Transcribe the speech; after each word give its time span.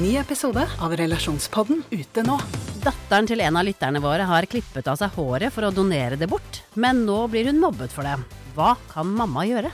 Ny 0.00 0.14
episode 0.16 0.62
av 0.80 0.92
Relasjonspodden 0.96 1.82
ute 1.90 2.22
nå. 2.24 2.38
Datteren 2.80 3.26
til 3.28 3.42
en 3.44 3.58
av 3.60 3.66
lytterne 3.66 4.00
våre 4.00 4.24
har 4.24 4.46
klippet 4.48 4.86
av 4.88 4.96
seg 4.96 5.12
håret 5.12 5.52
for 5.52 5.66
å 5.66 5.72
donere 5.76 6.16
det 6.16 6.28
bort, 6.30 6.62
men 6.72 7.02
nå 7.04 7.18
blir 7.28 7.50
hun 7.50 7.60
mobbet 7.60 7.92
for 7.92 8.08
det. 8.08 8.14
Hva 8.56 8.70
kan 8.88 9.10
mamma 9.18 9.44
gjøre? 9.44 9.68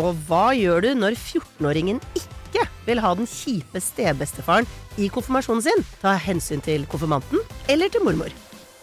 Og 0.00 0.14
hva 0.28 0.54
gjør 0.56 0.86
du 0.86 0.90
når 1.02 1.18
14-åringen 1.18 2.00
ikke 2.16 2.64
vil 2.86 3.02
ha 3.04 3.12
den 3.18 3.28
kjipe 3.28 3.82
stebestefaren 3.84 4.68
i 4.96 5.10
konfirmasjonen 5.12 5.66
sin? 5.66 5.84
Ta 6.00 6.14
hensyn 6.16 6.64
til 6.64 6.88
konfirmanten 6.88 7.44
eller 7.68 7.92
til 7.92 8.06
mormor. 8.08 8.32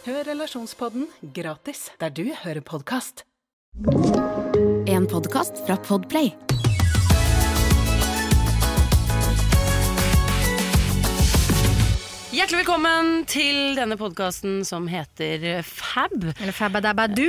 Hør 0.05 0.21
Relasjonspodden 0.29 1.09
gratis 1.33 1.87
der 2.03 2.13
du 2.13 2.27
hører 2.43 2.61
podkast. 2.61 3.25
En 4.85 5.09
podkast 5.09 5.65
fra 5.65 5.81
Podplay. 5.81 6.35
Hjertelig 12.35 12.65
velkommen 12.65 13.21
til 13.31 13.77
denne 13.77 13.95
podkasten 13.95 14.57
som 14.67 14.89
heter 14.91 15.61
Fab. 15.63 16.17
Eller 16.33 16.51
Fabadabadu. 16.51 17.21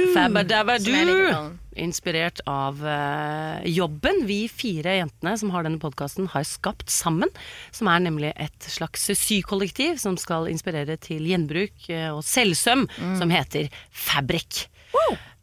Den. 1.30 1.52
Inspirert 1.84 2.40
av 2.50 2.80
uh, 2.82 3.62
jobben 3.70 4.24
vi 4.26 4.40
fire 4.50 4.96
jentene 4.96 5.36
som 5.38 5.52
har 5.54 5.62
denne 5.62 5.78
podkasten, 5.78 6.26
har 6.32 6.42
skapt 6.48 6.90
sammen. 6.90 7.30
Som 7.70 7.92
er 7.92 8.02
nemlig 8.02 8.32
et 8.34 8.66
slags 8.66 9.06
sykollektiv 9.20 10.00
som 10.02 10.18
skal 10.18 10.50
inspirere 10.50 10.98
til 10.98 11.22
gjenbruk 11.30 11.86
eh, 11.86 12.08
og 12.10 12.24
selvsøm, 12.26 12.88
som 13.20 13.30
heter 13.30 13.70
Fabrik. 13.94 14.64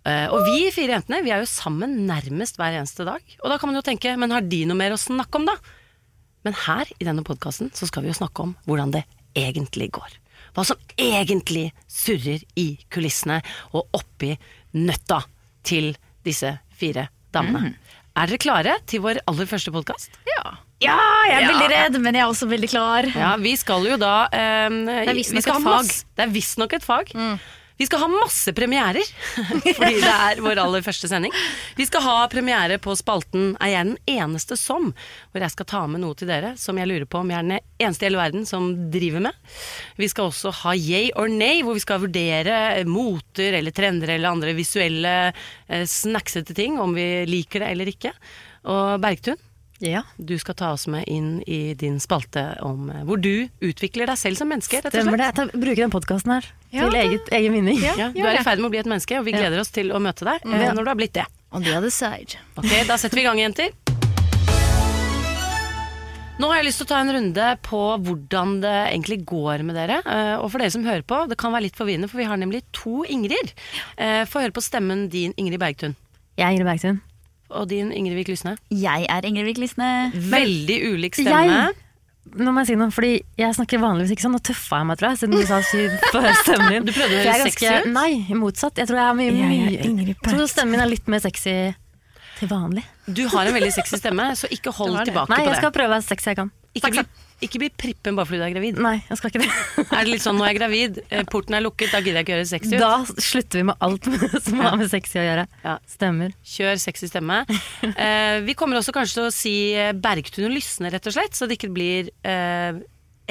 Eh, 0.04 0.28
og 0.28 0.44
vi 0.50 0.74
fire 0.76 0.98
jentene 0.98 1.22
vi 1.24 1.32
er 1.32 1.46
jo 1.46 1.48
sammen 1.48 2.02
nærmest 2.10 2.60
hver 2.60 2.82
eneste 2.82 3.08
dag. 3.08 3.24
Og 3.40 3.48
da 3.48 3.62
kan 3.62 3.72
man 3.72 3.80
jo 3.80 3.88
tenke, 3.88 4.12
men 4.20 4.36
har 4.36 4.44
de 4.44 4.66
noe 4.68 4.82
mer 4.84 4.98
å 4.98 5.00
snakke 5.00 5.40
om, 5.40 5.48
da? 5.48 5.56
Men 6.44 6.64
her 6.68 6.90
i 7.00 7.08
denne 7.08 7.24
podkasten 7.24 7.72
så 7.72 7.88
skal 7.88 8.04
vi 8.04 8.12
jo 8.12 8.20
snakke 8.20 8.50
om 8.50 8.58
hvordan 8.68 8.92
det 9.00 9.08
egentlig 9.38 9.92
går. 9.96 10.20
Hva 10.54 10.66
som 10.68 10.80
egentlig 11.00 11.72
surrer 11.90 12.44
i 12.60 12.68
kulissene 12.94 13.40
og 13.74 13.90
oppi 13.98 14.36
nøtta 14.78 15.24
til 15.66 15.94
disse 16.26 16.52
fire 16.78 17.08
damene. 17.34 17.74
Er 18.14 18.30
dere 18.30 18.42
klare 18.42 18.78
til 18.90 19.02
vår 19.02 19.24
aller 19.30 19.50
første 19.50 19.74
podkast? 19.74 20.14
Ja. 20.30 20.54
ja, 20.84 20.98
jeg 21.32 21.40
er 21.40 21.50
veldig 21.50 21.70
redd, 21.72 21.98
men 22.04 22.18
jeg 22.18 22.22
er 22.22 22.30
også 22.30 22.48
veldig 22.52 22.70
klar. 22.70 23.08
Ja, 23.18 23.34
vi 23.42 23.56
skal 23.58 23.88
jo 23.90 23.98
da 23.98 24.28
um, 24.30 24.84
Det 24.86 25.10
er 25.10 25.18
visstnok 25.18 25.50
et 25.50 25.66
fag. 25.66 25.92
Det 26.14 26.26
er 26.28 26.34
visstnok 26.36 26.78
et 26.78 26.86
fag. 26.86 27.14
Vi 27.78 27.88
skal 27.88 28.04
ha 28.04 28.08
masse 28.12 28.54
premierer, 28.54 29.08
fordi 29.78 30.02
det 30.02 30.12
er 30.14 30.42
vår 30.46 30.62
aller 30.62 30.84
første 30.86 31.10
sending. 31.10 31.34
Vi 31.78 31.88
skal 31.90 32.06
ha 32.06 32.16
premiere 32.32 32.78
på 32.82 32.94
spalten 32.98 33.56
Er 33.58 33.72
jeg 33.72 33.88
den 33.90 34.20
eneste 34.20 34.58
som? 34.60 34.92
Hvor 35.32 35.44
jeg 35.44 35.54
skal 35.56 35.70
ta 35.70 35.82
med 35.90 36.04
noe 36.04 36.18
til 36.18 36.30
dere 36.30 36.54
som 36.60 36.78
jeg 36.78 36.90
lurer 36.90 37.08
på 37.10 37.24
om 37.24 37.32
jeg 37.34 37.40
er 37.40 37.48
den 37.50 37.58
eneste 37.82 38.06
i 38.06 38.10
hele 38.10 38.22
verden 38.22 38.46
som 38.50 38.70
driver 38.94 39.26
med. 39.26 39.56
Vi 39.98 40.10
skal 40.12 40.30
også 40.30 40.54
ha 40.64 40.76
yay 40.78 41.10
or 41.18 41.32
nay, 41.32 41.64
hvor 41.66 41.78
vi 41.78 41.84
skal 41.84 42.04
vurdere 42.04 42.84
moter 42.90 43.58
eller 43.60 43.76
trender 43.76 44.14
eller 44.16 44.34
andre 44.34 44.54
visuelle 44.58 45.16
eh, 45.32 45.88
snacksete 45.90 46.56
ting, 46.58 46.78
om 46.82 46.94
vi 46.96 47.08
liker 47.30 47.64
det 47.64 47.74
eller 47.74 47.94
ikke. 47.94 48.14
Og 48.70 49.02
Bergtun, 49.04 49.40
Ja. 49.84 50.02
du 50.16 50.38
skal 50.40 50.56
ta 50.56 50.70
oss 50.72 50.86
med 50.88 51.04
inn 51.12 51.42
i 51.44 51.74
din 51.76 51.98
spalte 52.00 52.44
om 52.64 52.86
eh, 52.90 53.02
hvor 53.04 53.20
du 53.20 53.50
utvikler 53.60 54.08
deg 54.08 54.18
selv 54.22 54.40
som 54.40 54.48
menneske. 54.48 54.80
rett 54.80 54.88
og 54.88 54.96
Stemmer 54.96 55.20
det. 55.20 55.28
Jeg 55.34 55.36
tar- 55.42 55.52
bruker 55.60 55.82
den 55.84 55.92
podkasten 55.92 56.32
her 56.38 56.48
Ja, 56.72 56.88
til 56.88 57.00
eget, 57.02 57.28
egen 57.36 57.54
vinning. 57.60 57.82
Ja, 57.84 58.08
du 58.16 58.22
er 58.24 58.40
i 58.40 58.44
ferd 58.48 58.64
med 58.64 58.70
å 58.72 58.74
bli 58.74 58.80
et 58.80 58.88
menneske, 58.90 59.20
og 59.20 59.26
vi 59.28 59.36
gleder 59.36 59.60
oss 59.60 59.74
til 59.76 59.92
å 59.92 60.00
møte 60.00 60.24
deg 60.30 60.40
eh, 60.48 60.70
når 60.74 60.84
du 60.88 60.90
har 60.94 61.00
blitt 61.04 61.14
det. 61.20 61.26
On 61.52 61.62
the 61.62 61.76
other 61.78 61.92
side. 61.94 62.40
Ok, 62.58 62.72
Da 62.88 62.96
setter 62.98 63.20
vi 63.20 63.22
i 63.22 63.28
gang, 63.28 63.44
jenter. 63.44 63.76
Nå 66.42 66.48
har 66.50 66.58
jeg 66.64 66.66
lyst 66.66 66.80
til 66.82 66.88
å 66.88 66.90
ta 66.90 66.98
en 67.04 67.12
runde 67.14 67.50
på 67.64 67.80
hvordan 68.08 68.56
det 68.64 68.72
egentlig 68.90 69.20
går 69.30 69.62
med 69.68 69.76
dere. 69.78 70.00
Eh, 70.02 70.36
Og 70.42 70.50
for 70.50 70.64
dere 70.64 70.72
som 70.74 70.84
hører 70.84 71.04
på, 71.06 71.20
det 71.30 71.38
kan 71.38 71.54
være 71.54 71.68
litt 71.68 71.78
forvirrende, 71.78 72.10
for 72.10 72.18
vi 72.18 72.26
har 72.26 72.40
nemlig 72.42 72.64
to 72.74 73.04
Ingrid. 73.06 73.54
Eh, 73.98 74.24
Få 74.26 74.42
høre 74.42 74.52
på 74.56 74.64
stemmen 74.66 75.06
din, 75.14 75.34
Ingrid 75.38 75.60
Bergtun. 75.62 75.94
Jeg 76.36 76.48
er 76.48 76.56
Ingrid 76.58 76.66
Bergtun. 76.72 77.02
Og 77.52 77.68
din, 77.70 77.92
Ingrid 77.94 78.16
Vik 78.16 78.28
Lysne. 78.34 78.58
Jeg 78.72 79.06
er 79.10 79.26
Ingrid 79.28 79.46
Vik 79.46 79.58
Lysne. 79.62 80.12
Veldig 80.14 80.78
ulik 80.94 81.16
stemme. 81.16 81.46
Jeg- 81.48 81.80
Nå 82.40 82.50
må 82.56 82.62
jeg 82.64 82.68
si 82.68 82.76
noe, 82.80 82.90
fordi 82.90 83.22
jeg 83.38 83.54
snakker 83.54 83.82
vanligvis 83.84 84.12
ikke 84.16 84.24
sånn. 84.24 84.32
Nå 84.34 84.40
tøffa 84.42 84.78
jeg 84.80 84.86
meg, 84.88 84.98
tror 84.98 85.10
jeg, 85.12 85.18
siden 85.20 85.36
du 85.36 85.46
sa 85.46 85.60
stemmen 85.62 86.70
din. 86.72 86.86
Du 86.88 86.92
prøvde 86.96 87.18
å 87.20 87.24
høre 87.28 87.52
sexy 87.52 87.68
ut? 87.68 87.90
Nei, 87.94 88.26
motsatt. 88.40 88.78
Jeg 88.80 88.88
tror 88.88 88.98
jeg 88.98 89.10
er 89.10 89.18
mye, 89.20 89.32
mye 89.36 90.06
Jeg 90.08 90.16
tror 90.24 90.48
stemmen 90.48 90.72
min 90.72 90.80
er 90.80 90.88
litt 90.90 91.08
mer 91.12 91.20
sexy 91.20 91.76
til 92.40 92.48
vanlig. 92.50 92.86
Du 93.12 93.28
har 93.28 93.46
en 93.46 93.54
veldig 93.54 93.74
sexy 93.76 94.00
stemme, 94.00 94.32
så 94.40 94.48
ikke 94.50 94.72
hold 94.74 94.96
tilbake 95.04 95.28
på 95.28 95.36
det. 95.36 95.38
Nei, 95.38 95.46
jeg 95.52 95.60
skal 95.60 95.72
prøve 95.76 95.92
å 95.92 95.96
være 96.00 96.08
sexy 96.08 96.32
jeg 96.32 96.40
kan. 96.40 96.52
Ikke 96.74 96.90
bli, 96.90 97.04
ikke 97.46 97.60
bli 97.62 97.68
prippen 97.70 98.16
bare 98.18 98.26
fordi 98.26 98.40
du 98.42 98.46
er 98.48 98.54
gravid. 98.56 98.80
Nei, 98.82 98.96
jeg 99.06 99.18
skal 99.20 99.30
ikke 99.30 99.42
det. 99.44 99.50
Er 99.94 100.00
det 100.08 100.10
litt 100.14 100.24
sånn 100.24 100.40
'nå 100.40 100.46
er 100.46 100.54
jeg 100.54 100.58
gravid, 100.58 100.96
eh, 101.12 101.24
porten 101.30 101.54
er 101.54 101.62
lukket, 101.62 101.92
da 101.94 102.00
gidder 102.02 102.24
jeg 102.24 102.26
ikke 102.26 102.34
gjøre 102.34 102.48
sexy'? 102.50 102.74
ut. 102.74 102.80
Da 102.82 103.22
slutter 103.22 103.60
vi 103.60 103.64
med 103.70 103.76
alt 103.80 104.04
som 104.48 104.60
har 104.64 104.78
med 104.82 104.90
sexy 104.90 105.20
å 105.22 105.26
gjøre. 105.28 105.46
Ja. 105.64 105.76
Stemmer. 105.86 106.34
Kjør 106.44 106.80
sexy 106.82 107.08
stemme. 107.12 107.44
Eh, 107.94 108.40
vi 108.42 108.54
kommer 108.58 108.78
også 108.80 108.92
kanskje 108.96 109.14
til 109.20 109.28
å 109.28 109.34
si 109.34 109.54
eh, 109.78 109.92
Bergtun 109.94 110.46
og 110.50 110.56
Lysne, 110.56 110.90
rett 110.92 111.06
og 111.06 111.14
slett, 111.14 111.36
så 111.38 111.46
det 111.48 111.60
ikke 111.60 111.70
blir 111.74 112.10
eh, 112.26 112.74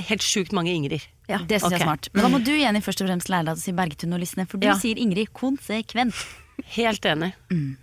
helt 0.07 0.23
sjukt 0.23 0.53
mange 0.55 0.71
Ingrid. 0.71 1.03
Ja. 1.29 1.39
Det 1.43 1.59
syns 1.61 1.73
jeg 1.75 1.81
er 1.83 1.87
smart. 1.89 2.09
Men 2.15 2.23
da 2.23 2.29
må 2.31 2.39
du 2.45 2.53
Jenny, 2.55 2.81
først 2.85 3.03
og 3.03 3.09
fremst 3.11 3.29
lære 3.33 3.47
deg 3.51 3.59
å 3.59 3.63
si 3.63 3.73
Bergtun 3.75 4.15
og 4.15 4.21
Lysne, 4.23 4.47
for 4.49 4.59
du 4.63 4.67
Ja. 4.69 4.75
sier 4.79 4.97
Ingrid 5.03 5.33
konsekvent. 5.35 6.15
Helt 6.77 7.03
enig. 7.09 7.33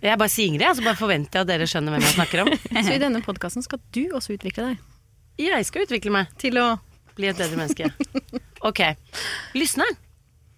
Jeg 0.00 0.16
bare 0.18 0.28
sier 0.32 0.46
Ingrid, 0.48 0.76
så 0.78 0.82
bare 0.84 0.96
forventer 0.96 1.40
jeg 1.40 1.42
at 1.44 1.50
dere 1.52 1.66
skjønner 1.68 1.92
hvem 1.92 2.00
jeg 2.06 2.14
snakker 2.16 2.42
om. 2.46 2.48
Så 2.86 2.94
i 2.94 2.98
denne 3.02 3.20
podkasten 3.20 3.62
skal 3.66 3.78
du 3.92 4.06
også 4.16 4.38
utvikle 4.38 4.70
deg 4.70 4.78
Jeg 5.40 5.66
skal 5.68 5.86
utvikle 5.86 6.12
meg 6.14 6.30
til 6.40 6.58
å 6.60 6.66
bli 7.16 7.30
et 7.30 7.38
bedre 7.40 7.56
menneske. 7.60 7.90
Ok. 8.60 8.82
Lysneren, 9.56 9.94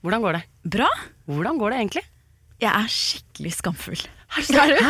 hvordan 0.02 0.24
går 0.24 0.34
det? 0.34 0.42
Bra. 0.74 0.88
Hvordan 1.30 1.58
går 1.60 1.70
det 1.70 1.76
egentlig? 1.84 2.00
Jeg 2.58 2.70
er 2.74 2.88
skikkelig 2.90 3.52
skamfull. 3.60 4.00
Er 4.58 4.72
du? 4.72 4.80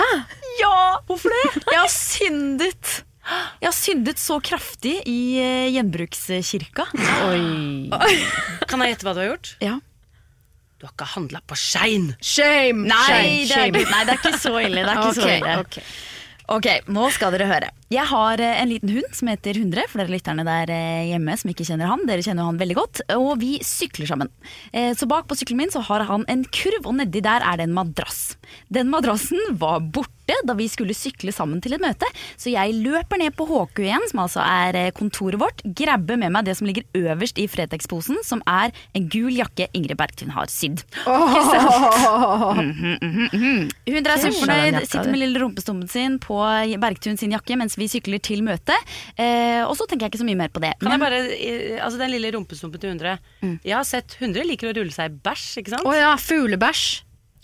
Ja! 0.62 0.70
Hvorfor 1.04 1.28
det? 1.34 1.42
Jeg 1.66 1.76
har 1.76 1.91
syndet. 1.92 2.92
Jeg 3.60 3.69
har 3.69 3.76
syndet 3.76 4.20
så 4.22 4.38
kraftig 4.41 4.94
i 5.04 5.19
gjenbrukskirka. 5.75 6.86
gjenbrukskirka. 6.97 8.66
Kan 8.72 8.84
jeg 8.86 8.94
gjette 8.94 9.06
hva 9.10 9.12
du 9.12 9.20
har 9.22 9.28
gjort? 9.34 9.52
Ja. 9.60 9.76
Du 10.81 10.88
har 10.88 10.97
ikke 10.97 11.10
handla 11.12 11.44
på 11.47 11.60
Skein! 11.60 12.08
Shame! 12.25 12.88
Nei, 12.88 13.44
det 13.47 13.60
er, 13.60 13.76
nei, 13.76 14.00
det 14.08 14.16
er 14.16 14.19
ikke 14.19 14.41
så 14.41 14.56
ille. 14.58 14.82
Det 14.82 14.97
er 14.97 15.04
ikke 15.04 15.20
så 15.20 15.28
ille. 15.36 15.84
Ok, 16.56 16.66
nå 16.91 17.06
skal 17.14 17.36
dere 17.36 17.47
høre. 17.52 17.69
Jeg 17.92 18.08
har 18.08 18.41
eh, 18.41 18.60
en 18.62 18.70
liten 18.70 18.88
hund 18.94 19.10
som 19.16 19.28
heter 19.28 19.58
Hundre, 19.60 19.84
for 19.91 20.00
dere 20.00 20.14
lytterne 20.14 20.44
der 20.47 20.70
eh, 20.72 21.10
hjemme 21.10 21.34
som 21.36 21.50
ikke 21.53 21.66
kjenner 21.69 21.91
han. 21.91 22.06
Dere 22.08 22.25
kjenner 22.25 22.48
han 22.48 22.60
veldig 22.60 22.76
godt, 22.78 23.03
og 23.19 23.34
vi 23.42 23.58
sykler 23.66 24.08
sammen. 24.08 24.30
Eh, 24.72 24.92
Så 24.97 25.08
bak 25.10 25.26
på 25.28 25.36
sykkelen 25.36 25.60
min 25.64 25.72
så 25.75 25.82
har 25.91 26.06
han 26.08 26.25
en 26.32 26.47
kurv, 26.48 26.86
og 26.88 26.97
nedi 27.00 27.20
der 27.25 27.44
er 27.44 27.60
det 27.60 27.69
en 27.69 27.76
madrass. 27.76 28.36
Den 28.72 28.88
madrassen 28.92 29.41
var 29.60 29.82
borte 29.84 30.36
da 30.47 30.54
vi 30.56 30.69
skulle 30.70 30.94
sykle 30.97 31.32
sammen 31.34 31.60
til 31.60 31.75
et 31.76 31.82
møte, 31.82 32.06
så 32.41 32.48
jeg 32.52 32.76
løper 32.78 33.19
ned 33.20 33.34
på 33.36 33.44
HQ1, 33.50 34.06
som 34.12 34.22
altså 34.22 34.41
er 34.41 34.78
kontoret 34.97 35.36
vårt, 35.42 35.60
grabber 35.76 36.16
med 36.20 36.32
meg 36.32 36.47
det 36.47 36.54
som 36.56 36.69
ligger 36.69 36.86
øverst 36.97 37.40
i 37.43 37.49
Fretex-posen, 37.50 38.22
som 38.25 38.40
er 38.49 38.72
en 38.96 39.08
gul 39.12 39.34
jakke 39.34 39.66
Ingrid 39.76 39.99
Bergtun 40.00 40.32
har 40.32 40.49
sydd. 40.52 40.81
Hun 43.82 43.99
er 44.06 44.22
superfornøyd, 44.22 44.78
sitter 44.87 45.11
med 45.11 45.20
lille 45.20 45.43
rumpestumpen 45.43 45.90
sin 45.90 46.16
på 46.22 46.38
Bergtun 46.81 47.19
sin 47.20 47.34
jakke 47.34 47.58
mens 47.61 47.76
vi 47.81 47.81
sykler 47.88 48.20
til 48.23 48.43
møtet. 48.43 48.76
Eh, 49.17 49.62
og 49.67 49.75
så 49.79 49.87
tenker 49.88 50.06
jeg 50.06 50.12
ikke 50.12 50.23
så 50.23 50.29
mye 50.29 50.37
mer 50.43 50.49
på 50.52 50.61
det. 50.61 50.75
Kan 50.82 50.93
jeg 50.93 51.00
bare, 51.00 51.23
eh, 51.32 51.79
altså 51.84 51.99
Den 51.99 52.11
lille 52.11 52.31
rumpestumpen 52.34 52.79
til 52.81 52.90
100. 52.94 53.19
Jeg 53.64 53.75
har 53.76 53.84
sett 53.84 54.17
100 54.20 54.44
liker 54.46 54.70
å 54.70 54.76
rulle 54.76 54.93
seg 54.93 55.11
i 55.11 55.17
bæsj, 55.23 55.58
ikke 55.62 55.70
sant? 55.76 55.84
Å 55.88 55.94
ja, 55.96 56.12
fuglebæsj. 56.17 57.02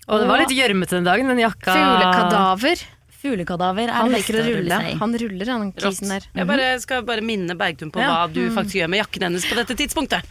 Og 0.09 0.21
det 0.23 0.29
var 0.31 0.39
litt 0.41 0.55
gjørmete 0.57 0.97
den 0.97 1.05
dagen, 1.05 1.29
den 1.29 1.39
jakka. 1.43 1.75
Fuglekadaver. 1.75 2.85
fuglekadaver 3.19 3.89
er 3.91 3.93
Han 3.99 4.13
liker 4.15 4.37
å 4.39 4.45
rulle. 4.47 4.71
seg 4.79 4.93
i. 4.95 4.99
Han 5.01 5.13
ruller, 5.19 5.47
han 5.51 5.73
kisen 5.73 6.09
der. 6.09 6.23
Jeg 6.35 6.47
bare, 6.47 6.69
skal 6.81 7.03
bare 7.03 7.21
minne 7.21 7.57
Bergtun 7.59 7.91
på 7.93 7.99
Ja. 8.01 8.27
hva 8.27 8.33
du 8.33 8.49
faktisk 8.55 8.79
gjør 8.79 8.89
med 8.89 9.01
jakken 9.03 9.23
hennes 9.27 9.45
på 9.45 9.57
dette 9.59 9.75
tidspunktet. 9.75 10.23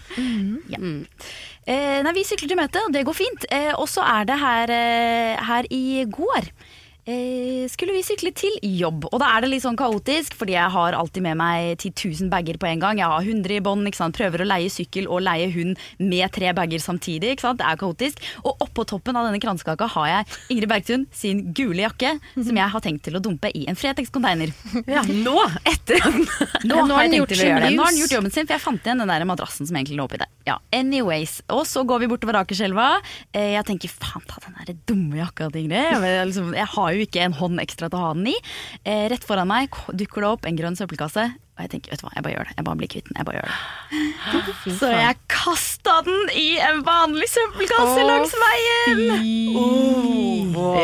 Eh, 1.68 2.00
nei, 2.02 2.14
vi 2.16 2.24
sykler 2.24 2.48
til 2.48 2.58
møtet, 2.58 2.80
og 2.88 2.94
det 2.96 3.04
går 3.08 3.14
fint. 3.18 3.46
Eh, 3.52 3.74
og 3.76 3.90
så 3.92 4.02
er 4.08 4.24
det 4.30 4.38
her, 4.40 4.72
eh, 4.72 5.44
her 5.44 5.64
i 5.70 6.06
går 6.08 6.48
eh, 7.08 7.66
skulle 7.72 7.96
vi 7.96 8.04
sykle 8.06 8.32
til 8.38 8.58
jobb. 8.78 9.08
Og 9.12 9.18
da 9.22 9.30
er 9.36 9.44
det 9.46 9.52
litt 9.54 9.64
sånn 9.66 9.78
kaotisk, 9.80 10.36
fordi 10.38 10.56
jeg 10.58 10.74
har 10.74 10.98
alltid 10.98 11.24
med 11.26 11.38
meg 11.40 11.78
10 11.80 11.94
000 12.26 12.32
bager 12.34 12.60
på 12.62 12.68
en 12.70 12.84
gang. 12.84 13.00
Jeg 13.02 13.10
har 13.12 13.24
100 13.26 13.58
i 13.58 13.62
bånd, 13.64 13.88
prøver 14.18 14.44
å 14.44 14.48
leie 14.48 14.70
sykkel 14.72 15.08
og 15.08 15.24
leie 15.26 15.50
hund 15.54 15.78
med 16.00 16.32
tre 16.36 16.52
bager 16.58 16.82
samtidig. 16.84 17.36
Ikke 17.36 17.48
sant? 17.48 17.62
Det 17.62 17.68
er 17.70 17.80
kaotisk. 17.80 18.22
Og 18.44 18.64
oppå 18.66 18.86
toppen 18.90 19.16
av 19.18 19.28
denne 19.28 19.42
kransekaka 19.44 19.88
har 19.96 20.08
jeg 20.12 20.38
Ingrid 20.56 20.72
Bergtun 20.72 21.06
sin 21.16 21.46
gule 21.58 21.86
jakke, 21.86 22.16
som 22.36 22.58
jeg 22.60 22.74
har 22.76 22.84
tenkt 22.84 23.06
til 23.08 23.18
å 23.18 23.24
dumpe 23.24 23.52
i 23.56 23.66
en 23.72 23.78
Fretex-container. 23.80 24.54
Ja, 24.88 25.04
nå! 25.08 25.38
Etter 25.68 26.02
Nå, 26.68 26.82
har 26.92 27.06
jeg 27.06 27.14
tenkt 27.18 27.32
til 27.34 27.44
å 27.44 27.48
gjøre 27.50 27.68
det. 27.68 27.74
Nå 27.78 27.84
har 27.86 27.94
den 27.94 28.02
gjort 28.02 28.16
jobben 28.18 28.34
sin, 28.34 28.48
for 28.48 28.58
jeg 28.58 28.64
fant 28.64 28.86
igjen 28.88 29.02
den 29.04 29.12
der 29.12 29.26
madrassen 29.30 29.68
som 29.70 29.78
egentlig 29.78 29.98
lå 30.00 30.08
oppi 30.08 30.20
det. 30.22 30.28
Ja, 30.48 30.58
anyways. 30.76 31.40
Og 31.54 31.64
så 31.70 31.84
går 31.88 32.04
vi 32.04 32.10
bortover 32.12 32.40
Akerselva. 32.42 32.88
Eh, 33.32 33.54
Jeg 33.58 33.66
tenker 33.68 33.92
faen 33.92 34.24
ta 34.28 34.40
den 34.44 34.56
der 34.60 34.78
dumme 34.90 35.20
jakka 35.22 35.50
til 35.54 35.66
Ingrid. 35.66 36.04
Jeg, 36.04 36.28
liksom, 36.32 36.52
jeg 36.58 36.70
har 36.74 36.92
jo 36.94 36.97
ikke 37.06 37.26
en 37.26 37.36
hånd 37.38 37.60
ekstra 37.64 37.90
til 37.92 38.00
å 38.00 38.06
ha 38.08 38.14
den 38.18 38.32
i. 38.34 38.38
Eh, 38.84 39.06
Rett 39.12 39.26
foran 39.28 39.50
meg 39.50 39.70
dukker 39.94 40.24
det 40.26 40.32
opp 40.32 40.48
en 40.50 40.58
grønn 40.58 40.78
søppelkasse. 40.80 41.28
Og 41.58 41.64
jeg 41.66 41.72
tenker, 41.72 41.90
vet 41.90 42.02
du 42.02 42.06
hva, 42.06 42.12
jeg 42.14 42.24
bare 42.26 42.34
gjør 42.36 42.46
det. 42.50 42.54
Jeg 42.60 42.66
bare 42.68 42.78
blir 42.78 42.90
kvitt 42.94 43.08
den. 43.08 43.16
Jeg 43.18 43.26
bare 43.26 43.40
gjør 43.40 43.48
det. 43.50 44.74
Så 44.80 44.90
jeg 44.94 45.16
kasta 45.34 45.96
den 46.06 46.30
i 46.38 46.48
en 46.62 46.84
vanlig 46.86 47.30
søppelkasse 47.34 48.04
langs 48.06 48.36
veien. 48.44 49.02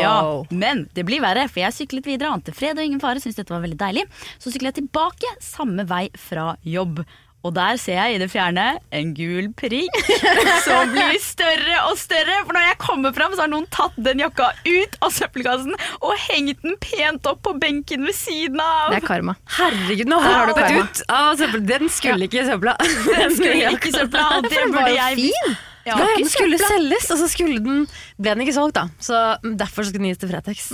Ja, 0.00 0.16
men 0.50 0.84
det 0.96 1.04
blir 1.06 1.22
verre, 1.22 1.46
for 1.50 1.62
jeg 1.62 1.76
syklet 1.76 2.08
videre. 2.08 2.32
Ante 2.34 2.54
fred 2.56 2.78
og 2.78 2.84
ingen 2.88 3.02
fare, 3.02 3.22
syntes 3.22 3.38
dette 3.38 3.54
var 3.54 3.62
veldig 3.64 3.78
deilig. 3.80 4.04
Så 4.42 4.50
sykler 4.50 4.72
jeg 4.72 4.80
tilbake 4.82 5.30
samme 5.44 5.86
vei 5.90 6.08
fra 6.18 6.54
jobb. 6.66 7.04
Og 7.44 7.52
der 7.52 7.76
ser 7.80 7.98
jeg 7.98 8.14
i 8.14 8.20
det 8.22 8.30
fjerne 8.32 8.62
en 8.96 9.10
gul 9.16 9.50
prikk 9.58 9.98
som 10.66 10.88
blir 10.94 11.18
større 11.20 11.80
og 11.90 11.98
større. 12.00 12.38
For 12.46 12.56
når 12.56 12.64
jeg 12.70 12.78
kommer 12.80 13.12
fram, 13.16 13.34
så 13.36 13.44
har 13.44 13.52
noen 13.52 13.66
tatt 13.74 13.98
den 14.00 14.22
jakka 14.24 14.48
ut 14.64 14.96
av 15.04 15.12
søppelkassen 15.12 15.76
og 16.00 16.14
hengt 16.24 16.64
den 16.64 16.78
pent 16.80 17.28
opp 17.28 17.42
på 17.44 17.52
benken 17.60 18.06
ved 18.08 18.16
siden 18.16 18.62
av. 18.64 18.94
Det 18.94 19.02
er 19.02 19.06
karma. 19.10 19.36
Herregud, 19.58 20.08
nå 20.08 20.22
har 20.24 20.48
du 20.48 20.54
karma. 20.56 20.86
ut 20.88 21.04
av 21.12 21.36
søppel. 21.42 21.66
Den 21.68 21.92
skulle 21.92 22.30
ikke 22.30 22.40
i 22.40 22.48
søpla. 22.48 22.78
Den 22.80 23.36
skulle 23.36 23.70
ikke 23.76 23.92
i 23.92 23.96
søpla, 23.98 24.26
og 24.38 24.48
det 24.48 24.58
var 24.64 24.74
burde 24.78 24.96
jeg 24.96 25.20
fin. 25.20 25.56
Ja, 25.84 25.98
den 26.00 26.28
skulle 26.32 26.56
selges, 26.56 27.10
og 27.12 27.18
så 27.20 27.26
skulle 27.28 27.60
den, 27.60 27.82
ble 28.16 28.32
den 28.32 28.46
ikke 28.46 28.56
solgt, 28.56 28.78
da. 28.78 28.86
Så 29.04 29.18
derfor 29.44 29.84
skulle 29.84 30.00
den 30.00 30.14
gis 30.14 30.22
til 30.22 30.32
Fretex. 30.32 30.70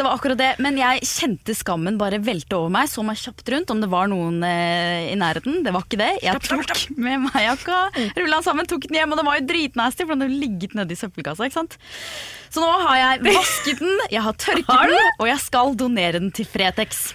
Det 0.00 0.04
var 0.06 0.14
akkurat 0.16 0.38
det, 0.40 0.54
men 0.64 0.78
jeg 0.80 1.02
kjente 1.04 1.52
skammen 1.52 1.98
bare 2.00 2.16
velte 2.24 2.56
over 2.56 2.70
meg. 2.72 2.88
Så 2.88 3.02
meg 3.04 3.18
kjapt 3.20 3.50
rundt 3.52 3.72
om 3.74 3.82
det 3.82 3.88
var 3.92 4.08
noen 4.08 4.38
eh, 4.48 5.10
i 5.10 5.16
nærheten. 5.20 5.58
Det 5.60 5.74
var 5.76 5.84
ikke 5.84 5.98
det. 6.00 6.08
Jeg 6.24 6.40
tok 6.46 6.96
med 6.96 7.26
meg 7.26 7.44
jakka, 7.44 7.82
rulla 8.16 8.38
den 8.38 8.46
sammen, 8.46 8.70
tok 8.70 8.86
den 8.88 8.96
hjem, 8.96 9.12
og 9.12 9.20
den 9.20 9.28
var 9.28 9.36
jo 9.36 9.44
dritnasty, 9.50 10.06
for 10.06 10.16
den 10.16 10.24
hadde 10.24 10.40
ligget 10.40 10.78
nedi 10.78 10.96
søppelkassa. 10.96 11.50
ikke 11.50 11.58
sant? 11.58 11.76
Så 12.48 12.64
nå 12.64 12.72
har 12.86 12.96
jeg 13.02 13.26
vasket 13.42 13.84
den, 13.84 14.02
jeg 14.16 14.24
har 14.24 14.40
tørket 14.46 14.72
den, 14.72 15.12
og 15.20 15.28
jeg 15.34 15.44
skal 15.44 15.76
donere 15.84 16.16
den 16.16 16.32
til 16.32 16.48
Fretex. 16.48 17.10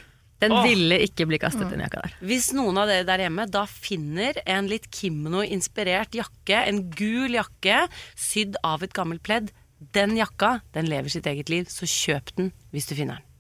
Den 0.46 0.54
ville 0.62 1.02
ikke 1.08 1.26
bli 1.26 1.42
kastet, 1.42 1.66
den 1.74 1.82
jakka 1.88 2.06
der. 2.06 2.16
Hvis 2.30 2.52
noen 2.54 2.78
av 2.78 2.92
dere 2.92 3.10
der 3.10 3.26
hjemme 3.26 3.50
da 3.50 3.66
finner 3.66 4.38
en 4.46 4.70
litt 4.70 4.92
kimono-inspirert 4.94 6.14
jakke, 6.22 6.62
en 6.70 6.86
gul 6.94 7.34
jakke 7.34 7.88
sydd 8.14 8.62
av 8.62 8.86
et 8.86 8.94
gammelt 8.94 9.26
pledd, 9.26 9.50
den 9.96 10.16
jakka 10.18 10.60
den 10.76 10.90
lever 10.90 11.12
sitt 11.12 11.28
eget 11.30 11.50
liv, 11.52 11.70
så 11.72 11.88
kjøp 11.90 12.36
den 12.38 12.52
hvis 12.76 12.88
du 12.90 12.96
finner 12.98 13.20
den. 13.20 13.32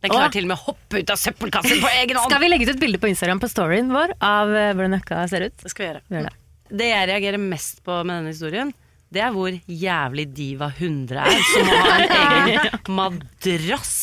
Den 0.00 0.14
klarer 0.14 0.30
Åh. 0.30 0.32
til 0.32 0.46
og 0.46 0.52
med 0.52 0.56
å 0.56 0.64
hoppe 0.70 1.00
ut 1.02 1.10
av 1.12 1.18
søppelkassen 1.20 1.82
på 1.82 1.88
egen 2.00 2.16
hånd! 2.16 2.30
Skal 2.32 2.40
vi 2.40 2.48
legge 2.48 2.68
ut 2.68 2.72
et 2.72 2.80
bilde 2.80 3.00
på 3.02 3.10
Instagram 3.10 3.42
på 3.42 3.50
storyen 3.52 3.90
vår 3.92 4.14
av 4.24 4.52
eh, 4.56 4.70
hvordan 4.72 4.96
jakka 4.96 5.26
ser 5.28 5.44
ut? 5.50 5.58
Det 5.60 5.72
skal 5.72 5.84
vi 5.84 5.88
gjøre. 5.90 6.04
Vi 6.06 6.16
gjør 6.16 6.30
det. 6.30 6.36
Det 6.80 6.88
jeg 6.88 7.10
reagerer 7.10 7.42
mest 7.42 7.82
på 7.84 7.98
med 8.00 8.14
denne 8.16 8.32
historien, 8.32 8.72
det 9.10 9.24
er 9.26 9.34
hvor 9.34 9.50
jævlig 9.66 10.28
diva 10.32 10.70
hundre 10.78 11.26
er, 11.26 11.40
som 11.50 11.70
har 11.74 12.04
en 12.06 12.16
egen 12.46 12.94
madrass 12.96 13.96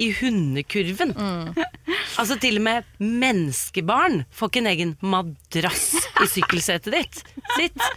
i 0.00 0.08
hundekurven. 0.16 1.12
Altså 2.18 2.36
til 2.40 2.58
og 2.60 2.64
med 2.64 2.88
menneskebarn 3.02 4.22
får 4.32 4.50
ikke 4.50 4.62
en 4.62 4.70
egen 4.72 4.94
madrass 5.04 5.90
i 6.22 6.28
sykkelsetet 6.30 6.94
ditt. 6.94 7.20
Sitt. 7.58 7.88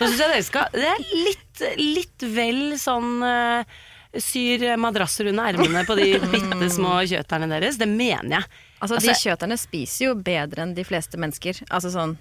Nå 0.00 0.08
syns 0.08 0.20
jeg 0.20 0.30
dere 0.30 0.44
skal 0.46 0.74
Det 0.74 0.86
er 0.90 1.02
litt, 1.24 1.64
litt 1.80 2.26
vel 2.34 2.62
sånn 2.80 3.16
uh, 3.22 3.82
Syr 4.14 4.62
madrasser 4.78 5.26
under 5.30 5.54
ermene 5.54 5.82
på 5.88 5.96
de 5.98 6.12
bitte 6.34 6.68
små 6.70 7.00
kjøterne 7.02 7.48
deres. 7.50 7.80
Det 7.80 7.88
mener 7.90 8.36
jeg. 8.36 8.60
Altså, 8.78 9.00
de 9.02 9.16
kjøterne 9.18 9.58
spiser 9.58 10.04
jo 10.06 10.14
bedre 10.14 10.62
enn 10.62 10.76
de 10.76 10.84
fleste 10.86 11.18
mennesker. 11.18 11.64
Altså 11.66 11.90
sånn, 11.90 12.14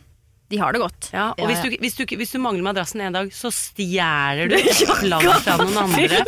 de 0.49 0.57
har 0.57 0.73
det 0.73 0.81
godt. 0.81 1.09
Ja, 1.13 1.27
og 1.31 1.39
Ja, 1.43 1.47
hvis, 1.49 1.61
du, 1.61 1.77
hvis, 1.81 1.95
du, 1.97 2.15
hvis 2.17 2.33
du 2.33 2.39
mangler 2.41 2.65
madrassen 2.65 3.01
en 3.01 3.15
dag, 3.15 3.29
så 3.33 3.49
stjeler 3.53 4.51
du 4.51 4.57
plagg 5.03 5.29
fra 5.45 5.55
noen 5.61 5.79
andre. 5.85 6.23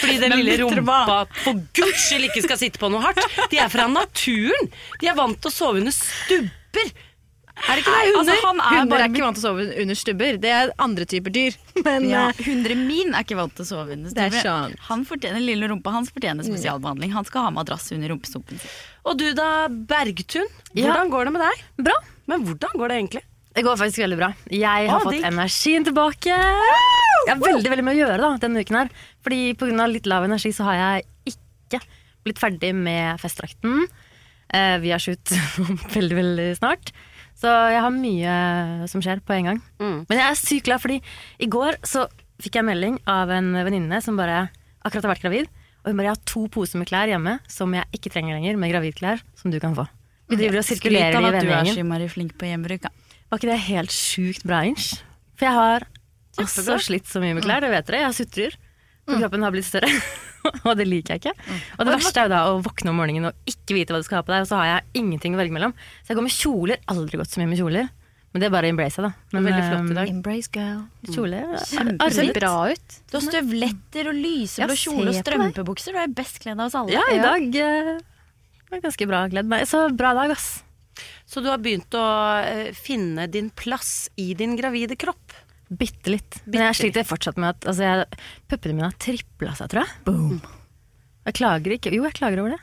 Fordi 0.00 0.18
den 0.22 0.34
lille 0.40 0.58
rumpa 0.64 1.22
for 1.44 1.60
guds 1.76 2.08
skyld 2.08 2.30
ikke 2.30 2.44
skal 2.48 2.60
sitte 2.60 2.82
på 2.82 2.90
noe 2.92 3.04
hardt. 3.04 3.22
De 3.52 3.60
er 3.62 3.72
fra 3.72 3.86
naturen. 3.92 4.68
De 5.00 5.08
er 5.12 5.16
vant 5.18 5.38
til 5.40 5.52
å 5.52 5.54
sove 5.54 5.80
under 5.80 5.94
stubber. 5.96 6.92
Er 7.52 7.76
det 7.76 7.82
ikke 7.82 7.92
det, 7.92 8.12
Altså, 8.16 8.32
hunder? 8.32 8.38
han 8.42 8.60
er 8.60 8.76
Hunder 8.78 8.90
bare 8.90 9.04
er 9.04 9.10
ikke 9.12 9.24
vant 9.26 9.38
til 9.38 9.42
å 9.42 9.48
sove 9.50 9.66
under 9.82 9.98
stubber. 9.98 10.38
Det 10.40 10.52
er 10.52 10.72
andre 10.82 11.06
typer 11.08 11.34
dyr. 11.34 11.58
Men 11.86 12.06
ja, 12.08 12.22
eh, 12.30 12.44
Hundre 12.48 12.76
min 12.78 13.12
er 13.12 13.26
ikke 13.26 13.38
vant 13.38 13.54
til 13.58 13.66
å 13.66 13.68
sove 13.68 13.96
under 13.96 14.08
er 14.12 14.38
stubber. 14.38 14.78
Han 14.88 15.04
fortjener 15.08 15.44
lille 15.44 15.68
rumpa, 15.70 15.92
han 15.94 16.08
fortjener 16.08 16.48
spesialbehandling. 16.48 17.12
Han 17.16 17.28
skal 17.28 17.48
ha 17.48 17.52
madrass 17.58 17.90
under 17.94 18.14
rumpestumpen 18.14 18.62
sin. 18.62 18.78
Og 19.04 19.18
du 19.20 19.28
da, 19.36 19.68
Bergtun. 19.68 20.48
Ja. 20.72 20.88
Hvordan 20.88 21.12
går 21.12 21.28
det 21.28 21.36
med 21.36 21.44
deg? 21.44 21.62
Bra. 21.90 21.98
Men 22.30 22.48
hvordan 22.48 22.80
går 22.80 22.92
det 22.92 22.98
egentlig? 23.02 23.24
Det 23.52 23.64
går 23.66 23.76
faktisk 23.76 24.00
veldig 24.00 24.16
bra. 24.16 24.30
Jeg 24.48 24.88
har 24.88 24.96
ah, 24.96 25.02
fått 25.04 25.26
energien 25.28 25.84
tilbake. 25.84 26.32
Jeg 26.32 27.28
har 27.28 27.40
veldig 27.42 27.72
veldig 27.74 27.84
mye 27.84 27.98
å 27.98 28.00
gjøre 28.00 28.20
da, 28.22 28.30
denne 28.40 28.62
uken 28.64 28.78
her. 28.80 28.92
Fordi 29.24 29.40
pga. 29.60 29.88
litt 29.90 30.08
lav 30.08 30.24
energi 30.24 30.54
så 30.56 30.70
har 30.70 30.78
jeg 30.78 31.34
ikke 31.34 31.82
blitt 32.24 32.40
ferdig 32.40 32.72
med 32.78 33.20
festdrakten. 33.20 33.84
Eh, 34.52 34.78
vi 34.80 34.92
har 34.94 35.02
shoot 35.02 35.34
veldig, 35.96 36.16
veldig 36.16 36.48
snart. 36.62 36.94
Så 37.42 37.50
jeg 37.74 37.82
har 37.82 37.94
mye 37.94 38.34
som 38.90 39.02
skjer 39.02 39.22
på 39.26 39.34
en 39.34 39.48
gang. 39.50 39.62
Mm. 39.82 39.96
Men 40.06 40.20
jeg 40.20 40.26
er 40.28 40.38
sykt 40.38 40.68
glad, 40.68 40.82
fordi 40.82 41.00
i 41.42 41.48
går 41.50 41.80
så 41.86 42.06
fikk 42.42 42.60
jeg 42.60 42.68
melding 42.68 43.00
av 43.10 43.32
en 43.34 43.50
venninne 43.66 43.98
som 44.04 44.18
bare 44.18 44.44
akkurat 44.86 45.08
har 45.08 45.14
vært 45.16 45.26
gravid. 45.26 45.50
Og 45.82 45.90
hun 45.90 45.98
bare 45.98 46.06
'Jeg 46.06 46.14
har 46.14 46.24
to 46.30 46.46
poser 46.46 46.78
med 46.78 46.86
klær 46.86 47.10
hjemme 47.10 47.40
som 47.50 47.74
jeg 47.74 47.84
ikke 47.92 48.12
trenger 48.14 48.38
lenger, 48.38 48.56
med 48.56 48.70
gravidklær, 48.70 49.20
som 49.34 49.50
du 49.50 49.58
kan 49.58 49.74
få'. 49.74 49.88
Vi 50.30 50.36
driver 50.36 50.58
og 50.58 50.64
sirkulerer 50.64 51.10
i 51.10 51.18
vennegjengen. 51.18 51.24
i 51.24 51.26
av 51.26 51.34
at 51.34 51.42
du 51.42 51.50
er 51.50 51.74
så 51.74 51.82
innmari 51.82 52.08
flink 52.08 52.38
på 52.38 52.46
gjenbruk. 52.46 52.82
da. 52.82 52.90
Var 53.30 53.38
ikke 53.38 53.50
det 53.50 53.60
helt 53.60 53.90
sjukt 53.90 54.44
bra, 54.46 54.62
Inch? 54.62 55.02
For 55.36 55.46
jeg 55.46 55.54
har 55.54 55.86
også 56.38 56.78
slitt 56.78 57.06
så 57.10 57.20
mye 57.20 57.34
med 57.34 57.42
klær, 57.42 57.60
det 57.60 57.70
vet 57.70 57.86
dere. 57.86 57.98
Jeg 57.98 58.06
har 58.06 58.12
sutrer. 58.12 58.56
For 59.04 59.18
kroppen 59.18 59.42
har 59.42 59.50
blitt 59.50 59.66
større. 59.66 59.90
og 60.68 60.76
det 60.78 60.86
liker 60.88 61.14
jeg 61.16 61.22
ikke. 61.22 61.34
Og 61.78 61.86
det 61.88 61.94
verste 61.96 62.20
er 62.22 62.28
jo 62.28 62.32
da 62.34 62.42
å 62.50 62.60
våkne 62.64 62.92
om 62.92 63.00
morgenen 63.02 63.30
og 63.30 63.50
ikke 63.52 63.76
vite 63.78 63.94
hva 63.94 64.00
du 64.02 64.06
skal 64.06 64.20
ha 64.20 64.26
på 64.26 64.34
deg, 64.34 64.44
og 64.44 64.50
så 64.50 64.60
har 64.60 64.68
jeg 64.70 65.02
ingenting 65.02 65.36
å 65.36 65.40
velge 65.40 65.54
mellom. 65.54 65.74
Så 66.02 66.12
jeg 66.12 66.18
går 66.20 66.26
med 66.28 66.34
kjoler. 66.36 66.80
Aldri 66.92 67.20
gått 67.20 67.34
så 67.34 67.42
mye 67.42 67.50
med 67.52 67.60
kjoler. 67.62 67.90
Men 68.32 68.40
det 68.40 68.46
er 68.48 68.52
bare 68.54 68.68
embrace 68.72 68.96
det, 68.96 69.10
da. 69.10 69.36
Men, 69.36 69.44
Veldig 69.50 69.64
flott 69.68 69.90
i 69.92 69.96
dag. 69.98 70.08
embrace 70.08 70.48
girl. 70.54 70.78
eh, 71.04 71.10
Kjole 71.12 71.40
ser 71.68 71.90
arvet. 72.00 72.38
bra 72.38 72.52
ut. 72.72 72.94
Du 73.10 73.16
har 73.18 73.24
støvletter 73.26 74.08
og 74.08 74.16
lyseblå 74.16 74.76
kjole 74.80 75.12
og 75.12 75.18
strømpebukser. 75.20 75.92
Du 75.92 76.00
er 76.00 76.14
best 76.16 76.38
kledd 76.40 76.56
av 76.56 76.70
oss 76.70 76.76
alle. 76.80 76.94
Ja, 76.96 77.02
i 77.12 77.20
dag 77.20 77.58
eh, 77.60 77.90
var 78.70 78.78
jeg 78.78 78.84
ganske 78.86 79.08
bra 79.10 79.20
kledd. 79.34 79.52
Så 79.68 79.82
bra 79.92 80.14
dag, 80.16 80.32
ass. 80.32 80.62
Så 81.28 81.42
du 81.44 81.50
har 81.52 81.60
begynt 81.60 81.92
å 81.96 82.06
eh, 82.40 82.72
finne 82.72 83.28
din 83.28 83.50
plass 83.52 84.08
i 84.16 84.32
din 84.36 84.56
gravide 84.56 84.96
kropp. 84.96 85.36
Bitte 85.72 86.12
litt. 86.12 86.40
Men 86.46 86.66
jeg 86.68 86.78
sliter 86.80 87.06
fortsatt 87.08 87.38
med 87.40 87.54
at 87.54 87.70
altså, 87.70 87.86
jeg, 87.86 88.24
puppene 88.50 88.76
mine 88.76 88.90
har 88.90 88.98
tripla 89.00 89.54
seg, 89.56 89.72
tror 89.72 89.86
jeg. 89.86 90.02
Boom. 90.08 90.42
Jeg 91.28 91.38
klager 91.38 91.76
ikke. 91.76 91.92
Jo, 91.94 92.04
jeg 92.08 92.18
klager 92.18 92.42
over 92.42 92.56
det. 92.56 92.60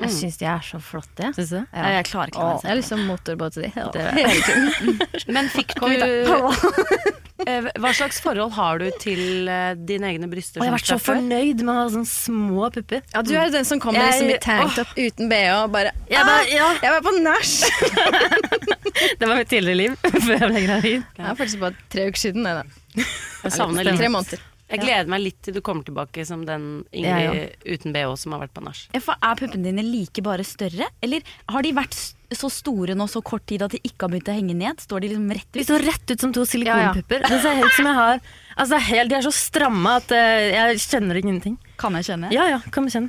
Jeg 0.00 0.10
syns 0.16 0.36
de 0.40 0.46
er 0.48 0.60
så 0.64 0.78
flotte. 0.80 1.22
jeg. 1.26 1.34
Syns 1.36 1.50
du? 1.50 1.60
Ja. 1.76 1.88
Jeg 1.96 2.04
klarer 2.08 2.30
ikke 2.32 2.40
å 2.44 2.62
Jeg 2.64 2.70
er 2.72 2.78
liksom 2.80 3.02
motorbåt 3.08 3.52
til 3.52 3.62
de. 3.62 3.70
Det- 3.92 4.12
Hele. 4.16 4.94
Men 5.34 5.48
fikk 5.52 5.74
du 5.80 5.86
Eh, 7.48 7.64
Hva 7.80 7.88
slags 7.96 8.18
forhold 8.20 8.52
har 8.52 8.76
du 8.82 8.90
til 9.00 9.48
eh, 9.48 9.70
dine 9.88 10.10
egne 10.10 10.26
bryster? 10.28 10.60
Og 10.60 10.66
jeg 10.66 10.72
har 10.74 10.76
vært 10.76 10.90
så 10.90 10.98
før? 11.00 11.14
fornøyd 11.22 11.62
med 11.64 11.70
å 11.72 11.76
ha 11.78 11.86
sånne 11.94 12.10
små 12.10 12.66
pupper. 12.74 13.00
Ja, 13.14 13.22
du 13.24 13.30
er 13.32 13.46
jo 13.48 13.54
den 13.54 13.64
som 13.64 13.80
kommer 13.80 13.96
Jeg- 14.04 14.10
liksom 14.12 14.28
i 14.34 14.36
tanktop 14.44 14.92
uten 14.98 15.30
BH 15.32 15.54
og 15.64 15.72
bare 15.72 15.92
Jeg 16.10 16.26
var, 16.28 16.42
«Ah, 16.42 16.50
ja. 16.52 16.66
Jeg 16.84 16.92
var 16.92 17.00
på 17.00 17.14
nach! 17.24 17.48
Det 19.20 19.24
var 19.28 19.36
mitt 19.40 19.48
tidligere 19.48 19.78
liv 19.78 19.96
før 20.04 20.36
jeg 20.36 20.50
ble 20.52 20.60
gravid. 20.66 21.02
Det 21.16 21.24
er 21.30 21.34
faktisk 21.38 21.60
bare 21.64 21.76
tre 21.92 22.06
uker 22.10 22.20
siden. 22.26 22.44
det, 22.44 22.52
da. 22.60 23.04
Jeg 23.46 23.52
savner 23.56 23.88
Tre 23.96 24.08
måneder. 24.12 24.44
Jeg 24.70 24.82
gleder 24.84 25.10
meg 25.10 25.24
litt 25.24 25.40
til 25.44 25.56
du 25.56 25.60
kommer 25.64 25.86
tilbake 25.86 26.24
som 26.28 26.44
den 26.46 26.84
Ingrid 26.94 27.66
uten 27.66 27.94
BH 27.94 28.14
som 28.22 28.36
har 28.36 28.44
vært 28.44 28.54
på 28.56 28.64
nach. 28.64 28.82
Ja, 28.94 29.02
Er 29.18 29.38
puppene 29.40 29.66
dine 29.66 29.84
like 29.86 30.22
bare 30.24 30.46
større, 30.46 30.90
eller 31.02 31.26
har 31.50 31.66
de 31.66 31.72
vært 31.76 31.98
så 32.30 32.50
store 32.52 32.94
nå 32.94 33.08
så 33.10 33.22
kort 33.26 33.42
tid 33.50 33.64
at 33.66 33.74
de 33.74 33.80
ikke 33.82 34.06
har 34.06 34.12
begynt 34.12 34.30
å 34.30 34.36
henge 34.36 34.54
ned? 34.54 34.82
Står 34.82 35.02
de 35.02 35.10
liksom 35.10 35.32
rett 35.34 35.48
De 35.56 35.64
står 35.66 35.86
rett 35.88 36.12
ut 36.12 36.26
som 36.26 36.34
to 36.34 36.44
silikonpupper. 36.46 37.26
Det 37.26 37.40
ser 37.42 37.58
helt 37.58 37.74
som 37.74 37.90
jeg 37.90 37.98
har 37.98 38.20
Altså, 38.60 38.78
helt, 38.90 39.10
De 39.10 39.16
er 39.16 39.24
så 39.24 39.32
stramme 39.34 39.96
at 39.98 40.12
uh, 40.12 40.44
jeg 40.52 40.82
kjenner 40.84 41.18
ingenting. 41.18 41.56
Kan 41.80 41.96
jeg 41.98 42.10
kjenne? 42.12 42.30
Ja 42.34 42.46
ja, 42.50 42.60
kom 42.74 42.86
kjenn. 42.92 43.08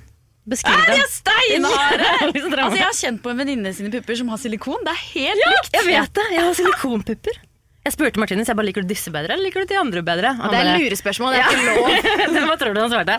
Beskriv 0.49 0.73
De 0.73 0.95
dem. 0.95 1.01
er 1.03 1.11
steinharde! 1.11 2.09
Altså, 2.31 2.77
jeg 2.79 2.87
har 2.87 2.97
kjent 2.97 3.21
på 3.21 3.33
en 3.33 3.41
venninne 3.43 3.73
sine 3.77 3.91
pupper 3.93 4.17
som 4.17 4.31
har 4.33 4.41
silikon. 4.41 4.81
Det 4.87 4.95
er 4.95 5.03
helt 5.11 5.43
likt. 5.45 5.73
Jeg 5.77 5.89
vet 5.91 6.13
det. 6.17 6.27
Jeg 6.33 6.45
har 6.47 6.57
silikonpupper. 6.57 7.41
Jeg 7.81 7.95
spurte 7.95 8.21
Martinus 8.21 8.49
jeg 8.51 8.57
bare 8.57 8.67
liker 8.67 8.85
du 8.85 8.91
disse 8.91 9.09
bedre 9.13 9.33
eller 9.33 9.47
liker 9.47 9.63
du 9.65 9.71
de 9.71 9.79
andre 9.79 10.03
bedre. 10.05 10.35
Og 10.37 10.51
Det 10.53 10.59
er 10.59 10.67
bare, 10.69 10.81
lurespørsmål. 10.83 11.33
Det 11.33 11.41
er 11.41 11.55
ikke 11.55 12.35
lov. 12.35 12.43
Hva 12.51 12.57
tror 12.61 12.75
du 12.77 12.81
han 12.83 12.91
svarte? 12.93 13.15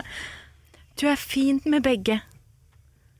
Du 0.99 1.07
er 1.11 1.19
fint 1.19 1.65
med 1.67 1.83
begge. 1.83 2.21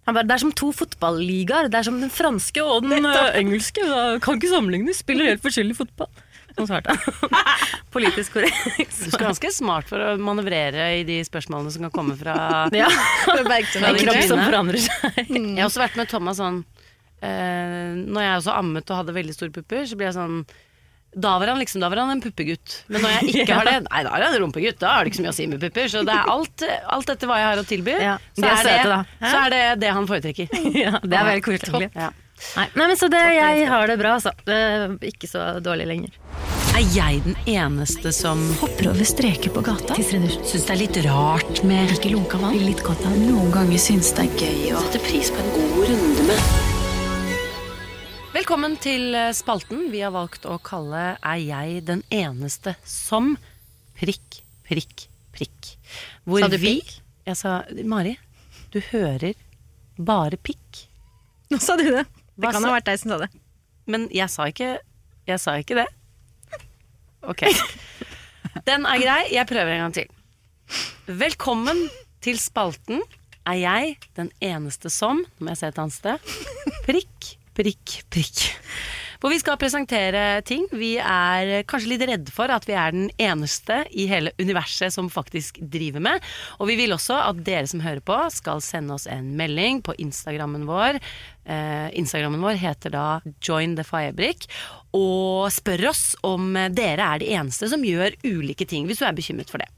Han 0.07 0.15
bare, 0.15 0.27
det 0.27 0.35
er 0.35 0.43
som 0.43 0.53
to 0.55 0.69
fotballigaer. 0.75 1.69
Det 1.71 1.79
er 1.79 1.87
som 1.87 1.99
den 1.99 2.11
franske 2.11 2.63
og 2.63 2.87
den 2.87 3.07
eh, 3.07 3.39
engelske. 3.39 3.83
Da 3.87 4.05
kan 4.23 4.39
ikke 4.39 4.51
sammenlignes. 4.51 5.03
Spiller 5.03 5.33
helt 5.33 5.43
forskjellig 5.43 5.75
fotball. 5.79 6.11
Sånn 6.53 6.67
svarte 6.69 6.93
han. 6.93 7.37
Politisk 7.95 8.35
korrekt. 8.37 8.93
Du 8.93 9.09
skal 9.09 9.29
ganske 9.31 9.51
smart 9.55 9.87
for 9.89 10.03
å 10.03 10.09
manøvrere 10.21 10.89
i 10.99 11.05
de 11.07 11.19
spørsmålene 11.25 11.73
som 11.73 11.87
kan 11.87 11.93
komme 11.95 12.17
fra 12.19 12.35
Ja. 12.83 12.89
En 13.33 13.99
kropp 13.99 14.27
som 14.29 14.43
forandrer 14.43 14.83
seg. 14.83 15.23
Jeg 15.27 15.57
har 15.57 15.67
også 15.69 15.81
vært 15.81 15.97
med 15.99 16.11
Thomas 16.11 16.39
sånn 16.39 16.61
eh, 17.23 17.89
Når 18.03 18.27
jeg 18.27 18.37
også 18.43 18.59
ammet 18.59 18.91
og 18.93 19.01
hadde 19.01 19.17
veldig 19.17 19.35
store 19.35 19.55
pupper, 19.55 19.87
så 19.89 19.97
blir 19.97 20.11
jeg 20.11 20.17
sånn 20.19 20.43
da 21.15 21.37
var 21.39 21.47
han 21.47 21.59
liksom, 21.59 21.81
da 21.81 21.89
var 21.89 22.01
han 22.03 22.09
en 22.15 22.21
puppegutt. 22.23 22.79
Men 22.87 23.03
når 23.05 23.15
jeg 23.17 23.43
ikke 23.43 23.59
har 23.59 23.69
det, 23.69 23.75
nei 23.91 24.01
da 24.05 24.15
er 24.17 24.25
han 24.27 24.35
en 24.35 24.41
rumpegutt. 24.45 24.79
Da 24.81 24.95
har 24.95 25.05
det 25.05 25.13
ikke 25.13 25.21
så 25.21 25.27
mye 25.27 25.35
å 25.35 25.37
si 25.37 25.47
med 25.51 25.61
pupper. 25.63 25.91
Så 25.91 26.03
det 26.07 26.15
er 26.15 26.33
alt, 26.33 26.65
alt 26.97 27.13
dette 27.13 27.29
hva 27.29 27.39
jeg 27.41 27.49
har 27.51 27.61
å 27.61 27.67
tilby. 27.69 27.95
Ja, 28.01 28.17
så, 28.37 28.47
er 28.49 28.71
er 28.73 28.91
det, 28.91 28.99
så 29.21 29.37
er 29.37 29.55
det 29.55 29.63
det 29.85 29.93
han 29.99 30.09
foretrekker. 30.09 30.59
Ja, 30.83 30.97
det 30.99 31.15
er 31.15 31.27
veldig 31.27 31.45
koselig. 31.45 31.89
Ja. 31.95 32.09
Nei, 32.57 32.65
nei, 32.75 32.87
men 32.89 32.97
så 32.99 33.07
det, 33.13 33.21
jeg 33.37 33.67
har 33.69 33.87
det 33.87 33.95
bra, 34.01 34.17
altså. 34.17 34.33
Ikke 35.05 35.29
så 35.29 35.45
dårlig 35.63 35.85
lenger. 35.87 36.17
Er 36.73 36.83
jeg 36.95 37.21
den 37.27 37.37
eneste 37.53 38.11
som 38.15 38.41
Hopper 38.59 38.89
over 38.89 39.05
streker 39.07 39.53
på 39.53 39.61
gata. 39.63 39.95
syns 40.01 40.65
det 40.65 40.73
er 40.73 40.81
litt 40.81 40.99
rart 41.05 41.61
med 41.69 41.93
Ikke 41.93 42.11
lunka 42.15 42.41
vann. 42.41 42.57
Litt 42.65 42.81
godt 42.83 43.05
av 43.07 43.15
Noen 43.21 43.53
ganger 43.53 43.81
syns 43.81 44.11
det 44.17 44.25
er 44.25 44.45
gøy 44.47 44.73
å 44.73 44.83
sette 44.87 45.05
pris 45.05 45.31
på 45.33 45.45
en 45.45 45.57
god 45.59 45.81
runde 45.93 46.29
med 46.33 46.62
Velkommen 48.33 48.73
til 48.81 49.13
eh, 49.13 49.29
spalten 49.35 49.91
vi 49.93 49.99
har 50.01 50.13
valgt 50.15 50.47
å 50.49 50.55
kalle 50.65 51.13
Er 51.21 51.37
jeg 51.37 51.83
den 51.85 52.01
eneste 52.13 52.73
som 52.87 53.35
prikk, 53.99 54.39
prikk, 54.65 55.03
prikk. 55.35 55.69
Hvor 56.25 56.41
Sa 56.41 56.49
du 56.49 56.57
vi 56.57 56.79
pikk? 56.79 56.95
Jeg 57.29 57.37
sa 57.39 57.51
Mari, 57.87 58.15
du 58.73 58.79
hører 58.89 59.37
bare 60.01 60.39
pikk. 60.41 60.81
Nå 61.53 61.59
sa 61.61 61.77
du 61.77 61.85
det. 61.85 62.07
Det 62.33 62.41
Hva 62.41 62.55
kan 62.55 62.65
ha 62.65 62.73
vært 62.73 62.89
deg 62.89 63.03
som 63.03 63.13
sa 63.13 63.19
det. 63.21 63.29
Men 63.85 64.07
jeg 64.09 64.31
sa 64.33 64.49
ikke 64.49 64.71
Jeg 65.29 65.43
sa 65.43 65.57
ikke 65.61 65.77
det. 65.83 65.87
Ok. 67.31 67.45
Den 68.67 68.83
er 68.89 68.99
grei. 68.99 69.21
Jeg 69.31 69.47
prøver 69.47 69.77
en 69.77 69.85
gang 69.85 69.93
til. 69.95 70.09
Velkommen 71.05 71.85
til 72.23 72.41
spalten 72.41 72.99
Er 73.45 73.61
jeg 73.61 73.95
den 74.17 74.31
eneste 74.43 74.89
som 74.89 75.21
Nå 75.21 75.45
må 75.45 75.53
jeg 75.53 75.61
se 75.61 75.69
et 75.69 75.79
annet 75.85 75.95
sted. 75.95 76.33
Prikk, 76.89 77.35
prikk, 77.57 78.01
prikk. 78.13 78.43
Hvor 79.23 79.31
vi 79.31 79.39
skal 79.39 79.55
presentere 79.55 80.41
ting 80.43 80.65
vi 80.75 80.97
er 80.99 81.61
kanskje 81.63 81.93
litt 81.93 82.01
redde 82.09 82.31
for 82.35 82.51
at 82.51 82.65
vi 82.67 82.75
er 82.75 82.91
den 82.91 83.05
eneste 83.15 83.77
i 83.95 84.03
hele 84.09 84.33
universet 84.35 84.91
som 84.91 85.07
faktisk 85.07 85.61
driver 85.71 86.03
med. 86.03 86.25
Og 86.59 86.67
vi 86.67 86.75
vil 86.81 86.91
også 86.91 87.21
at 87.29 87.39
dere 87.47 87.69
som 87.71 87.85
hører 87.85 88.03
på, 88.03 88.17
skal 88.35 88.59
sende 88.59 88.97
oss 88.97 89.07
en 89.07 89.31
melding 89.39 89.79
på 89.87 89.95
Instagrammen 90.03 90.67
vår. 90.67 90.99
Eh, 91.47 91.87
Instagrammen 92.03 92.43
vår 92.43 92.59
heter 92.59 92.91
da 92.97 93.07
Join 93.39 93.77
the 93.79 93.87
Firebrick. 93.87 94.49
Og 94.91 95.47
spør 95.55 95.87
oss 95.93 96.05
om 96.27 96.51
dere 96.75 97.07
er 97.07 97.23
de 97.23 97.31
eneste 97.39 97.71
som 97.71 97.87
gjør 97.87 98.19
ulike 98.27 98.67
ting, 98.67 98.91
hvis 98.91 98.99
du 98.99 99.07
er 99.07 99.15
bekymret 99.15 99.55
for 99.55 99.63
det. 99.63 99.71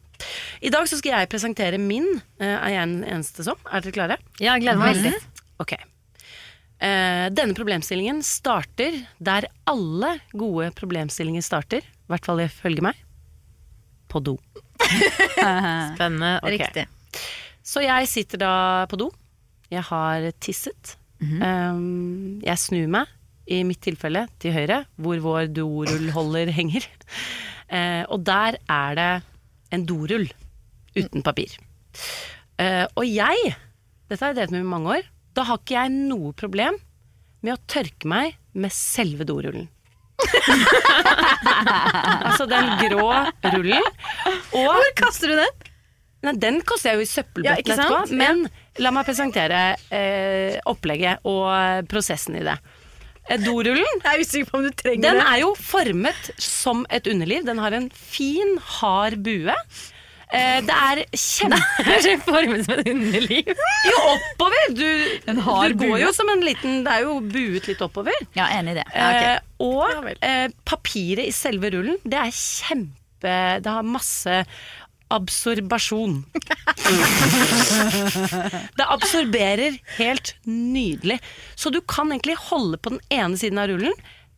I 0.65 0.73
dag 0.73 0.89
så 0.89 0.97
skal 0.97 1.19
jeg 1.19 1.29
presentere 1.29 1.77
min. 1.77 2.15
Eh, 2.41 2.49
er 2.49 2.79
jeg 2.79 2.95
den 2.95 3.03
eneste 3.05 3.45
som? 3.45 3.61
Er 3.69 3.85
dere 3.85 3.99
klare? 4.01 4.23
Ja, 4.39 4.55
jeg 4.55 4.65
gleder 4.65 4.81
meg 4.81 4.97
veldig. 4.97 5.19
Ok. 5.61 5.77
Eh, 6.83 7.27
denne 7.31 7.55
problemstillingen 7.55 8.19
starter 8.25 8.97
der 9.23 9.47
alle 9.69 10.17
gode 10.35 10.71
problemstillinger 10.75 11.45
starter. 11.45 11.85
I 11.85 12.11
hvert 12.11 12.27
fall 12.27 12.43
ifølge 12.43 12.83
meg. 12.85 12.99
På 14.11 14.21
do. 14.23 14.35
Spennende. 15.95 16.37
Ok. 16.43 16.51
Riktig. 16.57 16.85
Så 17.65 17.81
jeg 17.85 18.09
sitter 18.11 18.41
da 18.43 18.53
på 18.91 18.99
do. 18.99 19.09
Jeg 19.71 19.85
har 19.87 20.29
tisset. 20.43 20.97
um, 21.41 22.41
jeg 22.43 22.61
snur 22.61 22.89
meg, 22.91 23.09
i 23.49 23.61
mitt 23.65 23.81
tilfelle, 23.85 24.25
til 24.41 24.53
høyre, 24.53 24.83
hvor 25.01 25.21
vår 25.23 25.49
dorullholder 25.53 26.51
henger. 26.53 26.85
Eh, 27.69 28.03
og 28.13 28.21
der 28.25 28.59
er 28.69 28.97
det 28.97 29.11
en 29.73 29.85
dorull 29.89 30.27
uten 30.95 31.23
papir. 31.25 31.55
Eh, 32.61 32.85
og 32.93 33.05
jeg, 33.07 33.55
dette 34.09 34.21
har 34.21 34.33
jeg 34.33 34.37
drevet 34.37 34.53
med 34.53 34.65
i 34.65 34.69
mange 34.69 34.97
år, 34.97 35.09
da 35.35 35.45
har 35.49 35.61
ikke 35.61 35.77
jeg 35.77 35.93
noe 35.95 36.33
problem 36.37 36.77
med 37.45 37.55
å 37.55 37.61
tørke 37.69 38.09
meg 38.09 38.37
med 38.55 38.73
selve 38.73 39.27
dorullen. 39.27 39.67
altså 42.25 42.45
den 42.49 42.69
grå 42.79 43.09
rullen. 43.51 43.87
Og 44.55 44.69
Hvor 44.71 44.91
kaster 44.97 45.33
du 45.33 45.37
den? 45.39 45.65
Nei, 46.25 46.33
den 46.41 46.61
kaster 46.65 46.93
jeg 46.93 47.01
jo 47.01 47.05
i 47.05 47.11
søppelbøtten 47.11 47.69
ja, 47.69 47.75
etterpå. 47.75 48.15
Men 48.17 48.45
la 48.81 48.91
meg 48.95 49.05
presentere 49.07 49.65
eh, 49.93 50.55
opplegget 50.71 51.27
og 51.29 51.85
prosessen 51.91 52.39
i 52.39 52.45
det. 52.47 52.55
Eh, 53.29 53.41
Dorullen 53.41 53.99
Jeg 54.01 54.07
er 54.11 54.23
usikker 54.23 54.49
på 54.49 54.59
om 54.61 54.65
du 54.65 54.71
trenger 54.71 55.03
den 55.05 55.19
det. 55.21 55.27
er 55.27 55.43
jo 55.43 55.51
formet 55.59 56.31
som 56.41 56.85
et 56.93 57.07
underliv. 57.11 57.45
Den 57.47 57.61
har 57.61 57.75
en 57.77 57.91
fin, 57.93 58.55
hard 58.79 59.19
bue. 59.25 59.53
Eh, 60.33 60.61
det 60.65 60.75
er 60.75 61.01
kjempe... 61.11 61.59
Som 62.65 62.73
et 62.73 62.87
underliv. 62.89 63.51
Jo, 63.89 63.97
oppover! 64.15 64.63
Du, 64.75 64.87
du 65.27 65.41
går 65.41 65.75
bue. 65.77 65.99
jo 66.01 66.11
som 66.15 66.29
en 66.33 66.41
liten 66.43 66.83
Det 66.85 66.93
er 66.93 67.01
jo 67.05 67.19
buet 67.21 67.67
litt 67.69 67.81
oppover. 67.85 68.15
Ja, 68.37 68.47
enig 68.57 68.75
i 68.75 68.79
det. 68.79 68.85
Eh, 68.95 69.37
og 69.65 70.09
eh, 70.15 70.47
papiret 70.67 71.29
i 71.29 71.35
selve 71.35 71.71
rullen, 71.75 71.97
det 72.03 72.17
er 72.19 72.31
kjempe 72.33 73.35
Det 73.61 73.71
har 73.77 73.85
masse 73.85 74.41
absorbasjon. 75.13 76.23
det 78.77 78.85
absorberer 78.85 79.77
helt 79.99 80.33
nydelig. 80.49 81.19
Så 81.55 81.69
du 81.69 81.81
kan 81.85 82.11
egentlig 82.11 82.35
holde 82.49 82.77
på 82.81 82.89
den 82.95 83.03
ene 83.13 83.37
siden 83.39 83.61
av 83.61 83.69
rullen. 83.69 83.93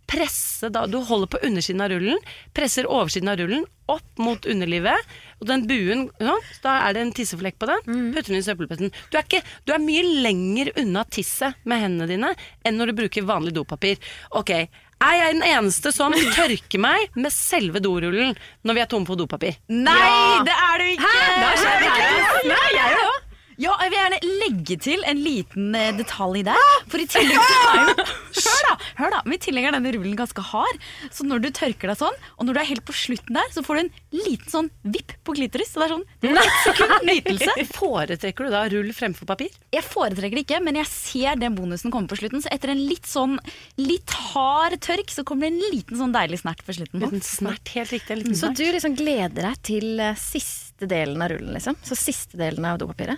Presse 0.07 0.69
da, 0.71 0.85
Du 0.87 1.01
holder 1.03 1.27
på 1.27 1.41
undersiden 1.43 1.83
av 1.83 1.91
rullen, 1.91 2.19
presser 2.55 2.87
oversiden 2.87 3.29
av 3.31 3.39
rullen 3.41 3.65
opp 3.91 4.19
mot 4.23 4.45
underlivet. 4.47 5.03
Og 5.41 5.47
den 5.49 5.65
buen, 5.67 6.07
sånn, 6.19 6.49
da 6.63 6.77
er 6.87 6.95
det 6.95 7.03
en 7.03 7.13
tisseflekk 7.15 7.59
på 7.59 7.69
den. 7.69 7.83
Putter 8.15 8.31
den 8.33 8.39
i 8.41 8.45
søppelbøtten. 8.45 8.91
Du 9.11 9.19
er, 9.19 9.45
du 9.67 9.75
er 9.75 9.83
mye 9.83 10.03
lenger 10.25 10.71
unna 10.81 11.03
tisset 11.11 11.59
med 11.67 11.83
hendene 11.83 12.09
dine 12.09 12.33
enn 12.65 12.79
når 12.79 12.91
du 12.91 12.99
bruker 13.03 13.27
vanlig 13.27 13.53
dopapir. 13.55 13.99
Ok, 14.39 14.53
er 14.97 15.13
jeg 15.19 15.35
den 15.35 15.45
eneste 15.45 15.91
som 15.93 16.15
tørker 16.33 16.81
meg 16.81 17.13
med 17.19 17.33
selve 17.33 17.83
dorullen 17.83 18.33
når 18.65 18.79
vi 18.79 18.83
er 18.83 18.89
tomme 18.89 19.05
for 19.09 19.19
dopapir? 19.19 19.59
Nei, 19.69 20.41
det 20.47 20.55
er 20.55 20.81
du 20.81 20.89
ikke! 20.95 21.13
Hæ? 21.13 21.37
Det 21.61 21.77
det 21.83 21.91
ikke. 21.91 22.51
Nei, 22.55 22.67
jeg 22.79 22.99
òg. 23.05 23.26
Ja, 23.57 23.71
jeg 23.81 23.89
vil 23.89 23.97
gjerne 23.97 24.17
legge 24.43 24.75
til 24.85 25.03
en 25.09 25.21
liten 25.25 25.75
eh, 25.77 25.89
detalj 25.97 26.43
der. 26.45 26.73
For 26.91 27.01
i 27.01 27.07
tillegg 27.09 27.39
så 27.41 27.55
er 27.71 27.79
jo 27.89 28.05
Hør 28.37 28.67
da! 28.67 28.73
hør 28.99 29.13
da, 29.15 29.19
men 29.25 29.33
I 29.33 29.39
tillegg 29.41 29.65
er 29.65 29.73
denne 29.73 29.91
rullen 29.95 30.13
ganske 30.19 30.43
hard. 30.51 30.83
Så 31.13 31.25
når 31.25 31.41
du 31.41 31.47
tørker 31.57 31.89
deg 31.89 31.97
sånn, 31.97 32.17
og 32.37 32.45
når 32.45 32.53
du 32.53 32.59
er 32.61 32.67
helt 32.69 32.83
på 32.85 32.93
slutten 32.93 33.37
der, 33.39 33.47
så 33.55 33.63
får 33.65 33.79
du 33.79 33.81
en 33.81 33.89
liten 34.13 34.51
sånn 34.51 34.67
vipp 34.93 35.15
på 35.25 35.33
klitoris. 35.39 35.71
Så 35.73 35.81
det 35.81 35.87
er 35.87 35.93
sånn 35.95 36.03
det 36.21 36.33
var 36.37 36.51
sekund 36.67 37.07
nytelse. 37.09 37.55
Foretrekker 37.79 38.45
du 38.45 38.53
da 38.53 38.61
rull 38.75 38.91
fremfor 38.95 39.29
papir? 39.31 39.55
Jeg 39.73 39.85
foretrekker 39.87 40.37
det 40.37 40.43
ikke, 40.45 40.59
men 40.67 40.77
jeg 40.77 40.89
ser 40.91 41.39
den 41.41 41.57
bonusen 41.57 41.93
komme 41.93 42.11
på 42.11 42.19
slutten. 42.19 42.43
Så 42.45 42.51
etter 42.53 42.73
en 42.75 42.83
litt 42.91 43.09
sånn 43.09 43.39
litt 43.81 44.13
hard 44.35 44.77
tørk, 44.85 45.09
så 45.13 45.25
kommer 45.25 45.49
det 45.49 45.55
en 45.57 45.73
liten 45.79 45.97
sånn 46.03 46.13
deilig 46.13 46.43
snert 46.43 46.61
på 46.67 46.77
slutten. 46.77 47.07
En 47.09 47.25
snert, 47.25 47.73
helt 47.73 47.95
riktig. 47.95 48.13
En 48.13 48.21
liten 48.21 48.37
Så 48.37 48.51
snert. 48.51 48.61
du 48.61 48.69
liksom 48.77 48.99
gleder 49.01 49.49
deg 49.49 49.63
til 49.65 49.89
eh, 50.03 50.13
siste 50.21 50.85
delen 50.93 51.25
av 51.25 51.33
rullen, 51.33 51.55
liksom? 51.57 51.77
Så 51.87 51.97
siste 51.97 52.37
delen 52.37 52.69
av 52.69 52.77
dopapiret? 52.83 53.17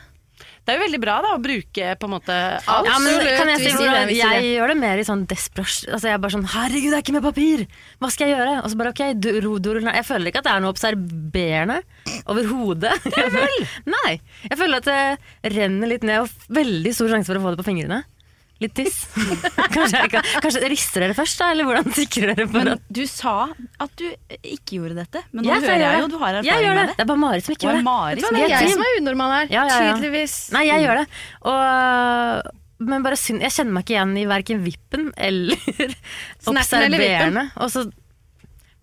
Det 0.70 0.76
er 0.76 0.78
jo 0.78 0.86
veldig 0.86 1.00
bra 1.02 1.14
da 1.26 1.30
å 1.34 1.40
bruke 1.42 1.86
på 1.98 2.06
en 2.06 2.12
måte 2.14 2.36
alt. 2.38 2.86
Ja, 2.86 2.98
men 3.02 3.16
Absolutt, 3.16 3.38
kan 3.40 3.50
jeg 3.50 3.62
si 3.64 3.72
hvordan 3.74 4.12
Jeg 4.14 4.52
gjør 4.52 4.70
det 4.70 4.76
mer 4.78 5.02
i 5.02 5.06
sånn 5.08 5.24
desperasjon. 5.32 5.96
Altså 5.96 6.12
jeg 6.12 6.14
er 6.14 6.22
bare 6.22 6.36
sånn 6.36 6.46
Herregud, 6.54 6.92
det 6.94 7.00
er 7.00 7.06
ikke 7.08 7.16
med 7.16 7.26
papir! 7.26 7.64
Hva 7.98 8.12
skal 8.14 8.30
jeg 8.30 8.38
gjøre? 8.38 8.54
Og 8.62 8.70
så 8.70 8.80
bare 8.84 8.94
ok, 8.94 9.02
du, 9.18 9.30
ro, 9.48 9.56
du, 9.58 9.72
ro, 9.74 9.82
Jeg 9.98 10.06
føler 10.06 10.30
ikke 10.30 10.44
at 10.44 10.50
det 10.52 10.54
er 10.54 10.62
noe 10.62 10.76
observerende 10.76 11.80
overhodet. 12.30 12.94
Nei. 13.96 14.14
Jeg 14.46 14.62
føler 14.62 14.84
at 14.84 14.92
det 14.94 15.58
renner 15.58 15.90
litt 15.90 16.06
ned, 16.06 16.28
og 16.28 16.54
veldig 16.62 16.94
stor 16.94 17.16
sjanse 17.16 17.34
for 17.34 17.42
å 17.42 17.48
få 17.48 17.56
det 17.56 17.64
på 17.64 17.70
fingrene. 17.72 18.04
Litt 18.60 18.74
tiss. 18.76 18.96
kanskje, 19.76 20.02
kan, 20.12 20.26
kanskje 20.44 20.68
rister 20.72 21.06
dere 21.06 21.16
først, 21.16 21.40
da? 21.40 21.48
Eller 21.54 21.68
hvordan 21.70 21.94
sikrer 21.96 22.34
dere 22.36 22.48
for 22.52 22.68
det? 22.68 22.74
at 22.76 22.90
du 22.98 23.02
sa 23.08 23.36
at 23.80 23.94
du 24.02 24.06
ikke 24.44 24.80
gjorde 24.80 24.98
dette. 25.00 25.22
Men 25.32 25.46
nå 25.48 25.54
ja, 25.54 25.60
hører 25.64 25.84
jeg 25.86 26.02
jo 26.04 26.10
du 26.12 26.18
har 26.20 26.40
erfaring 26.42 26.68
det. 26.68 26.74
med 26.76 26.90
Det 26.90 26.96
det. 26.98 27.04
er 27.06 27.10
bare 27.14 27.22
Marit 27.24 27.48
som 27.48 27.56
ikke 27.56 27.68
gjør 27.70 27.80
det. 27.80 27.86
Marit, 27.88 28.26
Det 28.26 28.42
er 28.44 28.54
jeg 28.58 28.74
som 28.74 28.84
er 28.84 28.98
unormal 29.00 29.36
her. 29.38 29.54
Ja, 29.54 29.64
ja, 29.70 29.78
ja. 29.88 29.94
Tydeligvis. 29.96 30.36
Nei, 30.58 30.66
jeg 30.68 30.84
gjør 30.88 31.00
det. 31.02 31.06
Og, 31.54 32.52
men 32.92 33.08
bare 33.08 33.20
synd, 33.20 33.42
jeg 33.48 33.56
kjenner 33.56 33.76
meg 33.80 33.88
ikke 33.88 33.96
igjen 33.96 34.14
i 34.20 34.28
verken 34.34 34.62
vippen 34.68 35.10
eller 35.16 35.56
Snappen 36.44 36.84
eller 36.84 37.00
vippen? 37.00 37.40
observerende. 37.40 37.46
Og 37.64 37.72
så 37.74 37.86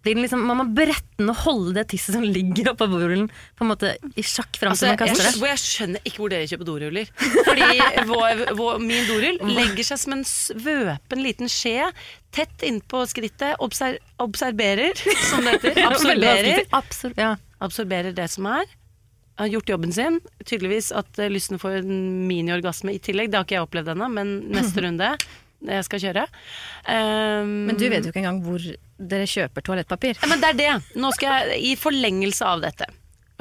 den 0.06 0.22
liksom, 0.22 0.42
man 0.46 0.60
må 0.60 0.64
brette 0.76 1.18
den 1.18 1.30
og 1.32 1.38
holde 1.44 1.74
det 1.76 1.84
tisset 1.92 2.14
som 2.16 2.24
ligger 2.24 2.70
oppå 2.72 2.86
borullen, 2.92 3.26
på 3.58 3.66
en 3.66 3.70
måte 3.72 3.90
i 4.14 4.24
sjakk 4.26 4.56
fram 4.60 4.72
Altså, 4.74 4.86
til 4.86 4.92
man 4.92 4.96
jeg, 4.96 5.16
kaster 5.16 5.26
det. 5.28 5.40
hvor 5.42 5.50
jeg 5.50 5.62
skjønner 5.62 6.06
ikke 6.08 6.22
hvor 6.22 6.32
dere 6.32 6.48
kjøper 6.50 6.68
doruller. 6.70 7.10
Fordi 7.50 7.68
vår, 8.12 8.42
vår, 8.60 8.80
min 8.86 9.06
dorull 9.10 9.40
legger 9.56 9.88
seg 9.90 10.00
som 10.04 10.16
en 10.16 10.24
svøpen 10.30 11.22
liten 11.24 11.50
skje 11.52 11.90
tett 12.36 12.64
innpå 12.68 13.04
skrittet. 13.08 13.54
Obser, 13.64 13.98
observerer, 14.22 14.92
som 15.30 15.44
det 15.46 15.56
heter. 15.58 15.82
Absorberer, 15.90 16.64
Absor 16.76 17.14
ja. 17.16 17.30
absorberer 17.64 18.12
det 18.16 18.26
som 18.32 18.48
er. 18.50 18.66
har 19.40 19.50
gjort 19.52 19.68
jobben 19.68 19.92
sin. 19.92 20.20
Tydeligvis 20.44 20.92
at 20.96 21.18
lysten 21.32 21.58
får 21.60 21.80
en 21.80 21.96
miniorgasme 22.28 22.92
i 22.96 23.00
tillegg. 23.00 23.32
Det 23.32 23.40
har 23.40 23.48
ikke 23.48 23.58
jeg 23.58 23.66
opplevd 23.68 23.92
ennå, 23.96 24.08
men 24.12 24.36
neste 24.52 24.80
runde 24.86 25.14
jeg 25.66 25.84
skal 25.86 26.02
kjøre. 26.02 26.22
Um, 26.84 27.52
Men 27.70 27.78
du 27.80 27.86
vet 27.88 28.04
jo 28.04 28.10
ikke 28.12 28.20
engang 28.20 28.42
hvor 28.44 28.60
dere 28.98 29.28
kjøper 29.28 29.64
toalettpapir. 29.64 30.18
Ja, 30.22 30.30
men 30.30 30.42
det 30.42 30.52
er 30.52 30.60
det. 30.60 30.98
Nå 31.00 31.12
skal 31.16 31.50
jeg 31.50 31.62
i 31.70 31.76
forlengelse 31.80 32.46
av 32.48 32.64
dette. 32.64 32.88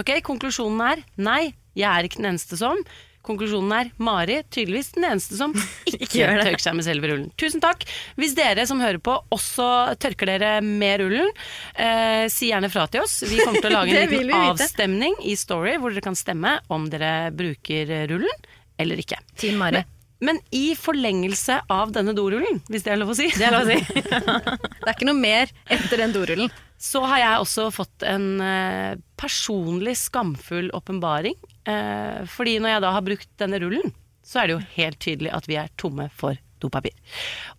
Ok, 0.02 0.12
Konklusjonen 0.28 0.82
er 0.84 1.04
nei, 1.24 1.54
jeg 1.78 1.88
er 1.88 2.08
ikke 2.08 2.20
den 2.20 2.34
eneste 2.34 2.60
som. 2.60 2.80
Konklusjonen 3.26 3.72
er 3.74 3.88
Mari 4.06 4.38
tydeligvis 4.54 4.92
den 4.98 5.08
eneste 5.10 5.38
som 5.40 5.54
ikke 5.90 6.04
ikke 6.06 6.28
tørker 6.44 6.62
seg 6.62 6.76
med 6.78 6.86
selve 6.88 7.10
rullen. 7.10 7.30
Tusen 7.42 7.64
takk. 7.64 7.86
Hvis 8.20 8.36
dere 8.38 8.68
som 8.70 8.84
hører 8.84 9.02
på 9.02 9.16
også 9.34 9.70
tørker 10.02 10.30
dere 10.30 10.52
med 10.66 11.02
rullen, 11.02 11.32
eh, 11.74 12.28
si 12.32 12.52
gjerne 12.52 12.70
fra 12.74 12.86
til 12.92 13.06
oss. 13.06 13.22
Vi 13.26 13.40
kommer 13.42 13.64
til 13.64 13.72
å 13.72 13.76
lage 13.80 13.98
en 14.04 14.14
liten 14.14 14.36
avstemning 14.52 15.18
i 15.26 15.34
Story 15.40 15.80
hvor 15.82 15.96
dere 15.96 16.06
kan 16.06 16.20
stemme 16.20 16.60
om 16.74 16.90
dere 16.92 17.32
bruker 17.36 17.96
rullen 18.12 18.48
eller 18.78 19.00
ikke. 19.02 19.18
Team 19.40 19.58
Mari. 19.62 19.82
Men, 19.82 19.95
men 20.24 20.40
i 20.56 20.76
forlengelse 20.80 21.58
av 21.72 21.92
denne 21.96 22.14
dorullen, 22.16 22.62
hvis 22.72 22.86
det 22.86 22.94
er 22.94 23.00
lov 23.02 23.12
å 23.12 23.18
si, 23.18 23.28
Det 23.36 23.48
er 23.50 23.56
lov 23.56 23.68
å 23.68 23.74
si. 23.74 24.04
Det 24.86 24.88
er 24.88 24.94
ikke 24.94 25.10
noe 25.10 25.20
mer 25.20 25.52
etter 25.72 26.00
den 26.00 26.14
dorullen. 26.16 26.54
så 26.80 27.02
har 27.08 27.20
jeg 27.20 27.42
også 27.44 27.68
fått 27.74 28.06
en 28.08 28.28
eh, 28.44 28.96
personlig 29.20 29.96
skamfull 30.00 30.70
åpenbaring. 30.76 31.36
Eh, 31.68 32.24
fordi 32.32 32.58
når 32.62 32.76
jeg 32.76 32.84
da 32.86 32.92
har 32.96 33.06
brukt 33.06 33.30
denne 33.42 33.60
rullen, 33.64 33.94
så 34.26 34.42
er 34.42 34.48
det 34.48 34.56
jo 34.56 34.68
helt 34.76 35.00
tydelig 35.04 35.34
at 35.36 35.50
vi 35.50 35.58
er 35.60 35.74
tomme 35.82 36.08
for 36.16 36.38
dopapir. 36.64 36.96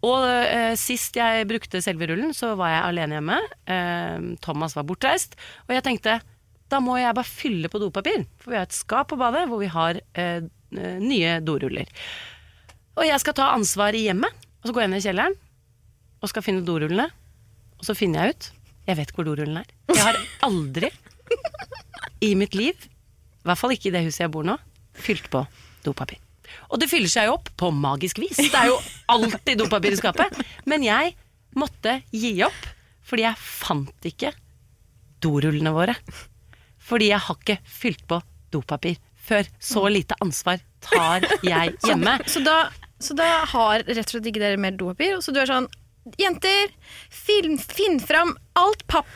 Og 0.06 0.24
eh, 0.26 0.72
sist 0.80 1.18
jeg 1.18 1.48
brukte 1.50 1.82
selve 1.84 2.08
rullen, 2.08 2.32
så 2.34 2.54
var 2.58 2.72
jeg 2.72 2.86
alene 2.86 3.18
hjemme. 3.18 3.40
Thomas 4.44 4.76
var 4.78 4.86
bortreist. 4.88 5.36
Og 5.68 5.76
jeg 5.76 5.84
tenkte 5.86 6.20
da 6.72 6.80
må 6.82 6.96
jeg 6.98 7.14
bare 7.14 7.28
fylle 7.28 7.68
på 7.70 7.78
dopapir. 7.78 8.24
For 8.42 8.50
vi 8.54 8.58
har 8.58 8.66
et 8.66 8.74
skap 8.74 9.12
på 9.12 9.18
badet 9.20 9.44
hvor 9.50 9.60
vi 9.62 9.68
har 9.70 10.00
nye 10.72 11.36
doruller. 11.46 11.86
Og 12.96 13.04
jeg 13.06 13.20
skal 13.22 13.36
ta 13.36 13.50
ansvar 13.54 13.96
i 13.96 14.06
hjemmet. 14.06 14.32
Og 14.62 14.68
så 14.70 14.74
går 14.74 14.86
jeg 14.86 14.92
ned 14.92 15.02
i 15.02 15.06
kjelleren 15.06 15.36
og 16.24 16.30
skal 16.32 16.44
finne 16.44 16.64
dorullene. 16.66 17.06
Og 17.76 17.84
så 17.86 17.94
finner 17.96 18.24
jeg 18.24 18.36
ut 18.36 18.46
Jeg 18.88 18.96
vet 19.00 19.10
hvor 19.14 19.26
dorullen 19.26 19.58
er. 19.60 19.66
Jeg 19.92 20.02
har 20.02 20.18
aldri 20.46 20.90
i 22.24 22.30
mitt 22.38 22.54
liv, 22.56 22.72
i 22.78 23.46
hvert 23.46 23.58
fall 23.58 23.74
ikke 23.74 23.90
i 23.90 23.94
det 23.96 24.04
huset 24.06 24.22
jeg 24.24 24.32
bor 24.32 24.46
nå, 24.46 24.54
fylt 24.96 25.26
på 25.30 25.42
dopapir. 25.84 26.20
Og 26.70 26.78
det 26.80 26.88
fyller 26.90 27.10
seg 27.10 27.26
jo 27.28 27.34
opp 27.36 27.50
på 27.58 27.68
magisk 27.74 28.20
vis. 28.22 28.38
Det 28.38 28.54
er 28.54 28.70
jo 28.70 28.78
alltid 29.12 29.58
dopapir 29.60 29.92
i 29.92 29.98
skapet. 29.98 30.38
Men 30.70 30.86
jeg 30.86 31.12
måtte 31.58 31.98
gi 32.14 32.32
opp, 32.46 32.62
fordi 33.06 33.26
jeg 33.26 33.42
fant 33.42 34.08
ikke 34.08 34.32
dorullene 35.22 35.74
våre. 35.74 35.96
Fordi 36.86 37.10
jeg 37.10 37.22
har 37.26 37.38
ikke 37.42 37.58
fylt 37.66 38.06
på 38.08 38.20
dopapir 38.54 38.96
før. 39.26 39.50
Så 39.58 39.82
lite 39.90 40.16
ansvar 40.22 40.62
tar 40.86 41.26
jeg 41.44 41.74
hjemme. 41.84 42.16
Så 42.30 42.42
da, 42.46 42.68
så 43.02 43.16
da 43.18 43.26
har 43.52 43.84
rett 43.86 44.06
og 44.06 44.14
slett 44.14 44.30
ikke 44.30 44.42
dere 44.42 44.60
mer 44.60 44.76
dopapir, 44.78 45.18
så 45.24 45.34
du 45.34 45.42
er 45.42 45.50
sånn 45.50 45.68
Jenter, 46.14 46.70
film, 47.10 47.56
finn 47.58 47.96
fram 47.98 48.36
alt 48.54 48.84
papp. 48.86 49.08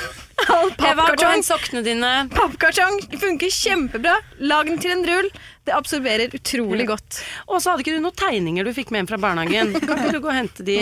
All 0.48 0.70
pappkartong. 0.78 1.42
sokkene 1.44 1.82
dine. 1.84 2.12
Pappkartong 2.32 3.02
funker 3.20 3.52
kjempebra. 3.52 4.14
Lag 4.40 4.70
den 4.70 4.78
til 4.80 4.94
en 4.94 5.04
rull. 5.04 5.28
Det 5.68 5.74
absorberer 5.76 6.32
utrolig 6.32 6.86
godt. 6.88 7.18
Og 7.50 7.60
så 7.60 7.74
hadde 7.74 7.84
ikke 7.84 7.98
du 7.98 8.00
noen 8.06 8.16
tegninger 8.16 8.64
du 8.64 8.72
fikk 8.72 8.94
med 8.94 9.02
hjem 9.02 9.10
fra 9.10 9.20
barnehagen. 9.26 9.74
Kan 9.82 10.00
ikke 10.00 10.14
du 10.14 10.22
gå 10.24 10.30
og 10.30 10.38
hente 10.38 10.64
de? 10.64 10.78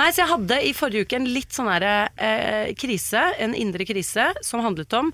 Nei, 0.00 0.08
så 0.08 0.22
jeg 0.22 0.32
hadde 0.32 0.60
i 0.64 0.72
forrige 0.78 1.04
uke 1.04 1.20
en 1.20 1.28
litt 1.28 1.52
sånn 1.52 1.68
her, 1.74 1.88
eh, 2.16 2.72
krise, 2.80 3.26
en 3.42 3.52
indre 3.58 3.84
krise, 3.84 4.30
som 4.40 4.64
handlet 4.64 4.96
om 4.96 5.12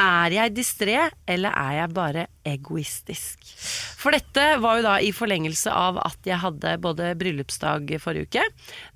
er 0.00 0.34
jeg 0.34 0.54
distré, 0.56 0.96
eller 1.28 1.54
er 1.56 1.74
jeg 1.76 1.92
bare 1.96 2.24
egoistisk? 2.48 3.44
For 4.00 4.14
dette 4.16 4.44
var 4.62 4.78
jo 4.78 4.84
da 4.86 4.94
i 5.04 5.10
forlengelse 5.12 5.72
av 5.76 5.98
at 6.02 6.26
jeg 6.26 6.40
hadde 6.40 6.74
både 6.80 7.12
bryllupsdag 7.20 7.92
forrige 8.00 8.30
uke. 8.30 8.44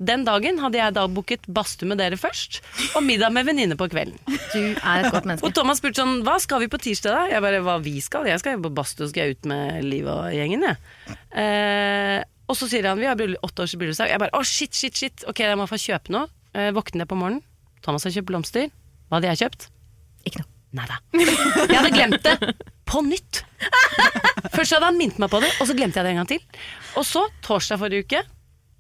Den 0.01 0.25
dagen 0.27 0.61
hadde 0.63 0.81
jeg 0.81 0.97
da 0.97 1.05
booket 1.13 1.45
badstue 1.45 1.91
med 1.91 2.01
dere 2.01 2.19
først, 2.21 2.63
og 2.95 3.05
middag 3.05 3.35
med 3.37 3.49
venninne 3.51 3.77
på 3.81 3.91
kvelden. 3.93 4.17
Du 4.55 4.61
er 4.63 5.05
et 5.05 5.11
godt 5.13 5.29
menneske. 5.29 5.47
Og 5.47 5.57
Thomas 5.57 5.83
spurte 5.83 6.01
sånn, 6.01 6.23
hva 6.27 6.39
skal 6.43 6.65
vi 6.65 6.71
på 6.73 6.81
tirsdag 6.81 7.19
da? 7.19 7.25
Jeg 7.35 7.45
bare, 7.45 7.61
hva 7.67 7.77
vi 7.85 7.99
skal? 8.05 8.29
Jeg 8.31 8.41
skal 8.41 8.57
jo 8.57 8.65
på 8.67 8.73
badstue, 8.81 9.11
skal 9.13 9.29
jeg 9.29 9.39
ut 9.39 9.51
med 9.51 9.85
Liv 9.85 10.09
og 10.09 10.31
gjengen, 10.33 10.65
jeg. 10.71 11.19
Eh, 11.37 12.23
og 12.49 12.57
så 12.59 12.69
sier 12.71 12.89
han, 12.89 13.01
vi 13.01 13.09
har 13.09 13.21
åtte 13.45 13.65
års 13.65 13.77
bryllupsdag. 13.77 14.13
Jeg 14.13 14.21
bare, 14.25 14.35
å 14.37 14.45
shit, 14.47 14.73
shit, 14.77 14.97
shit. 14.97 15.29
Ok, 15.29 15.45
jeg 15.45 15.61
må 15.61 15.69
få 15.69 15.81
kjøpe 15.81 16.13
noe. 16.15 16.29
Eh, 16.55 16.73
våkner 16.77 17.05
jeg 17.05 17.13
på 17.13 17.21
morgenen. 17.21 17.45
Thomas 17.85 18.05
har 18.07 18.17
kjøpt 18.17 18.31
blomster. 18.33 18.73
Hva 19.09 19.19
hadde 19.19 19.33
jeg 19.33 19.45
kjøpt? 19.45 19.71
Ikke 20.29 20.45
noe. 20.45 20.54
Nei 20.75 20.87
da. 20.91 20.97
Jeg 21.15 21.77
hadde 21.79 21.93
glemt 21.95 22.25
det 22.27 22.55
på 22.91 23.03
nytt. 23.07 23.45
Først 24.55 24.75
hadde 24.75 24.89
han 24.89 24.99
minnet 24.99 25.21
meg 25.23 25.31
på 25.31 25.39
det, 25.45 25.53
og 25.63 25.69
så 25.71 25.77
glemte 25.79 26.01
jeg 26.01 26.07
det 26.07 26.15
en 26.15 26.23
gang 26.23 26.31
til. 26.33 26.43
Og 26.99 27.07
så, 27.07 27.23
torsdag 27.47 27.83
forrige 27.83 28.07
uke 28.09 28.25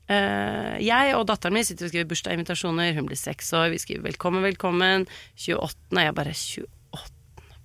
Uh, 0.05 0.77
Jeg 0.85 1.15
og 1.17 1.23
datteren 1.31 1.55
min 1.57 1.65
sitter 1.65 1.87
og 1.87 1.93
skriver 1.93 2.09
bursdagsinvitasjoner. 2.11 2.91
Hun 2.93 3.07
blir 3.09 3.17
seks 3.17 3.49
år. 3.57 3.71
Vi 3.73 3.81
skriver 3.81 4.05
'velkommen, 4.05 4.45
velkommen'. 4.45 5.07
28. 5.41 5.97
Og 5.97 6.03
jeg 6.03 6.15
bare 6.15 6.35
28. 6.35 6.69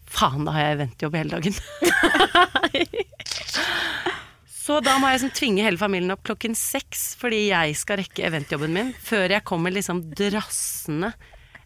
Faen, 0.10 0.46
da 0.46 0.52
har 0.56 0.62
jeg 0.64 0.78
eventjobb 0.78 1.16
hele 1.20 1.30
dagen. 1.36 1.54
Så 4.70 4.80
da 4.86 4.96
må 5.02 5.10
jeg 5.10 5.20
liksom 5.20 5.36
tvinge 5.36 5.66
hele 5.66 5.82
familien 5.82 6.14
opp 6.14 6.24
klokken 6.24 6.56
seks 6.56 7.16
fordi 7.20 7.50
jeg 7.50 7.76
skal 7.76 7.98
rekke 7.98 8.26
eventjobben 8.28 8.74
min, 8.74 8.94
før 8.94 9.30
jeg 9.34 9.44
kommer 9.44 9.74
liksom 9.74 10.04
drassende. 10.14 11.12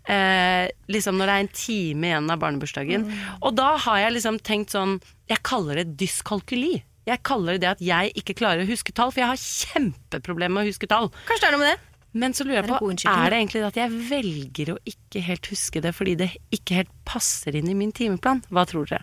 Eh, 0.03 0.67
liksom 0.91 1.15
når 1.15 1.29
det 1.29 1.35
er 1.35 1.43
en 1.45 1.53
time 1.55 2.09
igjen 2.09 2.31
av 2.33 2.41
barnebursdagen. 2.41 3.05
Og 3.39 3.53
da 3.55 3.69
har 3.85 4.01
jeg 4.01 4.17
liksom 4.17 4.39
tenkt 4.43 4.73
sånn 4.75 4.97
Jeg 5.31 5.39
kaller 5.47 5.79
det 5.79 5.93
dyskalkuli. 6.01 6.81
Jeg 7.07 7.19
kaller 7.23 7.55
det 7.55 7.63
det 7.63 7.71
at 7.71 7.81
jeg 7.83 8.11
ikke 8.19 8.35
klarer 8.39 8.63
å 8.63 8.69
huske 8.69 8.93
tall, 8.95 9.11
for 9.11 9.23
jeg 9.23 9.31
har 9.31 9.39
kjempeproblemer 9.39 10.55
med 10.55 10.67
å 10.67 10.71
huske 10.71 10.87
tall. 10.91 11.09
Kanskje 11.27 11.45
det 11.45 11.49
er 11.49 11.55
noe 11.55 11.63
med 11.63 11.71
det? 11.73 11.89
Men 12.13 12.35
så 12.37 12.45
lurer 12.45 12.61
jeg 12.61 12.69
på, 12.69 12.89
er 13.09 13.31
det 13.33 13.37
egentlig 13.39 13.61
det 13.63 13.69
at 13.71 13.79
jeg 13.79 14.01
velger 14.11 14.71
å 14.75 14.77
ikke 14.85 15.23
helt 15.25 15.47
huske 15.49 15.81
det 15.81 15.95
fordi 15.97 16.13
det 16.19 16.27
ikke 16.53 16.83
helt 16.83 16.91
passer 17.09 17.57
inn 17.57 17.71
i 17.71 17.77
min 17.77 17.91
timeplan? 17.95 18.43
Hva 18.53 18.67
tror 18.69 18.85
dere? 18.85 19.01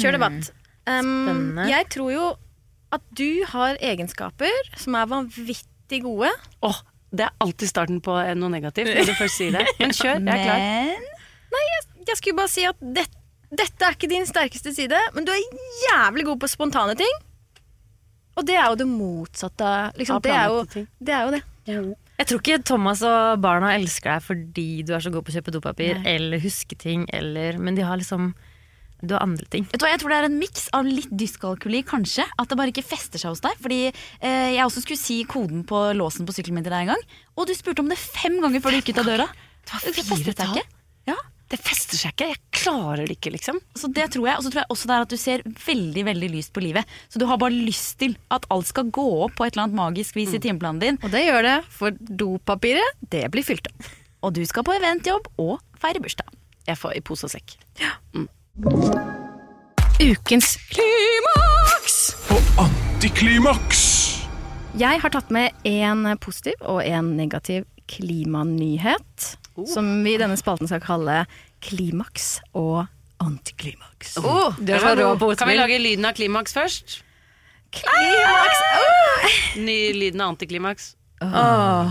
Kjør 0.00 0.16
debatt. 0.18 0.50
Um, 0.88 1.06
Spennende. 1.06 1.68
jeg 1.70 1.86
tror 1.94 2.10
jo 2.10 2.26
at 2.90 3.04
du 3.14 3.44
har 3.52 3.78
egenskaper 3.78 4.72
som 4.74 4.96
er 4.98 5.06
vanvittig 5.10 6.02
gode. 6.02 6.32
Åh, 6.66 6.80
det 7.10 7.26
er 7.26 7.32
alltid 7.42 7.70
starten 7.70 8.02
på 8.04 8.14
eh, 8.20 8.34
noe 8.38 8.52
negativt 8.52 8.90
når 8.94 9.08
du 9.10 9.14
først 9.18 9.40
sier 9.40 9.56
det. 9.56 9.64
Men 9.80 9.94
kjør, 9.96 10.20
jeg 10.20 10.36
er 10.36 10.44
klar. 10.44 11.08
Men 11.50 11.72
Jeg 12.10 12.18
skulle 12.20 12.38
bare 12.38 12.50
si 12.52 12.64
at 12.68 12.78
det, 12.80 13.06
dette 13.50 13.86
er 13.86 13.96
ikke 13.96 14.10
din 14.10 14.26
sterkeste 14.26 14.72
side, 14.74 14.98
men 15.14 15.26
du 15.26 15.30
er 15.34 15.40
jævlig 15.84 16.24
god 16.26 16.38
på 16.42 16.48
spontane 16.50 16.94
ting. 16.98 17.18
Og 18.38 18.46
det 18.46 18.54
er 18.56 18.68
jo 18.70 18.78
det 18.80 18.86
motsatte. 18.88 19.70
Liksom. 19.98 20.16
Av 20.20 20.22
Det, 20.24 20.30
er 20.32 20.44
jo, 20.46 20.60
planlagte 20.60 20.76
ting. 20.78 20.86
det 20.98 21.14
er 21.14 21.24
jo 21.26 21.34
det. 21.34 21.42
Jeg 22.20 22.28
tror 22.30 22.40
ikke 22.42 22.58
Thomas 22.66 23.02
og 23.06 23.40
barna 23.44 23.74
elsker 23.76 24.14
deg 24.14 24.24
fordi 24.26 24.66
du 24.86 24.94
er 24.96 25.02
så 25.04 25.12
god 25.12 25.26
på 25.26 25.32
å 25.32 25.36
kjøpe 25.36 25.54
dopapir 25.54 26.00
eller 26.08 26.42
huske 26.42 26.78
ting, 26.78 27.04
eller, 27.14 27.58
men 27.62 27.78
de 27.78 27.84
har 27.86 28.00
liksom 28.00 28.32
Du 29.02 29.14
har 29.16 29.22
andre 29.24 29.46
ting. 29.50 29.64
Vet 29.70 29.80
du 29.80 29.84
hva, 29.86 29.92
Jeg 29.94 30.00
tror 30.02 30.12
det 30.12 30.18
er 30.20 30.28
en 30.28 30.38
miks 30.40 30.68
av 30.76 30.84
litt 30.88 31.10
dyskalkuli, 31.10 31.82
kanskje. 31.88 32.26
At 32.38 32.50
det 32.52 32.58
bare 32.60 32.72
ikke 32.74 32.84
fester 32.86 33.18
seg 33.22 33.32
hos 33.32 33.40
deg. 33.44 33.56
Fordi 33.62 33.80
eh, 33.88 34.50
jeg 34.56 34.64
også 34.66 34.82
skulle 34.84 35.00
si 35.00 35.22
koden 35.28 35.64
på 35.68 35.80
låsen 35.96 36.28
på 36.28 36.34
sykkelen 36.36 36.60
min 36.60 36.66
til 36.66 36.74
deg 36.74 36.86
en 36.88 36.94
gang. 36.94 37.04
Og 37.36 37.48
du 37.48 37.54
spurte 37.56 37.80
om 37.84 37.88
det 37.90 37.98
fem 38.00 38.36
ganger 38.42 38.60
før 38.64 38.76
du 38.76 38.80
gikk 38.82 38.92
ut 38.94 39.02
av 39.04 39.10
døra. 39.12 39.28
Det 39.64 39.74
var 39.76 39.86
Det 39.96 40.04
fire 40.08 40.34
tall. 40.36 40.60
Ja, 41.08 41.16
Det 41.50 41.58
fester 41.58 41.98
seg 41.98 42.12
ikke. 42.14 42.28
Jeg 42.30 42.38
klarer 42.60 43.06
det 43.08 43.16
ikke, 43.16 43.32
liksom. 43.34 43.56
så 43.74 43.88
det 43.90 44.04
tror 44.14 44.28
jeg. 44.28 44.36
Og 44.38 44.44
så 44.46 44.50
tror 44.52 44.60
jeg 44.62 44.70
også 44.70 44.86
det 44.90 44.94
er 44.96 45.06
at 45.06 45.14
du 45.14 45.18
ser 45.18 45.42
veldig 45.66 46.04
veldig 46.06 46.28
lyst 46.30 46.52
på 46.54 46.62
livet. 46.62 46.84
Så 47.10 47.18
du 47.18 47.26
har 47.26 47.40
bare 47.42 47.56
lyst 47.56 47.96
til 47.98 48.14
at 48.30 48.46
alt 48.54 48.68
skal 48.70 48.90
gå 48.94 49.06
opp 49.24 49.34
på 49.38 49.46
et 49.48 49.56
eller 49.56 49.64
annet 49.66 49.78
magisk 49.80 50.14
vis 50.20 50.34
i 50.36 50.38
timeplanen 50.42 50.78
din. 50.84 51.00
Og 51.02 51.10
det 51.10 51.24
gjør 51.26 51.42
det, 51.48 51.56
for 51.74 51.96
dopapiret, 52.06 53.00
det 53.10 53.24
blir 53.34 53.42
fylt 53.46 53.66
opp. 53.72 53.88
Og 54.22 54.36
du 54.36 54.44
skal 54.46 54.62
på 54.68 54.76
eventjobb 54.76 55.26
og 55.40 55.56
feire 55.80 56.02
bursdag. 56.04 56.28
Jeg 56.68 56.76
får 56.78 56.98
i 56.98 57.00
pose 57.02 57.26
og 57.26 57.32
sekk. 57.32 57.56
Ukens 60.00 60.56
klimaks! 60.72 61.96
Og 62.34 62.64
antiklimaks! 62.64 63.82
Jeg 64.78 65.00
har 65.02 65.12
tatt 65.12 65.30
med 65.34 65.54
en 65.66 66.04
positiv 66.22 66.58
og 66.62 66.82
en 66.84 67.12
negativ 67.18 67.64
klimanyhet. 67.90 69.36
Som 69.70 69.90
vi 70.04 70.14
i 70.14 70.20
denne 70.20 70.38
spalten 70.40 70.70
skal 70.70 70.82
kalle 70.82 71.22
klimaks 71.64 72.40
og 72.56 72.86
antiklimaks. 73.20 74.16
Oh, 74.22 74.56
rå 74.56 75.34
Kan 75.36 75.50
vi 75.50 75.58
lage 75.58 75.80
lyden 75.82 76.08
av 76.08 76.16
klimaks 76.16 76.56
først? 76.56 77.00
Klimaks! 77.76 78.64
Ny 79.60 79.78
lyden 79.94 80.24
av 80.24 80.34
antiklimaks. 80.34 80.94
Nei, 81.20 81.90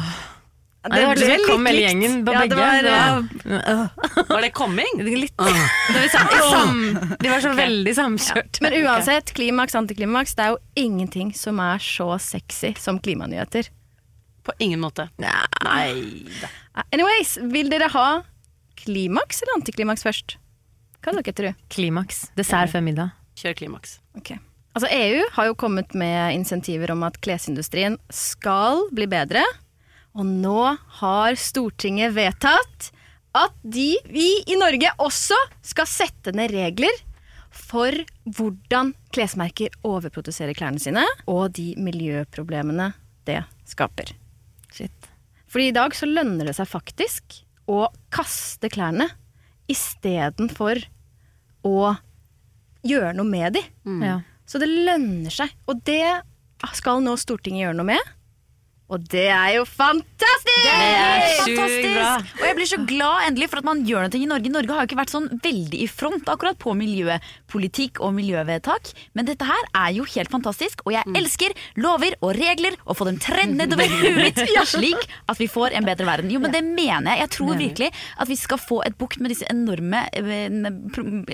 det 0.87 0.99
hørtes 1.03 1.23
ut 1.27 1.41
som 1.41 1.45
kom 1.49 1.65
hele 1.67 1.81
gjengen 1.83 2.13
på 2.25 2.33
Ja, 2.33 2.39
det 2.39 2.49
begge. 2.49 2.59
var, 2.59 2.81
Det 2.81 2.91
ja. 2.91 3.87
var- 4.15 4.27
Var 4.29 4.41
det 4.45 4.49
coming? 4.55 5.01
Litt. 5.03 5.33
Det 5.35 5.97
var 5.97 6.07
sam, 6.13 6.27
sam, 6.51 7.17
de 7.19 7.29
var 7.29 7.41
så 7.43 7.51
veldig 7.57 7.95
samkjørt. 7.97 8.61
Men 8.61 8.73
uansett, 8.85 9.33
klimaks, 9.35 9.75
antiklimaks, 9.75 10.35
det 10.35 10.45
er 10.45 10.49
jo 10.55 10.57
ingenting 10.75 11.33
som 11.35 11.59
er 11.59 11.77
så 11.83 12.07
sexy 12.19 12.73
som 12.79 12.99
klimanyheter. 12.99 13.67
På 14.43 14.53
ingen 14.59 14.79
måte. 14.79 15.09
Nei 15.19 16.23
da. 16.41 16.47
Anyways, 16.93 17.37
vil 17.51 17.69
dere 17.69 17.89
ha 17.91 18.23
klimaks 18.79 19.41
eller 19.43 19.59
antiklimaks 19.59 20.03
først? 20.07 20.37
Hva 21.03 21.11
dere 21.15 21.33
tror 21.35 21.55
Klimaks. 21.69 22.29
Dessert 22.35 22.71
før 22.71 22.81
middag. 22.83 23.11
Kjør 23.39 23.55
klimaks. 23.55 23.99
Okay. 24.17 24.37
Altså 24.75 24.87
EU 24.91 25.23
har 25.35 25.45
jo 25.49 25.55
kommet 25.55 25.93
med 25.97 26.35
insentiver 26.35 26.91
om 26.91 27.03
at 27.03 27.19
klesindustrien 27.23 27.97
skal 28.13 28.85
bli 28.95 29.07
bedre. 29.11 29.43
Og 30.17 30.25
nå 30.25 30.61
har 31.01 31.37
Stortinget 31.39 32.15
vedtatt 32.15 32.89
at 33.37 33.53
de, 33.61 33.93
vi 34.09 34.29
i 34.49 34.57
Norge 34.57 34.89
også 35.01 35.37
skal 35.61 35.87
sette 35.89 36.33
ned 36.35 36.51
regler 36.55 37.03
for 37.53 37.93
hvordan 38.25 38.93
klesmerker 39.13 39.73
overproduserer 39.85 40.57
klærne 40.57 40.81
sine, 40.81 41.03
og 41.29 41.53
de 41.57 41.71
miljøproblemene 41.81 42.91
det 43.29 43.43
skaper. 43.69 44.13
Shit. 44.73 45.09
Fordi 45.49 45.69
i 45.69 45.75
dag 45.75 45.95
så 45.97 46.09
lønner 46.09 46.49
det 46.49 46.55
seg 46.57 46.69
faktisk 46.69 47.39
å 47.69 47.87
kaste 48.13 48.69
klærne 48.73 49.09
istedenfor 49.69 50.81
å 51.65 51.93
gjøre 52.85 53.13
noe 53.17 53.29
med 53.29 53.57
de. 53.57 53.63
Ja. 54.05 54.19
Så 54.49 54.61
det 54.61 54.69
lønner 54.69 55.33
seg. 55.33 55.51
Og 55.69 55.81
det 55.85 56.21
skal 56.77 57.03
nå 57.05 57.13
Stortinget 57.21 57.67
gjøre 57.67 57.77
noe 57.77 57.91
med. 57.91 58.13
Og 58.89 59.03
det 59.11 59.27
er 59.29 59.51
jo 59.59 59.65
fantastisk! 59.69 60.63
Det 60.65 60.71
er 60.73 61.25
fantastisk! 61.43 61.89
bra. 61.93 62.13
Og 62.39 62.45
jeg 62.47 62.57
blir 62.57 62.69
så 62.69 62.79
glad 62.89 63.27
endelig 63.27 63.49
for 63.51 63.61
at 63.61 63.67
man 63.67 63.83
gjør 63.85 64.07
noe 64.07 64.17
i 64.19 64.29
Norge. 64.29 64.51
Norge 64.53 64.73
har 64.75 64.83
jo 64.85 64.89
ikke 64.89 64.99
vært 64.99 65.13
sånn 65.13 65.27
veldig 65.43 65.81
i 65.83 65.87
front 65.91 66.29
akkurat 66.31 66.57
på 66.61 66.73
miljøpolitikk 66.77 68.01
og 68.05 68.15
miljøvedtak. 68.17 68.91
Men 69.17 69.29
dette 69.29 69.45
her 69.45 69.67
er 69.77 69.93
jo 69.99 70.07
helt 70.09 70.33
fantastisk, 70.33 70.81
og 70.87 70.95
jeg 70.95 71.05
elsker 71.19 71.53
lover 71.81 72.17
og 72.25 72.33
regler 72.39 72.77
og 72.85 72.97
få 72.97 73.07
dem 73.09 73.19
tredd 73.21 73.53
nedover 73.59 73.89
huet 73.99 74.17
mitt 74.17 74.41
slik 74.73 75.05
at 75.29 75.39
vi 75.39 75.49
får 75.51 75.77
en 75.77 75.87
bedre 75.87 76.09
verden. 76.09 76.33
Jo, 76.33 76.41
men 76.43 76.53
det 76.55 76.63
mener 76.65 77.13
jeg. 77.13 77.23
Jeg 77.25 77.33
tror 77.37 77.59
virkelig 77.59 77.91
at 78.17 78.29
vi 78.31 78.39
skal 78.39 78.61
få 78.61 78.81
et 78.87 78.97
bukt 78.99 79.21
med 79.21 79.33
disse 79.33 79.47
enorme 79.53 80.01
eh, 80.17 80.49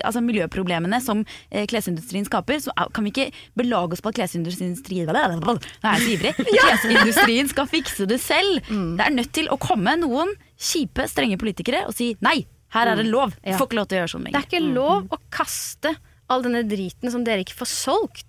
altså 0.04 0.24
miljøproblemene 0.26 1.00
som 1.04 1.24
eh, 1.52 1.65
klesindustrien 1.72 2.28
skaper. 2.28 2.60
Så 2.68 2.76
er- 2.76 2.91
kan 2.96 3.08
vi 3.08 3.13
ikke 3.13 3.30
belage 3.58 3.96
oss 3.96 4.04
på 4.04 4.12
at 4.12 4.20
klesindustrien 4.20 4.76
Nå 5.06 5.15
er 5.15 5.96
jeg 5.96 6.04
så 6.04 6.12
ivrig. 6.15 6.34
Klesindustrien 6.36 7.45
skal 7.52 7.68
fikse 7.68 8.06
det 8.10 8.20
selv. 8.22 8.60
Det 8.98 9.06
er 9.06 9.14
nødt 9.16 9.32
til 9.34 9.48
å 9.54 9.58
komme 9.62 9.96
noen 10.00 10.34
kjipe, 10.58 11.06
strenge 11.12 11.38
politikere 11.42 11.86
og 11.88 11.94
si 11.98 12.14
nei, 12.26 12.46
her 12.76 12.88
er 12.92 12.96
det 13.00 13.08
lov. 13.08 13.36
Du 13.44 13.54
får 13.56 13.68
ikke 13.70 13.80
lov 13.80 13.88
til 13.88 13.98
å 13.98 14.00
gjøre 14.02 14.14
sånn 14.16 14.24
Det 14.32 14.36
er 14.42 14.48
ikke 14.50 14.64
lov 14.76 15.08
å 15.16 15.20
kaste 15.32 15.96
all 16.28 16.42
denne 16.42 16.64
driten 16.68 17.12
som 17.14 17.24
dere 17.24 17.44
ikke 17.46 17.58
får 17.62 17.70
solgt. 17.70 18.26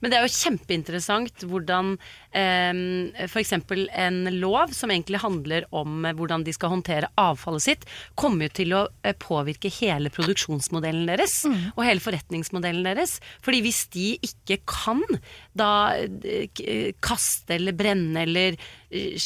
Men 0.00 0.12
det 0.12 0.18
er 0.18 0.26
jo 0.26 0.34
kjempeinteressant 0.34 1.44
hvordan 1.48 1.94
eh, 2.36 3.26
f.eks. 3.26 3.54
en 3.56 4.20
lov 4.36 4.74
som 4.76 4.92
egentlig 4.92 5.22
handler 5.22 5.66
om 5.74 6.06
hvordan 6.18 6.44
de 6.46 6.54
skal 6.54 6.74
håndtere 6.74 7.10
avfallet 7.20 7.66
sitt, 7.66 7.86
kommer 8.18 8.48
jo 8.48 8.56
til 8.60 8.76
å 8.76 8.82
eh, 9.02 9.16
påvirke 9.18 9.72
hele 9.80 10.12
produksjonsmodellen 10.12 11.08
deres 11.10 11.42
og 11.48 11.84
hele 11.86 12.04
forretningsmodellen 12.04 12.86
deres. 12.86 13.18
Fordi 13.44 13.62
hvis 13.64 13.84
de 13.94 14.08
ikke 14.28 14.60
kan 14.68 15.02
da 15.58 15.72
eh, 15.96 16.92
kaste 17.02 17.56
eller 17.58 17.76
brenne 17.76 18.26
eller 18.26 18.56
eh, 18.56 19.16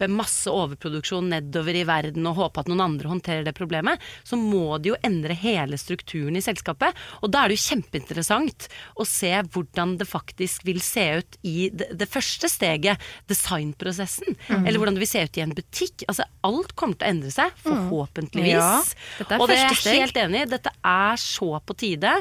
skippe 0.00 0.08
masse 0.08 0.50
overproduksjon 0.50 1.28
nedover 1.30 1.76
i 1.76 1.84
verden 1.84 2.26
og 2.26 2.36
håpe 2.36 2.60
at 2.60 2.68
noen 2.68 2.80
andre 2.80 3.08
håndterer 3.08 3.44
det 3.44 3.54
problemet, 3.56 4.00
så 4.24 4.36
må 4.36 4.78
de 4.78 4.90
jo 4.92 4.96
endre 5.02 5.34
hele 5.34 5.76
strukturen 5.76 6.36
i 6.36 6.42
selskapet. 6.42 6.96
Og 7.22 7.30
da 7.30 7.44
er 7.44 7.50
det 7.50 7.58
jo 7.58 7.66
kjempeinteressant 7.68 8.68
å 8.96 9.04
se 9.04 9.32
hvordan 9.52 9.98
det 10.00 10.08
faktisk 10.08 10.64
vil 10.64 10.80
se 10.80 11.20
ut 11.20 11.38
i 11.42 11.70
det, 11.72 11.90
det 11.92 12.08
første 12.08 12.48
steget, 12.48 12.98
designprosessen. 13.28 14.36
Eller 14.64 14.78
hvordan 14.78 14.96
det 14.96 15.04
vil 15.04 15.12
se 15.12 15.24
ut 15.24 15.36
i 15.38 15.44
en 15.44 15.54
butikk. 15.54 16.06
Altså 16.08 16.26
alt 16.46 16.74
kommer 16.74 16.96
til 16.96 17.08
å 17.08 17.14
endre 17.14 17.34
seg, 17.34 17.54
forhåpentligvis. 17.64 18.56
Ja, 18.56 18.82
dette 19.20 19.36
er 19.36 19.40
og 19.40 19.50
det 19.50 19.58
er 19.60 19.66
jeg 19.68 20.02
helt 20.04 20.20
enig 20.24 20.44
i. 20.44 20.50
Dette 20.56 20.74
er 20.80 21.20
så 21.20 21.52
på 21.60 21.76
tide 21.78 22.16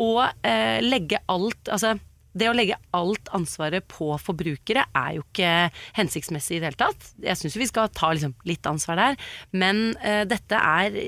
å 0.00 0.10
eh, 0.26 0.80
legge 0.82 1.20
alt 1.30 1.68
Altså 1.70 1.94
det 2.32 2.50
å 2.50 2.54
legge 2.54 2.78
alt 2.96 3.30
ansvaret 3.36 3.86
på 3.90 4.12
forbrukere 4.22 4.86
er 4.96 5.16
jo 5.16 5.24
ikke 5.26 5.54
hensiktsmessig 5.98 6.58
i 6.58 6.60
det 6.62 6.70
hele 6.70 6.80
tatt. 6.80 7.08
Jeg 7.24 7.40
syns 7.40 7.58
vi 7.58 7.70
skal 7.70 7.90
ta 7.94 8.12
liksom, 8.14 8.36
litt 8.48 8.66
ansvar 8.70 9.00
der, 9.00 9.30
men 9.50 9.90
uh, 10.02 10.22
dette 10.30 10.58
er 10.58 11.00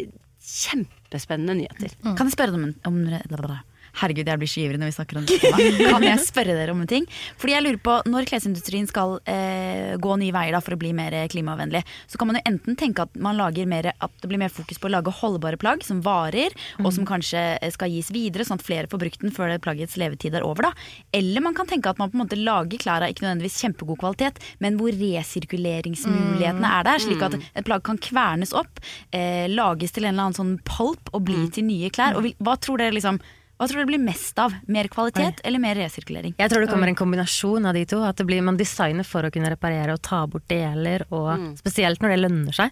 kjempespennende 0.43 1.61
nyheter. 1.61 1.95
Kan 2.03 2.27
jeg 2.27 2.35
spørre 2.35 2.57
deg 2.57 2.59
om 2.59 2.67
en 2.71 2.79
om 2.89 3.61
Herregud, 4.01 4.29
jeg 4.29 4.41
blir 4.41 4.49
så 4.51 4.63
ivrig 4.63 4.79
når 4.81 4.89
vi 4.89 4.95
snakker 4.97 5.19
om 5.21 5.27
det. 5.29 5.39
Kan 5.93 6.07
jeg 6.07 6.21
spørre 6.25 6.57
dere 6.57 6.73
om 6.73 6.81
en 6.83 6.89
ting? 6.89 7.07
Fordi 7.41 7.55
jeg 7.55 7.65
lurer 7.67 7.81
på, 7.83 7.97
Når 8.09 8.29
klesindustrien 8.31 8.89
skal 8.89 9.19
eh, 9.29 9.95
gå 10.01 10.17
nye 10.21 10.33
veier 10.35 10.57
da, 10.57 10.63
for 10.65 10.77
å 10.77 10.81
bli 10.81 10.95
mer 10.97 11.15
klimavennlig, 11.33 11.83
så 12.09 12.21
kan 12.21 12.31
man 12.31 12.39
jo 12.39 12.45
enten 12.49 12.79
tenke 12.79 13.05
at 13.05 13.19
man 13.21 13.37
lager 13.39 13.69
mer, 13.69 13.91
at 13.93 14.15
det 14.23 14.31
blir 14.31 14.41
mer 14.41 14.53
fokus 14.53 14.81
på 14.81 14.89
å 14.89 14.95
lage 14.95 15.13
holdbare 15.21 15.61
plagg 15.61 15.85
som 15.87 16.01
varer, 16.05 16.55
og 16.81 16.89
som 16.97 17.07
kanskje 17.09 17.43
eh, 17.59 17.73
skal 17.75 17.93
gis 17.93 18.11
videre, 18.15 18.47
sånn 18.49 18.61
at 18.61 18.67
flere 18.67 18.91
får 18.91 19.03
brukt 19.05 19.25
den 19.25 19.35
før 19.35 19.53
plaggets 19.63 19.99
levetid 20.01 20.39
er 20.39 20.47
over. 20.47 20.71
da. 20.71 20.73
Eller 21.17 21.45
man 21.45 21.57
kan 21.59 21.69
tenke 21.69 21.93
at 21.93 22.01
man 22.01 22.11
på 22.13 22.19
en 22.19 22.25
måte 22.25 22.41
lager 22.41 22.81
klær 22.83 23.05
av 23.05 23.13
ikke 23.13 23.27
nødvendigvis 23.27 23.61
kjempegod 23.61 24.01
kvalitet, 24.01 24.41
men 24.65 24.81
hvor 24.81 24.95
resirkuleringsmulighetene 24.97 26.73
er 26.81 26.89
der, 26.89 27.03
slik 27.03 27.23
at 27.29 27.37
et 27.37 27.69
plagg 27.69 27.85
kan 27.87 28.01
kvernes 28.01 28.57
opp, 28.57 28.81
eh, 29.13 29.47
lages 29.53 29.93
til 29.93 30.07
en 30.07 30.15
eller 30.15 30.31
annen 30.31 30.41
sånn 30.41 30.57
pulp 30.67 31.13
og 31.13 31.27
bli 31.29 31.47
til 31.53 31.69
nye 31.69 31.93
klær. 31.93 32.17
Og 32.17 32.27
vil, 32.27 32.37
hva 32.43 32.57
tror 32.61 32.81
dere 32.81 32.97
liksom 32.97 33.21
hva 33.63 33.69
tror 33.71 33.79
du 33.79 33.85
det 33.85 33.91
blir 33.93 34.03
mest 34.03 34.39
av? 34.43 34.53
Mer 34.67 34.89
kvalitet 34.91 35.39
eller 35.47 35.63
mer 35.63 35.79
resirkulering? 35.79 36.35
Jeg 36.37 36.51
tror 36.51 36.65
det 36.67 36.69
kommer 36.73 36.91
en 36.91 36.99
kombinasjon 36.99 37.65
av 37.71 37.75
de 37.79 37.85
to. 37.87 38.03
At 38.03 38.17
det 38.19 38.27
blir, 38.27 38.43
man 38.43 38.59
designer 38.59 39.07
for 39.07 39.23
å 39.23 39.31
kunne 39.33 39.49
reparere 39.55 39.95
og 39.95 40.03
ta 40.03 40.25
bort 40.27 40.49
deler, 40.51 41.07
og 41.15 41.57
spesielt 41.63 42.03
når 42.03 42.17
det 42.17 42.21
lønner 42.25 42.53
seg. 42.59 42.71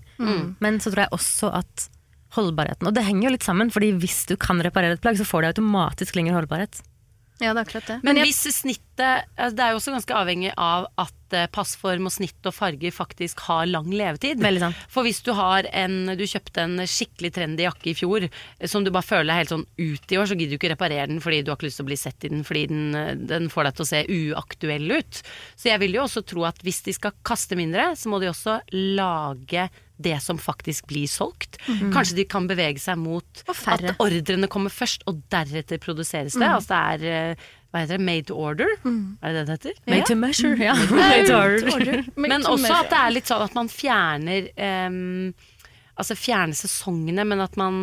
Men 0.60 0.80
så 0.82 0.90
tror 0.90 1.06
jeg 1.06 1.14
også 1.16 1.54
at 1.62 1.88
holdbarheten 2.36 2.86
Og 2.86 2.94
det 2.94 3.02
henger 3.02 3.26
jo 3.26 3.30
litt 3.34 3.42
sammen, 3.42 3.70
fordi 3.74 3.92
hvis 3.98 4.26
du 4.30 4.36
kan 4.36 4.60
reparere 4.62 4.94
et 4.94 5.00
plagg, 5.02 5.16
så 5.18 5.24
får 5.26 5.42
det 5.42 5.48
automatisk 5.56 6.14
lengre 6.14 6.36
holdbarhet. 6.38 6.82
Ja, 7.40 7.54
det 7.54 7.62
er 7.62 7.64
akkurat 7.64 7.86
det. 7.88 7.96
Men 8.04 8.16
jeg- 8.16 8.26
hvis 8.28 8.42
snittet 8.52 8.89
altså 9.04 9.56
Det 9.56 9.64
er 9.64 9.72
jo 9.72 9.80
også 9.80 9.94
ganske 9.94 10.16
avhengig 10.16 10.52
av 10.56 10.86
at 11.00 11.36
eh, 11.36 11.48
passform 11.52 12.08
og 12.08 12.14
snitt 12.14 12.48
og 12.48 12.54
farger 12.54 12.94
faktisk 12.94 13.42
har 13.46 13.68
lang 13.70 13.90
levetid. 13.92 14.42
Sant. 14.60 14.78
For 14.92 15.06
hvis 15.06 15.22
du 15.26 15.32
har 15.36 15.68
en 15.72 16.14
Du 16.18 16.24
kjøpte 16.26 16.64
en 16.64 16.78
skikkelig 16.84 17.32
trendy 17.36 17.66
jakke 17.66 17.92
i 17.92 17.96
fjor 17.98 18.26
eh, 18.26 18.70
som 18.70 18.84
du 18.84 18.92
bare 18.94 19.06
føler 19.06 19.34
er 19.34 19.42
helt 19.42 19.54
sånn 19.54 19.66
ut 19.66 20.14
i 20.14 20.20
år, 20.20 20.30
så 20.30 20.38
gidder 20.38 20.56
du 20.56 20.60
ikke 20.60 20.74
reparere 20.74 21.10
den 21.10 21.22
fordi 21.22 21.42
du 21.42 21.52
har 21.52 21.60
ikke 21.60 21.70
lyst 21.70 21.80
til 21.80 21.88
å 21.88 21.90
bli 21.90 22.00
sett 22.00 22.26
i 22.26 22.32
den 22.32 22.46
fordi 22.46 22.64
den, 22.72 22.88
eh, 22.94 23.12
den 23.34 23.50
får 23.52 23.68
deg 23.68 23.78
til 23.78 23.86
å 23.86 23.90
se 23.92 24.02
uaktuell 24.06 24.96
ut. 24.96 25.22
Så 25.56 25.70
jeg 25.72 25.84
vil 25.84 26.00
jo 26.00 26.06
også 26.06 26.24
tro 26.26 26.48
at 26.48 26.60
hvis 26.66 26.82
de 26.88 26.96
skal 26.96 27.16
kaste 27.26 27.58
mindre, 27.58 27.92
så 27.96 28.10
må 28.10 28.20
de 28.22 28.30
også 28.30 28.60
lage 28.72 29.68
det 30.00 30.16
som 30.24 30.38
faktisk 30.40 30.86
blir 30.88 31.08
solgt. 31.10 31.58
Kanskje 31.92 32.16
de 32.20 32.24
kan 32.24 32.46
bevege 32.48 32.80
seg 32.80 32.96
mot 33.00 33.42
at 33.50 33.84
ordrene 34.00 34.48
kommer 34.48 34.72
først, 34.72 35.04
og 35.10 35.20
deretter 35.32 35.80
produseres 35.82 36.38
det. 36.40 36.48
Altså 36.48 36.72
det 36.72 37.10
er 37.12 37.42
hva 37.70 37.84
heter 37.84 38.00
det, 38.00 38.04
made 38.06 38.26
to 38.26 38.34
order? 38.34 38.72
Er 39.22 39.34
det 39.34 39.44
det 39.46 39.46
det 39.46 39.54
heter? 39.54 39.78
Made 39.92 40.06
to 40.08 40.16
measure, 40.18 40.56
ja. 40.58 40.74
Made 40.90 41.26
to 41.28 41.36
order. 41.38 42.02
Men 42.18 42.42
også 42.42 42.72
at 42.80 42.90
det 42.90 42.98
er 42.98 43.14
litt 43.14 43.30
sånn 43.30 43.46
at 43.46 43.56
man 43.58 43.70
fjerner 43.70 44.50
um, 44.90 45.32
Altså 46.00 46.14
fjerne 46.16 46.56
sesongene, 46.56 47.26
men 47.28 47.42
at 47.44 47.58
man 47.60 47.74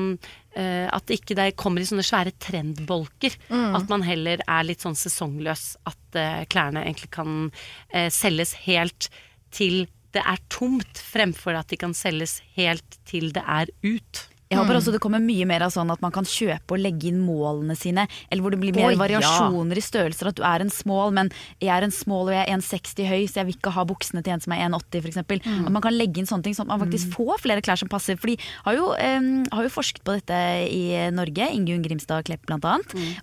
uh, 0.58 0.88
At 0.89 1.06
det 1.06 1.19
ikke 1.19 1.36
det 1.38 1.52
kommer 1.60 1.84
i 1.84 1.88
sånne 1.88 2.06
svære 2.06 2.34
trendbolker. 2.41 3.36
At 3.78 3.86
man 3.91 4.04
heller 4.08 4.41
er 4.41 4.65
litt 4.65 4.82
sånn 4.84 4.97
sesongløs. 4.97 5.76
At 5.88 6.17
uh, 6.17 6.41
klærne 6.50 6.82
egentlig 6.84 7.12
kan 7.13 7.52
uh, 7.52 8.08
selges 8.10 8.56
helt 8.65 9.12
til 9.54 9.86
det 10.15 10.23
er 10.26 10.39
tomt, 10.50 10.97
fremfor 10.97 11.58
at 11.60 11.69
de 11.69 11.78
kan 11.80 11.93
selges 11.95 12.39
helt 12.58 12.97
til 13.06 13.30
det 13.36 13.43
er 13.43 13.69
ut. 13.86 14.23
Jeg 14.47 14.60
håper 14.62 14.77
også 14.79 14.93
det 14.95 15.01
kommer 15.03 15.19
mye 15.23 15.45
mer 15.49 15.65
av 15.65 15.73
sånn 15.73 15.91
at 15.91 16.01
man 16.03 16.13
kan 16.15 16.27
kjøpe 16.27 16.75
og 16.75 16.79
legge 16.79 17.10
inn 17.10 17.19
målene 17.23 17.75
sine. 17.77 18.05
Eller 18.31 18.43
hvor 18.43 18.53
det 18.53 18.62
blir 18.62 18.75
mer 18.75 18.93
ja. 18.93 18.99
variasjoner 18.99 19.79
i 19.79 19.83
størrelser. 19.83 20.31
At 20.31 20.39
du 20.39 20.43
er 20.47 20.63
en 20.63 20.71
small, 20.71 21.12
men 21.15 21.31
jeg 21.63 21.71
er 21.73 21.83
en 21.83 21.93
small 21.93 22.29
og 22.29 22.36
jeg 22.36 22.45
er 22.45 22.53
1,60 22.55 23.10
høy, 23.12 23.25
så 23.27 23.41
jeg 23.41 23.49
vil 23.49 23.57
ikke 23.57 23.73
ha 23.75 23.86
buksene 23.88 24.23
til 24.23 24.36
en 24.36 24.43
som 24.43 24.55
er 24.55 24.63
1,80 24.69 25.03
f.eks. 25.03 25.19
At 25.67 25.73
man 25.73 25.83
kan 25.83 25.95
legge 25.95 26.21
inn 26.21 26.29
sånne 26.29 26.47
ting, 26.47 26.55
sånn 26.55 26.67
at 26.69 26.75
man 26.75 26.86
faktisk 26.86 27.17
får 27.17 27.43
flere 27.43 27.63
klær 27.65 27.81
som 27.81 27.91
passer. 27.91 28.19
For 28.19 28.31
de 28.31 28.38
har 28.67 28.77
jo, 28.77 28.93
em, 29.03 29.29
har 29.51 29.67
jo 29.67 29.73
forsket 29.73 30.05
på 30.07 30.15
dette 30.15 30.39
i 30.71 30.83
Norge, 31.15 31.49
Ingunn 31.57 31.83
Grimstad 31.83 32.27
Klepp 32.29 32.47
bl.a., 32.47 32.77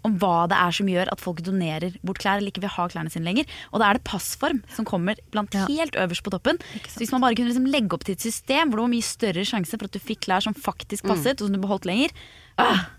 om 0.05 0.19
hva 0.21 0.45
det 0.51 0.61
er 0.61 0.77
som 0.77 0.91
gjør 0.91 1.13
at 1.13 1.23
folk 1.23 1.41
donerer 1.47 1.97
bort 2.05 2.21
klær 2.21 2.41
eller 2.41 2.53
ikke 2.53 2.67
vil 2.67 2.75
ha 2.77 2.89
klærne 2.93 3.13
sine 3.13 3.25
lenger. 3.25 3.49
Og 3.73 3.81
da 3.81 3.89
er 3.89 3.99
det 3.99 4.05
passform 4.09 4.61
som 4.77 4.87
kommer 4.89 5.19
blant 5.33 5.57
helt 5.71 5.97
øverst 5.97 6.25
på 6.27 6.33
toppen. 6.35 6.61
Så 6.85 7.01
hvis 7.01 7.15
man 7.15 7.25
bare 7.25 7.39
kunne 7.39 7.53
liksom 7.53 7.69
legge 7.71 7.97
opp 7.97 8.05
til 8.05 8.19
et 8.19 8.25
system 8.25 8.69
hvor 8.69 8.83
det 8.83 8.87
var 8.87 8.95
mye 8.95 9.09
større 9.09 9.47
sjanse 9.49 9.79
for 9.79 9.89
at 9.89 9.97
du 9.97 10.03
fikk 10.03 10.27
klær 10.29 10.45
som 10.45 10.57
faktisk 10.57 11.07
passet, 11.15 11.41
og 11.41 11.49
som 11.49 11.55
du 11.57 11.63
beholdt 11.63 11.87
lenger, 11.89 12.11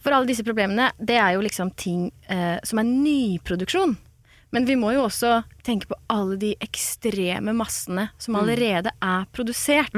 For 0.04 0.12
alle 0.12 0.28
disse 0.28 0.44
problemene, 0.44 0.90
det 1.00 1.16
er 1.16 1.36
jo 1.38 1.44
liksom 1.46 1.70
ting 1.80 2.10
eh, 2.28 2.58
som 2.68 2.80
er 2.82 2.90
nyproduksjon. 2.90 3.94
Men 4.52 4.66
vi 4.68 4.76
må 4.76 4.92
jo 4.96 5.06
også 5.06 5.44
tenke 5.64 5.88
på 5.88 5.96
alle 6.12 6.36
de 6.40 6.50
ekstreme 6.64 7.54
massene 7.56 8.10
som 8.22 8.36
allerede 8.40 8.92
er 9.04 9.26
produsert. 9.36 9.96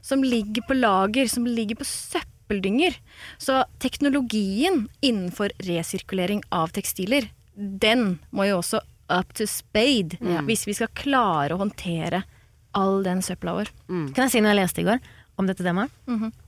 Som 0.00 0.22
ligger 0.22 0.62
på 0.66 0.74
lager, 0.78 1.26
som 1.30 1.44
ligger 1.46 1.76
på 1.78 1.84
søppeldynger. 1.86 2.96
Så 3.38 3.64
teknologien 3.82 4.88
innenfor 5.00 5.50
resirkulering 5.66 6.42
av 6.50 6.70
tekstiler, 6.74 7.28
den 7.56 8.18
må 8.30 8.46
jo 8.48 8.58
også 8.62 8.80
up 9.10 9.34
to 9.34 9.46
spade. 9.46 10.18
Hvis 10.46 10.66
vi 10.66 10.74
skal 10.74 10.88
klare 10.94 11.54
å 11.54 11.60
håndtere 11.62 12.22
all 12.74 13.02
den 13.04 13.22
søpla 13.22 13.54
vår. 13.54 13.68
Kan 14.14 14.26
jeg 14.26 14.30
si 14.30 14.40
noe 14.42 14.54
jeg 14.54 14.62
leste 14.62 14.82
i 14.82 14.88
går? 14.88 14.98
Om 15.36 15.46
dette 15.48 15.64
temaet. 15.66 15.90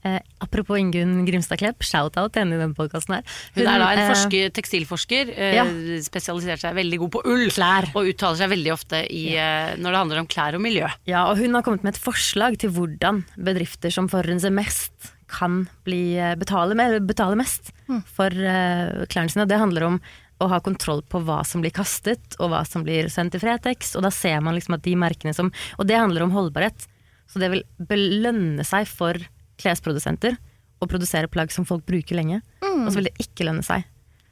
eh, 0.03 0.19
apropos 0.39 0.77
Ingunn 0.79 1.25
Grimstad 1.27 1.59
Klepp, 1.59 1.83
shout-out 1.83 2.31
til 2.33 2.43
henne 2.43 2.55
i 2.55 2.61
denne 2.61 2.77
podkasten 2.77 3.17
her. 3.17 3.23
Hun 3.55 3.65
er 3.67 3.79
da 3.83 3.89
en 3.91 3.99
eh, 3.99 4.11
forsker, 4.13 4.51
tekstilforsker, 4.55 5.33
eh, 5.35 5.55
Ja. 5.57 5.65
spesialisert 6.01 6.59
seg 6.63 6.75
veldig 6.75 6.99
god 6.99 7.11
på 7.11 7.23
ull. 7.25 7.49
Og 7.95 8.07
uttaler 8.13 8.37
seg 8.37 8.49
veldig 8.49 8.71
ofte 8.73 9.03
i, 9.11 9.35
eh, 9.35 9.75
når 9.75 9.91
det 9.91 10.01
handler 10.03 10.19
om 10.19 10.27
klær 10.27 10.55
og 10.55 10.61
miljø. 10.61 10.87
Ja, 11.05 11.25
og 11.29 11.37
hun 11.37 11.53
har 11.53 11.63
kommet 11.63 11.83
med 11.83 11.95
et 11.95 12.01
forslag 12.01 12.57
til 12.59 12.71
hvordan 12.71 13.25
bedrifter 13.37 13.91
som 13.91 14.07
forurenser 14.07 14.53
mest, 14.53 15.13
kan 15.27 15.67
bli, 15.83 16.15
eh, 16.15 16.35
betale, 16.35 16.73
med, 16.73 17.05
betale 17.05 17.35
mest 17.35 17.73
for 18.15 18.27
uh, 18.31 19.05
klærne 19.11 19.29
sine. 19.29 19.45
Det 19.47 19.59
handler 19.59 19.83
om 19.83 20.01
å 20.39 20.47
ha 20.47 20.59
kontroll 20.59 21.01
på 21.01 21.19
hva 21.25 21.45
som 21.45 21.61
blir 21.61 21.71
kastet, 21.71 22.35
og 22.39 22.51
hva 22.51 22.65
som 22.65 22.83
blir 22.85 23.09
sendt 23.09 23.31
til 23.33 23.41
Fretex. 23.41 23.95
Og 23.97 24.03
da 24.03 24.09
ser 24.09 24.39
man 24.39 24.55
liksom 24.55 24.75
at 24.75 24.83
de 24.83 24.95
merkene 24.95 25.33
som 25.35 25.51
Og 25.79 25.87
det 25.87 25.97
handler 25.97 26.23
om 26.23 26.31
holdbarhet. 26.31 26.87
Så 27.27 27.41
det 27.41 27.51
vil 27.53 27.63
belønne 27.89 28.63
seg 28.67 28.87
for 28.89 29.19
klesprodusenter 29.59 30.37
å 30.79 30.87
produsere 30.89 31.29
plagg 31.31 31.51
som 31.53 31.65
folk 31.67 31.85
bruker 31.87 32.17
lenge. 32.19 32.41
Og 32.61 32.89
så 32.91 32.99
vil 32.99 33.09
det 33.09 33.27
ikke 33.27 33.47
lønne 33.47 33.65
seg. 33.65 33.85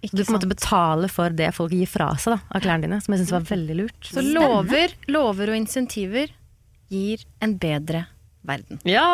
du 0.05 0.21
på 0.21 0.29
en 0.29 0.37
måte 0.37 0.49
betaler 0.49 1.11
for 1.11 1.33
det 1.33 1.49
folk 1.57 1.73
gir 1.73 1.89
fra 1.89 2.11
seg 2.21 2.35
da, 2.35 2.39
av 2.53 2.65
klærne 2.65 2.85
dine, 2.85 2.99
som 3.01 3.15
jeg 3.15 3.23
syns 3.23 3.33
var 3.33 3.47
veldig 3.49 3.77
lurt. 3.81 4.09
Så 4.11 4.21
lover, 4.21 4.93
lover 5.09 5.51
og 5.53 5.57
insentiver 5.57 6.33
gir 6.93 7.25
en 7.41 7.57
bedre 7.57 8.05
verden. 8.45 8.81
Ja! 8.85 9.05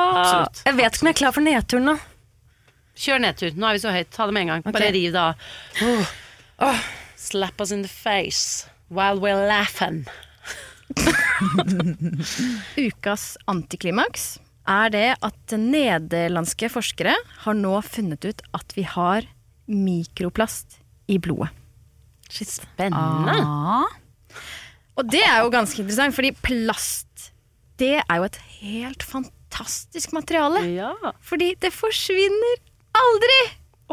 Jeg 0.66 0.76
vet 0.78 0.98
ikke 0.98 1.06
om 1.06 1.12
jeg 1.12 1.16
er 1.16 1.22
klar 1.24 1.36
for 1.38 1.48
nedturen 1.48 1.88
nå. 1.94 1.98
Kjør 3.02 3.22
nedtur. 3.24 3.56
Nå 3.56 3.70
er 3.70 3.78
vi 3.78 3.84
så 3.86 3.94
høyt. 3.96 4.12
Ta 4.12 4.28
det 4.28 4.36
med 4.36 4.44
en 4.46 4.52
gang. 4.52 4.66
Okay. 4.66 4.76
Bare 4.76 4.92
riv 4.94 5.14
det 5.16 5.22
av. 5.22 5.46
Oh. 5.88 6.12
Oh. 6.68 6.82
Slap 7.16 7.62
us 7.64 7.72
in 7.72 7.86
the 7.86 7.90
face 7.92 8.68
while 8.90 9.22
we're 9.22 9.48
laughing. 9.48 10.06
Ukas 12.88 13.36
antiklimaks 13.52 14.36
er 14.70 14.92
det 14.94 15.08
at 15.26 15.56
nederlandske 15.58 16.70
forskere 16.72 17.16
har 17.46 17.58
nå 17.58 17.74
funnet 17.86 18.28
ut 18.28 18.44
at 18.58 18.76
vi 18.78 18.86
har 18.88 19.26
mikroplast 19.72 20.80
i 21.12 21.18
blodet. 21.22 21.52
Spennende. 22.32 23.34
Ah. 23.44 23.90
Og 25.00 25.08
det 25.12 25.24
er 25.26 25.42
jo 25.44 25.52
ganske 25.52 25.82
interessant, 25.82 26.16
fordi 26.16 26.32
plast 26.44 27.32
det 27.82 27.98
er 28.04 28.20
jo 28.20 28.28
et 28.28 28.40
helt 28.62 29.04
fantastisk 29.04 30.14
materiale. 30.16 30.62
Fordi 31.26 31.54
det 31.60 31.74
forsvinner 31.76 32.62
aldri! 33.02 33.42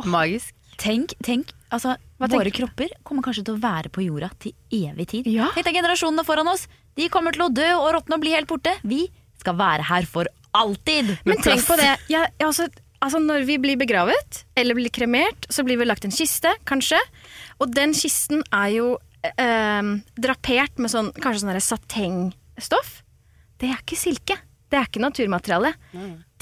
Magisk. 0.06 0.54
Tenk, 0.78 1.16
tenk 1.26 1.48
altså, 1.74 1.96
Hva 2.20 2.28
Våre 2.30 2.46
tenker 2.46 2.60
kropper 2.60 2.92
kommer 3.02 3.24
kanskje 3.26 3.42
til 3.48 3.56
å 3.56 3.62
være 3.62 3.90
på 3.90 4.04
jorda 4.04 4.28
til 4.38 4.54
evig 4.70 5.08
tid. 5.10 5.26
Tenk 5.26 5.66
deg 5.66 5.80
generasjonene 5.80 6.22
foran 6.26 6.50
oss. 6.52 6.68
De 6.98 7.06
kommer 7.14 7.36
til 7.36 7.46
å 7.46 7.52
dø 7.54 7.68
og 7.78 7.92
råtne 7.94 8.18
og 8.18 8.22
bli 8.24 8.34
helt 8.34 8.50
borte. 8.50 8.74
Vi 8.82 9.04
skal 9.38 9.54
være 9.58 9.86
her 9.88 10.06
for 10.10 10.26
alltid. 10.58 11.12
Men 11.28 11.38
tenk 11.44 11.62
på 11.68 11.76
det. 11.78 11.92
Jeg, 12.10 12.32
jeg 12.40 12.48
også, 12.48 12.66
altså 13.04 13.20
når 13.22 13.44
vi 13.46 13.58
blir 13.62 13.78
begravet, 13.78 14.40
eller 14.58 14.74
blir 14.78 14.90
kremert, 14.90 15.46
så 15.52 15.62
blir 15.66 15.78
vi 15.78 15.86
lagt 15.86 16.04
en 16.08 16.14
kiste, 16.14 16.50
kanskje. 16.66 16.98
Og 17.62 17.70
den 17.76 17.94
kisten 17.94 18.42
er 18.50 18.72
jo 18.74 18.88
eh, 19.22 19.92
drapert 20.18 20.82
med 20.82 20.90
sånn, 20.90 21.12
kanskje 21.22 21.44
sånn 21.46 21.62
satengstoff. 21.68 22.98
Det 23.62 23.70
er 23.70 23.78
ikke 23.84 23.98
silke. 23.98 24.38
Det 24.68 24.76
er 24.80 24.88
ikke 24.90 25.00
naturmateriale. 25.00 25.70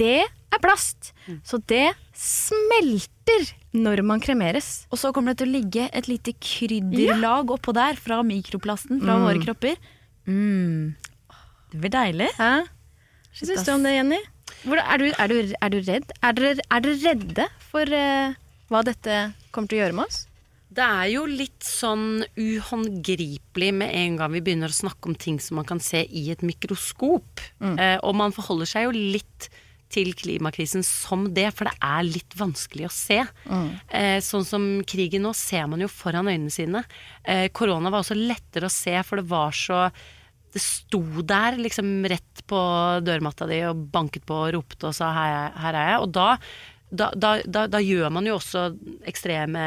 Det 0.00 0.24
er 0.24 0.60
plast. 0.64 1.12
Så 1.46 1.60
det 1.70 1.90
smelter 2.16 3.52
når 3.76 4.00
man 4.06 4.22
kremeres. 4.24 4.86
Og 4.90 4.98
så 5.00 5.12
kommer 5.14 5.34
det 5.34 5.42
til 5.44 5.50
å 5.52 5.56
ligge 5.58 5.84
et 5.92 6.08
lite 6.10 6.32
krydderlag 6.42 7.52
oppå 7.54 7.74
der 7.76 7.98
fra 8.00 8.22
mikroplasten 8.26 9.02
fra 9.02 9.16
Mm. 9.18 9.24
våre 9.26 9.42
kropper. 9.44 9.76
Mm. 10.26 10.94
Det 11.72 11.82
blir 11.82 11.94
deilig. 11.94 12.30
Hæ? 12.38 12.54
Hva 13.36 13.50
syns 13.50 13.66
du 13.66 13.74
om 13.74 13.84
det, 13.86 13.96
Jenny? 13.96 14.22
Hvor, 14.66 14.80
er, 14.80 15.02
du, 15.02 15.10
er, 15.10 15.32
du, 15.32 15.54
er 15.60 15.74
du 15.74 15.78
redd? 15.86 16.14
Er 16.24 16.36
dere, 16.36 16.54
er 16.70 16.84
dere 16.84 16.96
redde 17.02 17.50
for 17.70 17.92
uh, 17.92 18.38
hva 18.72 18.82
dette 18.86 19.18
kommer 19.54 19.70
til 19.70 19.78
å 19.78 19.84
gjøre 19.84 19.98
med 19.98 20.08
oss? 20.08 20.24
Det 20.76 20.84
er 20.84 21.10
jo 21.14 21.22
litt 21.30 21.64
sånn 21.64 22.24
uhåndgripelig 22.36 23.68
med 23.78 23.92
en 23.96 24.16
gang 24.18 24.32
vi 24.34 24.42
begynner 24.44 24.72
å 24.72 24.76
snakke 24.76 25.08
om 25.08 25.14
ting 25.16 25.38
som 25.40 25.60
man 25.60 25.68
kan 25.68 25.80
se 25.80 26.02
i 26.04 26.26
et 26.34 26.42
mikroskop. 26.44 27.40
Eh, 27.62 27.96
og 28.02 28.16
man 28.18 28.34
forholder 28.34 28.68
seg 28.68 28.88
jo 28.88 28.96
litt 29.14 29.48
til 29.94 30.10
klimakrisen 30.18 30.82
som 30.84 31.28
det, 31.32 31.46
for 31.54 31.70
det 31.70 31.76
er 31.86 32.02
litt 32.08 32.34
vanskelig 32.36 32.88
å 32.88 32.92
se. 32.92 33.20
Eh, 33.94 34.18
sånn 34.24 34.44
som 34.44 34.66
krigen 34.88 35.24
nå 35.24 35.32
ser 35.38 35.70
man 35.70 35.84
jo 35.84 35.88
foran 35.88 36.28
øynene 36.28 36.52
sine. 36.52 36.82
Eh, 37.22 37.46
korona 37.54 37.92
var 37.94 38.02
også 38.02 38.18
lettere 38.18 38.68
å 38.68 38.74
se, 38.74 38.98
for 39.06 39.22
det 39.22 39.30
var 39.30 39.54
så 39.56 39.86
det 40.54 40.62
sto 40.62 41.02
der 41.26 41.58
liksom 41.60 42.06
rett 42.08 42.44
på 42.48 42.60
dørmatta 43.04 43.48
di 43.50 43.60
og 43.68 43.88
banket 43.92 44.24
på 44.28 44.38
og 44.46 44.54
ropte 44.56 44.88
og 44.88 44.96
sa 44.96 45.10
her, 45.16 45.52
her 45.60 45.76
er 45.76 45.90
jeg. 45.90 46.00
Og 46.04 46.12
da, 46.14 46.28
da, 46.90 47.10
da, 47.44 47.66
da, 47.66 47.80
gjør 47.82 48.14
man 48.14 48.28
jo 48.28 48.38
også 48.38 48.68
ekstreme 49.10 49.66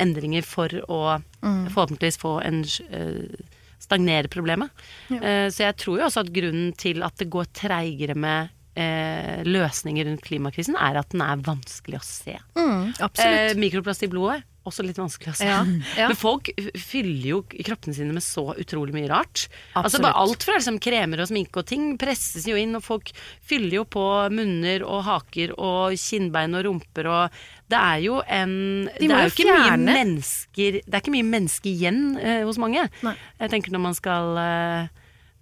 endringer 0.00 0.46
for 0.46 0.76
å 0.86 1.00
Mm. 1.40 1.70
forhåpentligvis 1.72 2.18
få 2.20 2.34
en 2.44 2.58
uh, 2.92 3.44
stagnere 3.80 4.28
problemet. 4.28 4.68
Ja. 5.08 5.20
Uh, 5.20 5.46
så 5.48 5.62
jeg 5.64 5.76
tror 5.80 5.98
jo 5.98 6.04
også 6.04 6.20
at 6.20 6.32
grunnen 6.36 6.74
til 6.76 7.00
at 7.06 7.16
det 7.16 7.30
går 7.32 7.48
treigere 7.56 8.12
med 8.12 8.50
uh, 8.76 9.40
løsninger 9.48 10.04
rundt 10.04 10.26
klimakrisen, 10.26 10.76
er 10.76 11.00
at 11.00 11.08
den 11.14 11.24
er 11.24 11.40
vanskelig 11.46 11.96
å 11.96 12.04
se. 12.04 12.36
Mm, 12.60 12.92
absolutt. 13.00 13.56
Mikroplast 13.62 14.04
i 14.04 14.10
blodet, 14.12 14.42
også 14.68 14.84
litt 14.84 14.98
vanskelig 15.00 15.32
å 15.32 15.36
se. 15.38 15.46
Ja, 15.48 15.60
ja. 15.96 16.08
Men 16.10 16.18
folk 16.18 16.50
fyller 16.76 17.28
jo 17.30 17.38
kroppene 17.48 17.96
sine 17.96 18.12
med 18.12 18.24
så 18.24 18.44
utrolig 18.60 18.92
mye 18.92 19.08
rart. 19.10 19.46
Altså 19.78 20.02
bare 20.02 20.20
Alt 20.20 20.44
fra 20.44 20.58
liksom 20.58 20.76
kremer 20.82 21.22
og 21.24 21.30
sminke 21.30 21.62
og 21.62 21.68
ting 21.70 21.94
presses 22.00 22.44
jo 22.48 22.58
inn, 22.60 22.76
og 22.76 22.84
folk 22.84 23.12
fyller 23.46 23.80
jo 23.80 23.86
på 23.88 24.04
munner 24.34 24.84
og 24.84 25.04
haker 25.08 25.54
og 25.56 25.96
kinnbein 26.00 26.58
og 26.58 26.66
rumper 26.68 27.08
og 27.10 27.40
Det 27.70 27.78
er 27.78 27.98
jo 28.04 28.20
en 28.26 28.54
De 28.98 29.08
Det 29.08 29.16
er 29.16 29.28
jo 29.28 29.34
ikke 29.34 29.48
mye 29.48 29.76
mennesker 29.80 30.80
Det 30.84 30.94
er 30.94 31.00
ikke 31.04 31.16
mye 31.16 31.28
mennesker 31.32 31.70
igjen 31.70 32.00
eh, 32.18 32.42
hos 32.44 32.58
mange. 32.60 32.88
Nei. 33.06 33.16
Jeg 33.40 33.54
tenker 33.54 33.72
når 33.72 33.86
man 33.88 33.96
skal 33.96 34.40
eh, 34.44 34.88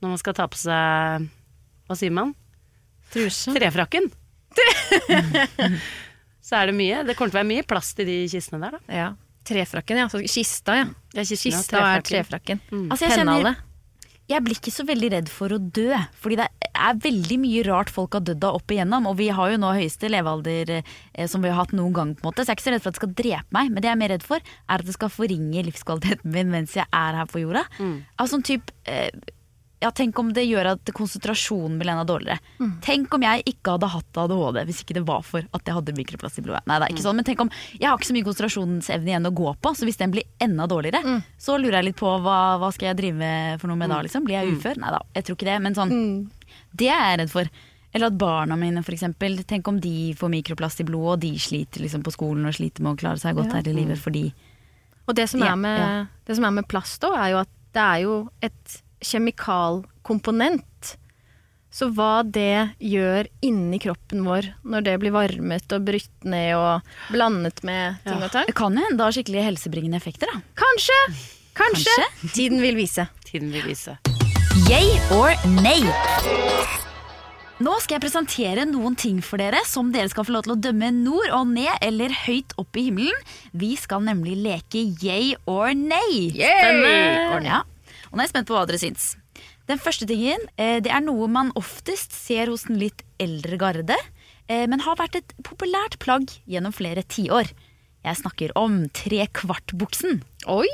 Når 0.04 0.14
man 0.14 0.20
skal 0.22 0.36
ta 0.38 0.46
på 0.46 0.60
seg 0.60 1.28
Hva 1.88 1.96
sier 1.98 2.14
man? 2.14 2.36
Truse. 3.08 3.54
Trefrakken. 3.56 4.10
Så 6.48 6.56
er 6.56 6.70
det 6.72 6.76
mye. 6.78 7.02
Det 7.04 7.14
kommer 7.18 7.32
til 7.34 7.38
å 7.38 7.42
være 7.42 7.50
mye 7.52 7.66
plass 7.68 7.92
til 7.98 8.08
de 8.08 8.18
kistene 8.32 8.60
der, 8.64 8.78
da. 8.78 8.98
Ja. 9.02 9.08
Trefrakken, 9.48 10.00
ja. 10.00 10.08
Så 10.12 10.20
kista, 10.24 10.74
ja. 10.80 10.86
Ja, 11.16 11.22
kisten, 11.24 11.52
ja, 11.52 11.58
Kista 11.60 11.80
er 11.80 12.04
trefrakken. 12.08 12.60
Altså, 12.88 13.04
jeg 13.08 13.18
kjenner- 13.20 13.64
Jeg 14.28 14.42
blir 14.44 14.58
ikke 14.60 14.72
så 14.74 14.84
veldig 14.84 15.08
redd 15.14 15.28
for 15.32 15.48
å 15.48 15.56
dø, 15.72 15.96
fordi 16.20 16.36
det 16.36 16.46
er 16.76 16.98
veldig 17.00 17.38
mye 17.40 17.62
rart 17.64 17.88
folk 17.88 18.12
har 18.12 18.20
dødd 18.20 18.44
av 18.44 18.58
opp 18.58 18.66
igjennom. 18.68 19.06
Og 19.08 19.16
vi 19.16 19.28
har 19.32 19.50
jo 19.54 19.56
nå 19.56 19.70
høyeste 19.72 20.10
levealder 20.12 20.82
eh, 21.14 21.26
som 21.26 21.40
vi 21.40 21.48
har 21.48 21.56
hatt 21.64 21.72
noen 21.72 21.94
gang, 21.96 22.10
på 22.14 22.20
en 22.26 22.28
måte. 22.28 22.44
Så 22.44 22.52
jeg 22.52 22.58
er 22.58 22.60
ikke 22.60 22.66
så 22.68 22.74
redd 22.74 22.82
for 22.84 22.88
at 22.92 22.98
det 22.98 23.00
skal 23.00 23.14
drepe 23.22 23.56
meg, 23.56 23.70
men 23.72 23.80
det 23.80 23.88
jeg 23.88 23.96
er 23.96 24.02
mer 24.02 24.12
redd 24.12 24.22
for, 24.28 24.36
er 24.68 24.74
at 24.74 24.84
det 24.84 24.92
skal 24.98 25.08
forringe 25.08 25.64
livskvaliteten 25.64 26.28
min 26.36 26.50
mens 26.52 26.76
jeg 26.76 26.84
er 26.92 27.16
her 27.22 27.24
på 27.32 27.40
jorda. 27.40 27.64
Altså 28.18 28.36
sånn 28.36 28.44
typ 28.44 28.70
eh, 28.84 29.08
ja, 29.80 29.90
Tenk 29.94 30.18
om 30.18 30.32
det 30.34 30.42
gjør 30.48 30.72
at 30.72 30.90
konsentrasjonen 30.96 31.76
blir 31.78 31.92
enda 31.92 32.02
dårligere. 32.08 32.40
Tenk 32.82 33.12
om 33.14 33.22
jeg 33.22 33.44
ikke 33.46 33.76
hadde 33.76 33.90
hatt 33.92 34.18
ADHD 34.24 34.58
hvis 34.66 34.80
ikke 34.82 34.96
det 34.98 35.04
var 35.06 35.22
for 35.22 35.46
at 35.54 35.70
jeg 35.70 35.76
hadde 35.76 35.94
mikroplast 35.94 36.40
i 36.40 36.44
blodet. 36.46 36.64
Nei, 36.66 36.80
det 36.80 36.88
er 36.88 36.94
ikke 36.96 37.04
sånn, 37.06 37.18
men 37.20 37.28
tenk 37.28 37.44
om 37.44 37.52
Jeg 37.78 37.86
har 37.86 37.94
ikke 37.98 38.08
så 38.10 38.16
mye 38.16 38.26
konsentrasjonsevne 38.26 39.12
igjen 39.12 39.30
å 39.30 39.34
gå 39.38 39.52
på, 39.62 39.74
så 39.78 39.86
hvis 39.86 40.00
den 40.00 40.10
blir 40.14 40.26
enda 40.42 40.66
dårligere, 40.70 41.20
så 41.38 41.58
lurer 41.60 41.78
jeg 41.78 41.90
litt 41.92 42.00
på 42.00 42.10
hva, 42.24 42.38
hva 42.58 42.72
skal 42.74 42.90
jeg 42.90 42.98
drive 43.04 43.30
for 43.62 43.70
noe 43.70 43.78
med 43.78 43.92
da, 43.94 44.00
liksom? 44.02 44.26
Blir 44.26 44.40
jeg 44.40 44.56
ufør? 44.58 44.80
Nei 44.82 44.90
da, 44.96 45.02
jeg 45.14 45.28
tror 45.28 45.38
ikke 45.38 45.50
det, 45.52 45.58
men 45.62 45.78
sånn 45.78 45.94
Det 46.74 46.90
er 46.90 47.12
jeg 47.12 47.20
redd 47.22 47.30
for. 47.32 47.50
Eller 47.94 48.10
at 48.10 48.18
barna 48.20 48.56
mine, 48.58 48.82
eksempel. 48.84 49.38
Tenk 49.48 49.68
om 49.70 49.78
de 49.80 50.12
får 50.18 50.30
mikroplast 50.34 50.82
i 50.82 50.88
blodet, 50.88 51.14
og 51.14 51.22
de 51.22 51.30
sliter 51.40 51.80
liksom 51.80 52.02
på 52.04 52.12
skolen 52.12 52.44
og 52.50 52.56
sliter 52.58 52.84
med 52.84 52.96
å 52.96 53.00
klare 53.00 53.20
seg 53.22 53.38
godt 53.38 53.48
Ja. 53.54 53.62
her 53.62 53.70
i 53.70 53.78
livet 53.78 53.98
fordi 53.98 54.32
Og 55.08 55.14
det 55.16 55.28
som, 55.30 55.40
er 55.42 55.56
med, 55.56 55.78
ja. 55.80 56.06
det 56.26 56.36
som 56.36 56.44
er 56.44 56.50
med 56.50 56.68
plast 56.68 57.00
òg, 57.02 57.16
er 57.16 57.30
jo 57.32 57.38
at 57.38 57.48
det 57.72 57.80
er 57.80 58.02
jo 58.02 58.30
et 58.42 58.82
kjemikalkomponent. 59.00 60.96
Så 61.70 61.90
hva 61.92 62.22
det 62.24 62.72
gjør 62.80 63.28
inni 63.44 63.78
kroppen 63.82 64.24
vår 64.24 64.48
når 64.64 64.86
det 64.86 64.94
blir 65.02 65.12
varmet 65.12 65.74
og 65.76 65.84
brutt 65.84 66.24
ned 66.24 66.54
og 66.56 67.12
blandet 67.12 67.60
med 67.66 68.00
ting 68.06 68.22
og 68.24 68.32
tang 68.32 68.48
Det 68.48 68.56
kan 68.56 68.72
jo 68.72 68.86
hende 68.86 68.96
det 68.96 69.04
har 69.04 69.16
skikkelig 69.18 69.44
helsebringende 69.50 70.00
effekter, 70.00 70.32
da. 70.32 70.40
Kanskje! 70.58 70.98
Kanskje! 71.58 71.92
Kanskje? 71.92 72.32
Tiden 72.32 72.62
vil 72.64 72.78
vise. 72.78 73.08
Tiden 73.28 73.52
vil 73.52 73.68
vise. 73.68 73.98
Yay 74.70 74.96
or 75.14 75.36
nay? 75.60 75.84
Nå 77.58 77.72
skal 77.82 77.96
jeg 77.96 78.04
presentere 78.04 78.64
noen 78.70 78.94
ting 78.98 79.18
for 79.24 79.40
dere 79.42 79.60
som 79.66 79.88
dere 79.90 80.06
skal 80.12 80.24
få 80.28 80.36
lov 80.36 80.46
til 80.46 80.54
å 80.54 80.60
dømme 80.62 80.92
nord 80.94 81.32
og 81.34 81.48
ned 81.50 81.82
eller 81.82 82.14
høyt 82.24 82.54
opp 82.62 82.78
i 82.78 82.84
himmelen. 82.86 83.24
Vi 83.50 83.72
skal 83.78 84.04
nemlig 84.06 84.36
leke 84.44 84.84
yay 85.02 85.32
or 85.50 85.74
nay. 85.74 86.30
Spennende. 86.36 87.42
Ja. 87.48 87.64
Og 88.08 88.16
nå 88.16 88.22
er 88.22 88.28
jeg 88.28 88.34
spent 88.34 88.50
på 88.50 88.56
hva 88.56 88.66
dere 88.68 88.80
syns. 88.80 89.12
Den 89.68 89.80
første 89.82 90.08
tingen 90.08 90.44
eh, 90.56 90.78
det 90.84 90.92
er 90.92 91.04
noe 91.04 91.28
man 91.30 91.52
oftest 91.58 92.14
ser 92.16 92.52
hos 92.52 92.66
den 92.68 92.80
litt 92.80 93.04
eldre 93.20 93.58
garde, 93.60 93.98
eh, 94.48 94.64
men 94.70 94.84
har 94.86 94.98
vært 95.00 95.20
et 95.20 95.34
populært 95.46 95.98
plagg 96.02 96.32
gjennom 96.48 96.74
flere 96.74 97.04
tiår. 97.04 97.52
Jeg 98.06 98.20
snakker 98.22 98.54
om 98.56 98.84
trekvartbuksen. 98.94 100.22
Oi! 100.48 100.68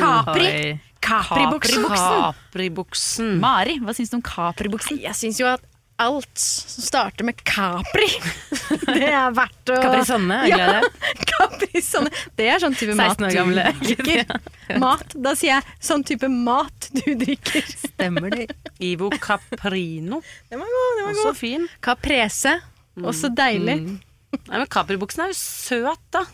Capri. 0.00 0.46
Oi. 0.50 0.78
Capri-buksen. 1.00 1.86
Capri-buksen. 1.88 3.38
Mari, 3.40 3.78
hva 3.80 3.94
syns 3.96 4.12
du 4.12 4.18
om 4.18 4.24
Capri-buksen? 4.24 5.00
Jeg 5.00 5.16
syns 5.16 5.40
jo 5.40 5.48
at 5.48 5.64
alt 6.00 6.40
som 6.40 6.84
starter 6.84 7.26
med 7.28 7.40
Capri. 7.46 8.08
Det 8.90 9.08
er 9.10 9.32
verdt 9.36 9.72
å 9.74 9.78
Caprisonne, 9.82 10.38
er 10.46 10.52
Ja, 10.52 10.68
Capri 11.30 11.70
Caprisonne. 11.70 12.10
Det 12.36 12.46
er 12.52 12.60
sånn 12.62 12.74
type 12.76 12.94
mat 12.98 13.16
16 13.16 13.26
år 13.28 13.34
gamle. 13.36 13.64
du 13.80 13.90
drikker. 13.90 14.40
Mat. 14.82 15.14
Da 15.14 15.32
sier 15.38 15.56
jeg 15.56 15.76
sånn 15.82 16.04
type 16.06 16.28
mat 16.30 16.88
du 16.94 17.14
drikker. 17.18 17.64
Stemmer 17.84 18.30
det. 18.34 18.46
Ivo 18.84 19.10
Caprino. 19.20 20.20
Den 20.50 20.62
var 20.62 20.70
god. 20.74 20.92
den 20.98 21.04
var 21.08 21.12
Også 21.14 21.26
god. 21.32 21.38
fin. 21.40 21.66
Caprese. 21.84 22.56
Også 23.00 23.30
deilig. 23.34 23.76
Nei, 23.86 24.56
men 24.60 24.66
Capri-buksen 24.70 25.24
er 25.24 25.32
jo 25.32 25.38
søt, 25.40 26.02
da. 26.14 26.24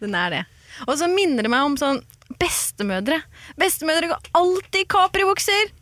Den 0.00 0.14
er 0.16 0.30
det. 0.32 0.42
Og 0.88 0.96
så 1.00 1.08
minner 1.12 1.44
det 1.44 1.50
meg 1.52 1.66
om 1.66 1.76
sånn 1.80 2.00
bestemødre. 2.40 3.20
Bestemødre 3.60 4.12
går 4.14 4.30
alltid 4.40 4.80
i 4.84 4.88
Capri-bukser! 4.94 5.72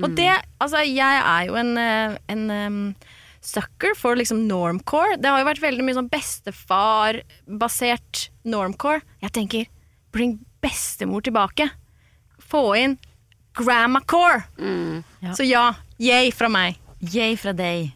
Og 0.00 0.14
det 0.16 0.30
Altså, 0.62 0.78
jeg 0.86 1.20
er 1.20 1.46
jo 1.48 1.54
en, 1.58 1.76
eh, 1.76 2.16
en 2.32 2.50
um, 2.50 2.94
sucker 3.42 3.94
for 3.98 4.14
liksom 4.16 4.46
normcore. 4.48 5.16
Det 5.18 5.28
har 5.28 5.38
jo 5.42 5.50
vært 5.50 5.64
veldig 5.64 5.84
mye 5.84 5.98
sånn 5.98 6.12
bestefar-basert 6.12 8.28
normcore. 8.46 9.02
Jeg 9.24 9.32
tenker 9.36 9.62
bring 10.14 10.38
bestemor 10.62 11.20
tilbake. 11.26 11.66
Få 12.38 12.76
inn 12.78 12.96
grandma-core. 13.58 14.44
Så 15.36 15.44
ja, 15.44 15.74
yay 16.00 16.30
fra 16.32 16.48
meg. 16.52 16.78
Yay 17.12 17.36
fra 17.40 17.52
deg. 17.56 17.90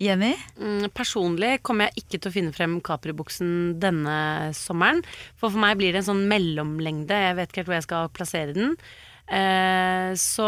Jenny? 0.00 0.32
Mm, 0.56 0.86
personlig 0.96 1.58
kommer 1.66 1.88
jeg 1.88 2.04
ikke 2.04 2.18
til 2.18 2.30
å 2.30 2.32
finne 2.32 2.54
frem 2.56 2.78
Capri-buksen 2.84 3.50
denne 3.82 4.16
sommeren. 4.56 5.02
For 5.36 5.52
for 5.52 5.60
meg 5.60 5.76
blir 5.80 5.92
det 5.92 6.02
en 6.02 6.10
sånn 6.12 6.28
mellomlengde. 6.30 7.18
Jeg 7.26 7.36
vet 7.36 7.50
ikke 7.50 7.62
helt 7.62 7.70
hvor 7.70 7.78
jeg 7.78 7.88
skal 7.88 8.12
plassere 8.16 8.56
den. 8.56 8.76
Eh, 9.30 10.10
så 10.18 10.46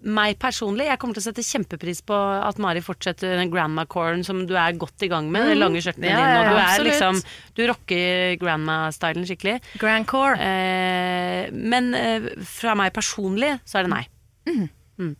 meg 0.00 0.38
personlig, 0.40 0.86
jeg 0.88 1.00
kommer 1.00 1.16
til 1.16 1.20
å 1.20 1.26
sette 1.26 1.44
kjempepris 1.44 2.00
på 2.08 2.16
at 2.16 2.60
Mari 2.62 2.80
fortsetter 2.84 3.36
den 3.36 3.52
grandma-coren 3.52 4.24
som 4.24 4.46
du 4.48 4.54
er 4.56 4.78
godt 4.80 5.04
i 5.04 5.10
gang 5.12 5.28
med. 5.32 5.50
De 5.52 5.58
lange 5.58 5.82
skjørtene 5.84 6.08
Ja, 6.08 6.16
dine. 6.22 6.38
Og 6.38 6.46
ja, 6.46 6.48
du 6.48 6.62
er 6.62 6.86
liksom 6.88 7.20
Du 7.54 7.64
rocker 7.68 8.38
grandma-stylen 8.40 9.28
skikkelig. 9.28 9.58
Grand 9.82 10.08
core. 10.08 10.38
Eh, 10.40 11.52
men 11.52 11.92
eh, 11.98 12.30
fra 12.48 12.76
meg 12.78 12.94
personlig 12.96 13.58
så 13.68 13.82
er 13.82 13.88
det 13.88 13.92
nei. 13.92 14.04
Mm. 14.48 14.64
Mm. 15.00 15.12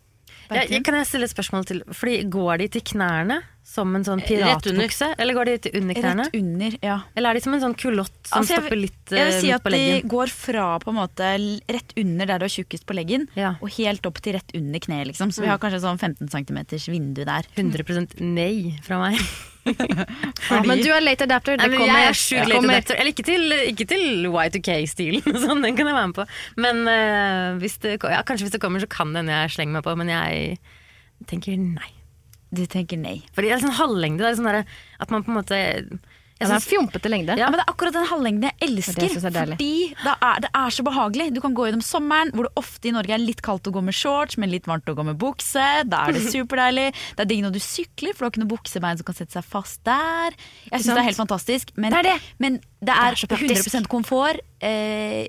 Ja, 0.49 0.65
kan 0.85 0.97
jeg 0.99 1.09
stille 1.09 1.29
et 1.29 1.33
spørsmål 1.33 1.69
til? 1.69 1.85
Fordi 1.93 2.19
Går 2.29 2.63
de 2.63 2.71
til 2.75 2.83
knærne 2.93 3.41
som 3.65 3.95
en 3.97 4.03
sånn 4.05 4.21
piratbukse? 4.21 5.07
Eller 5.17 5.33
går 5.37 5.49
de 5.49 5.55
til 5.65 5.77
under 5.79 5.97
knærne? 5.97 6.27
Rett 6.27 6.37
under, 6.37 6.75
ja. 6.85 6.99
Eller 7.17 7.31
er 7.33 7.39
de 7.39 7.41
som 7.41 7.55
en 7.57 7.63
sånn 7.63 7.73
kulott 7.81 8.13
som 8.29 8.43
Altså, 8.43 8.59
stopper 8.59 8.77
litt 8.77 9.15
Jeg 9.15 9.25
vil 9.25 9.33
eh, 9.33 9.39
si 9.41 9.49
at 9.55 9.65
på 9.65 9.73
de 9.73 9.81
går 10.11 10.31
fra 10.33 10.67
på 10.83 10.93
en 10.93 10.99
måte 10.99 11.31
rett 11.73 11.95
under 11.97 12.29
der 12.29 12.43
du 12.43 12.45
er 12.45 12.53
tjukkest 12.53 12.85
på 12.85 12.97
leggen, 12.97 13.25
Ja. 13.33 13.55
og 13.59 13.73
helt 13.79 14.05
opp 14.05 14.21
til 14.21 14.37
rett 14.37 14.53
under 14.53 14.83
kneet, 14.85 15.09
liksom. 15.09 15.33
Så 15.33 15.41
vi 15.41 15.49
har 15.49 15.57
kanskje 15.61 15.81
sånn 15.81 15.97
15 15.97 16.29
cm 16.29 16.61
vindu 16.93 17.25
der. 17.25 17.49
100 17.57 18.21
nei 18.21 18.77
fra 18.85 19.01
meg. 19.01 19.19
Ja, 19.65 20.59
men 20.61 20.77
du 20.77 20.91
er 20.93 21.01
late 21.01 21.25
adapter. 21.25 21.57
Det 21.57 21.71
kommer. 21.71 21.89
jeg 21.89 22.09
er 22.11 22.17
sjukt 22.19 22.49
late 22.51 22.67
adapter. 22.69 22.99
Eller 23.01 23.09
ikke 23.15 23.25
til, 23.25 23.55
ikke 23.71 23.87
til 23.89 24.27
Y2K-stilen, 24.29 25.25
sånn, 25.47 25.65
den 25.65 25.73
kan 25.73 25.89
jeg 25.89 25.97
være 25.97 26.11
med 26.11 26.17
på. 26.19 26.25
Men 26.61 26.83
eh, 26.91 27.57
hvis 27.63 27.79
det, 27.81 27.95
ja, 27.97 28.21
kanskje 28.21 28.45
hvis 28.45 28.53
det 28.59 28.61
kommer, 28.61 28.83
så 28.83 28.89
kan 28.93 29.09
det 29.15 29.23
hende 29.23 29.39
jeg 29.41 29.55
slenger 29.57 29.79
meg 29.79 29.87
på, 29.87 29.95
men 29.97 30.13
jeg 30.13 30.59
tenker 31.31 31.57
nei. 31.57 31.89
Du 32.55 32.65
tenker 32.71 32.97
nei. 33.01 33.19
Fordi 33.35 33.51
det 33.51 33.57
er 33.59 33.65
sånn 33.67 33.79
halvlengde. 33.79 34.23
Det 34.25 34.33
er 34.33 34.37
sånn 34.41 34.51
der, 34.51 34.65
at 35.03 35.11
man 35.13 35.23
på 35.25 35.33
en 35.33 35.41
måte 35.43 35.57
jeg 36.35 36.49
Ja, 36.49 36.57
synes- 36.59 36.65
fjompete 36.67 37.07
lengde. 37.07 37.37
Ja, 37.39 37.45
men 37.49 37.59
det 37.59 37.63
er 37.63 37.71
akkurat 37.71 37.93
den 37.95 38.07
halvlengden 38.09 38.43
jeg 38.49 38.55
elsker. 38.67 38.95
Det 38.99 39.07
jeg 39.07 39.21
er 39.23 39.45
fordi 39.55 39.95
det 40.03 40.15
er, 40.21 40.39
det 40.43 40.49
er 40.53 40.73
så 40.75 40.83
behagelig. 40.83 41.27
Du 41.33 41.39
kan 41.39 41.53
gå 41.55 41.63
gjennom 41.69 41.81
sommeren, 41.85 42.33
hvor 42.35 42.43
det 42.49 42.51
ofte 42.59 42.89
i 42.89 42.91
Norge 42.91 43.13
er 43.15 43.21
litt 43.23 43.39
kaldt 43.41 43.69
å 43.69 43.71
gå 43.71 43.81
med 43.87 43.95
shorts, 43.95 44.35
men 44.37 44.51
litt 44.51 44.67
varmt 44.67 44.83
å 44.91 44.95
gå 44.97 45.05
med 45.07 45.15
bukse. 45.17 45.63
Da 45.87 46.01
er 46.09 46.11
det 46.17 46.25
superdeilig. 46.35 46.89
Det 47.15 47.23
er 47.23 47.29
digg 47.31 47.41
når 47.45 47.53
du 47.55 47.59
sykler, 47.63 48.11
for 48.11 48.19
du 48.19 48.25
har 48.27 48.31
ikke 48.35 48.43
noe 48.43 48.51
buksebein 48.57 48.99
som 48.99 49.07
kan 49.07 49.15
sette 49.15 49.31
seg 49.37 49.45
fast 49.47 49.79
der. 49.87 50.35
Jeg 50.73 50.81
syns 50.83 50.91
det 50.91 50.97
er 51.05 51.07
helt 51.07 51.21
fantastisk. 51.23 51.71
Men 51.77 51.91
Det 51.95 51.99
er 52.03 52.09
det. 52.11 52.17
men 52.37 52.59
det 52.83 52.91
er, 52.99 53.15
Det 53.15 53.31
er 53.31 53.63
så 53.63 53.79
100% 53.79 53.87
komfort. 53.87 54.43
Eh, 54.59 55.27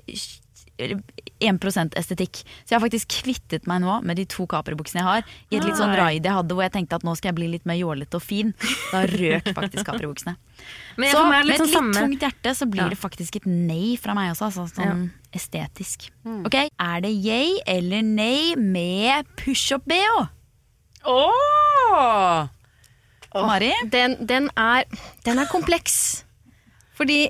1% 1.39 1.95
estetikk. 1.99 2.41
Så 2.65 2.73
jeg 2.73 2.77
har 2.79 2.83
faktisk 2.85 3.11
kvittet 3.21 3.67
meg 3.69 3.81
nå 3.83 3.99
med 4.07 4.17
de 4.19 4.25
to 4.29 4.45
Capri-buksene 4.49 5.01
jeg 5.01 5.07
har. 5.07 5.27
I 5.51 5.59
et 5.59 5.65
litt 5.67 5.77
sånn 5.79 5.95
raid 5.97 6.25
jeg 6.25 6.33
hadde 6.37 6.55
hvor 6.57 6.65
jeg 6.65 6.73
tenkte 6.77 6.97
at 6.99 7.05
nå 7.07 7.13
skal 7.19 7.29
jeg 7.31 7.37
bli 7.39 7.47
litt 7.55 7.65
mer 7.69 7.77
jålete 7.79 8.17
og 8.19 8.23
fin. 8.25 8.53
Da 8.91 9.03
røk 9.09 9.51
faktisk 9.53 9.85
Capri-buksene. 9.87 10.35
Men 11.01 11.11
Så 11.13 11.21
med 11.29 11.39
et 11.39 11.45
litt 11.45 11.53
litt 11.59 11.63
sånn 11.67 11.73
samme 11.75 12.01
tungt 12.01 12.23
hjerte 12.25 12.55
så 12.57 12.65
blir 12.69 12.85
Ja. 12.87 12.89
det 12.89 12.97
faktisk 12.97 13.35
et 13.41 13.45
nei 13.45 13.95
fra 14.01 14.15
meg 14.17 14.31
også, 14.33 14.49
altså, 14.49 14.65
sånn 14.73 15.09
estetisk. 15.35 16.09
Ok, 16.47 16.55
Er 16.79 17.01
det 17.05 17.11
yay 17.13 17.59
eller 17.67 18.01
nei 18.01 18.55
med 18.57 19.27
pushup-bh? 19.37 20.29
Åh! 21.07 22.47
Mari? 23.37 23.71
Den, 23.91 24.15
den, 24.27 24.49
er, 24.57 24.85
den 25.25 25.37
er 25.39 25.45
kompleks. 25.51 26.23
Fordi 26.97 27.27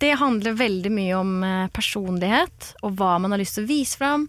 det 0.00 0.14
handler 0.20 0.56
veldig 0.58 0.90
mye 0.94 1.14
om 1.18 1.30
eh, 1.46 1.68
personlighet, 1.74 2.72
og 2.82 2.96
hva 2.98 3.16
man 3.22 3.34
har 3.34 3.40
lyst 3.42 3.58
til 3.58 3.66
å 3.66 3.70
vise 3.70 3.98
fram, 4.00 4.28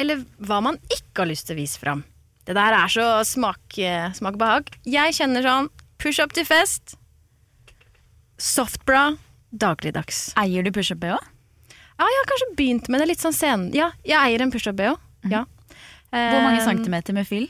eller 0.00 0.24
hva 0.44 0.60
man 0.64 0.78
ikke 0.92 1.22
har 1.24 1.30
lyst 1.30 1.48
til 1.48 1.56
å 1.56 1.60
vise 1.60 1.80
fram. 1.80 2.04
Det 2.46 2.54
der 2.54 2.76
er 2.78 2.90
så 2.92 3.06
smak, 3.26 3.78
eh, 3.78 4.10
smak 4.14 4.36
behag. 4.38 4.70
Jeg 4.86 5.16
kjenner 5.18 5.42
sånn 5.46 5.70
push 6.02 6.20
up 6.22 6.34
til 6.36 6.46
fest, 6.46 6.96
softbra, 8.38 9.16
dagligdags. 9.56 10.30
Eier 10.38 10.66
du 10.66 10.70
pushup-bh? 10.74 11.16
Ja, 11.96 12.04
jeg 12.12 12.20
har 12.20 12.28
kanskje 12.28 12.50
begynt 12.58 12.90
med 12.92 13.00
det 13.00 13.08
litt 13.12 13.22
sånn 13.24 13.34
sen. 13.36 13.70
Ja, 13.74 13.90
jeg 14.04 14.18
eier 14.20 14.44
en 14.44 14.52
push 14.52 14.68
up-bh. 14.68 14.98
Ja. 15.32 15.46
Hvor 16.12 16.42
mange 16.44 16.60
Eh, 16.60 16.64
centimeter 16.66 17.12
med 17.16 17.26
fyll? 17.26 17.48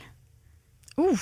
Uh, 0.97 1.13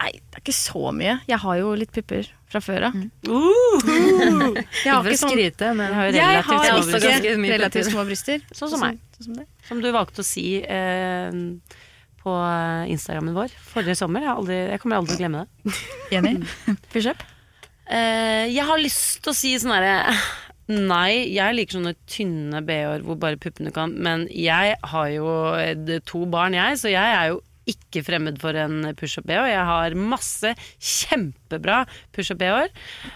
nei, 0.00 0.10
det 0.16 0.40
er 0.40 0.42
ikke 0.42 0.56
så 0.56 0.90
mye. 0.92 1.20
Jeg 1.28 1.38
har 1.38 1.58
jo 1.60 1.74
litt 1.78 1.92
pupper 1.94 2.26
fra 2.50 2.60
før 2.64 2.88
av. 2.88 2.96
Uh, 3.28 3.84
Jeg 4.84 4.90
har 4.90 5.06
Ikke 5.06 5.20
sånn 5.20 5.34
skryte, 5.34 5.70
men 5.78 5.94
har 5.94 6.08
jo 6.08 6.16
Jeg 6.16 6.26
relativt 6.26 6.50
har 6.50 6.80
bryster. 6.80 7.52
relativt 7.54 7.90
små 7.92 8.06
bryster. 8.08 8.42
Sånn 8.50 8.72
som 8.72 8.82
meg. 8.82 8.98
Sånn 9.18 9.28
som. 9.30 9.44
Som 9.68 9.82
du 9.84 9.90
valgte 9.94 10.24
å 10.24 10.26
si 10.26 10.46
eh, 10.64 11.30
på 12.20 12.36
Instagrammen 12.90 13.36
vår 13.36 13.54
forrige 13.70 13.96
sommer. 14.00 14.26
Jeg, 14.26 14.34
aldri, 14.34 14.58
jeg 14.72 14.82
kommer 14.82 15.00
aldri 15.00 15.14
til 15.14 15.20
å 15.20 15.24
glemme 15.24 15.44
det. 15.46 15.76
Jenny? 16.14 16.34
Pushup? 16.92 17.22
Eh, 17.90 18.46
jeg 18.50 18.66
har 18.66 18.82
lyst 18.82 19.20
til 19.24 19.32
å 19.32 19.36
si 19.36 19.56
sånn 19.58 19.74
herre 19.74 19.96
Nei, 20.70 21.32
jeg 21.34 21.54
liker 21.56 21.80
sånne 21.80 21.96
tynne 22.06 22.60
BH-er 22.62 23.02
hvor 23.02 23.16
bare 23.18 23.38
puppene 23.42 23.72
kan, 23.74 23.90
men 23.98 24.28
jeg 24.30 24.76
har 24.92 25.08
jo 25.10 25.32
eh, 25.58 25.96
to 26.06 26.20
barn, 26.30 26.54
jeg, 26.54 26.76
så 26.78 26.92
jeg 26.92 27.16
er 27.16 27.32
jo 27.32 27.40
ikke 27.68 28.02
fremmed 28.06 28.38
for 28.42 28.56
en 28.56 28.92
pushup-BH. 28.98 29.42
Jeg 29.50 29.66
har 29.68 29.98
masse 29.98 30.54
kjempebra 30.78 31.82
pushup-BH-er, 32.16 32.72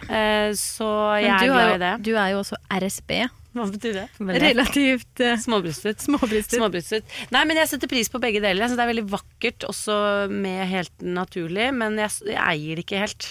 eh, 0.09 0.50
så 0.59 0.90
jeg 1.22 1.33
er 1.33 1.46
du, 1.46 1.54
glad 1.54 1.72
i 1.74 1.80
det. 1.85 1.94
du 2.11 2.12
er 2.14 2.35
jo 2.35 2.42
også 2.42 2.61
RSB. 2.80 3.16
Hva 3.54 3.68
betyr 3.70 3.94
det? 4.00 4.07
Relativt 4.42 5.22
uh, 5.22 5.37
Småbrystet. 5.38 6.02
småbrystet. 6.02 6.59
Småbrystet. 6.59 7.16
Nei, 7.35 7.44
men 7.46 7.61
jeg 7.61 7.70
setter 7.70 7.90
pris 7.90 8.11
på 8.11 8.18
begge 8.22 8.42
deler. 8.42 8.66
Så 8.66 8.74
det 8.74 8.83
er 8.83 8.90
veldig 8.90 9.07
vakkert 9.12 9.66
også 9.68 9.96
med 10.33 10.64
helt 10.72 11.04
naturlig, 11.07 11.68
men 11.76 12.00
jeg, 12.02 12.16
jeg 12.33 12.40
eier 12.42 12.80
det 12.80 12.87
ikke 12.87 13.04
helt. 13.04 13.28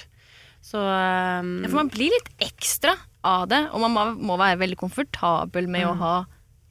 Så 0.64 0.80
um, 0.80 1.58
Ja, 1.60 1.68
for 1.68 1.82
man 1.82 1.92
blir 1.92 2.14
litt 2.16 2.32
ekstra 2.46 2.96
av 3.28 3.50
det, 3.52 3.66
og 3.76 3.84
man 3.84 3.92
må, 3.92 4.06
må 4.32 4.40
være 4.40 4.62
veldig 4.64 4.80
komfortabel 4.80 5.68
med 5.72 5.90
å 5.90 5.98
ha 6.00 6.14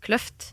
kløft. 0.04 0.48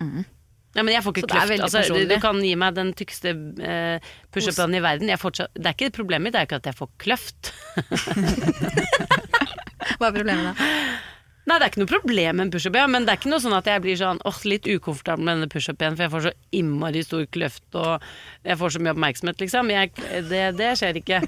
Ja, 0.77 0.83
men 0.83 0.93
jeg 0.93 1.01
får 1.01 1.15
ikke 1.17 1.25
er 1.25 1.47
kløft. 1.47 1.63
Altså, 1.65 1.81
du, 1.89 2.03
du 2.05 2.17
kan 2.21 2.37
gi 2.45 2.51
meg 2.59 2.75
den 2.77 2.91
tykkeste 2.97 3.31
uh, 3.33 4.11
pushupen 4.33 4.75
i 4.77 4.81
verden. 4.85 5.09
Jeg 5.09 5.21
fortsatt, 5.21 5.49
det 5.57 5.71
er 5.71 5.77
ikke 5.77 5.97
problemet 5.97 6.27
mitt, 6.27 6.35
det 6.35 6.43
er 6.43 6.49
ikke 6.49 6.59
at 6.61 6.69
jeg 6.69 6.77
får 6.77 6.89
kløft. 7.01 7.49
Hva 9.99 10.11
er 10.11 10.13
problemet 10.13 10.51
da? 10.51 10.53
Nei, 11.47 11.55
det 11.57 11.65
er 11.65 11.71
ikke 11.71 11.81
noe 11.81 11.89
problem 11.89 12.35
med 12.37 12.45
en 12.45 12.51
pushup, 12.53 12.75
ja, 12.77 12.85
men 12.91 13.05
det 13.07 13.13
er 13.13 13.21
ikke 13.21 13.31
noe 13.31 13.41
sånn 13.41 13.55
at 13.57 13.67
jeg 13.69 13.81
blir 13.81 13.95
sånn 13.97 14.19
åh, 14.27 14.41
litt 14.45 14.67
ukomfortabel 14.69 15.23
med 15.23 15.37
denne 15.37 15.49
pushupen, 15.49 15.95
for 15.95 16.05
jeg 16.05 16.13
får 16.13 16.25
så 16.27 16.33
innmari 16.59 17.01
stor 17.05 17.23
kløft 17.33 17.79
og 17.79 18.03
jeg 18.45 18.59
får 18.59 18.75
så 18.75 18.81
mye 18.83 18.93
oppmerksomhet, 18.93 19.39
liksom. 19.43 19.71
Jeg, 19.73 19.93
det, 20.29 20.43
det 20.59 20.73
skjer 20.79 20.99
ikke. 21.01 21.21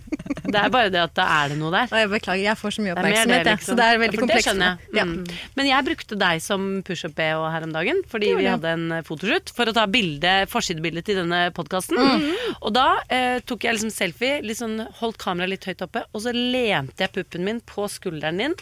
Det 0.51 0.59
er 0.59 0.71
bare 0.73 0.91
det 0.93 0.99
at 1.01 1.13
da 1.15 1.25
er 1.39 1.51
det 1.53 1.57
noe 1.59 1.71
der. 1.73 1.89
Å, 1.91 2.01
jeg 2.03 2.11
beklager, 2.11 2.43
jeg 2.43 2.59
får 2.59 2.75
så 2.75 2.83
mye 2.83 2.93
er 2.93 2.99
oppmerksomhet, 3.01 3.43
det, 3.45 3.55
liksom. 3.55 3.71
så 3.71 3.77
det 3.79 3.87
er 3.87 4.01
veldig 4.01 4.17
Ja, 4.17 4.21
komplekst. 4.25 4.49
Skjønner. 4.49 4.85
Ja. 4.97 5.05
Mm. 5.07 5.41
Men 5.57 5.69
jeg 5.69 5.87
brukte 5.89 6.19
deg 6.21 6.43
som 6.43 6.67
pushup-BH 6.87 7.47
her 7.55 7.67
om 7.67 7.75
dagen, 7.75 8.03
fordi 8.11 8.31
vi 8.37 8.47
hadde 8.49 8.75
en 8.75 8.85
eh, 8.97 9.03
fotoshoot 9.07 9.53
for 9.55 9.71
å 9.71 9.75
ta 9.75 9.87
bilde, 9.91 10.35
forsidebilde 10.51 11.05
til 11.07 11.21
denne 11.23 11.41
podkasten. 11.55 11.97
Mm. 11.97 12.29
Og 12.59 12.75
da 12.75 12.87
eh, 13.07 13.39
tok 13.47 13.67
jeg 13.67 13.77
liksom 13.77 13.93
selfie, 13.95 14.39
sånn, 14.57 14.79
holdt 15.01 15.19
kameraet 15.21 15.55
litt 15.55 15.67
høyt 15.69 15.85
oppe, 15.87 16.05
og 16.11 16.25
så 16.25 16.35
lente 16.35 17.05
jeg 17.05 17.15
puppen 17.15 17.47
min 17.47 17.61
på 17.65 17.87
skulderen 17.91 18.41
din, 18.41 18.57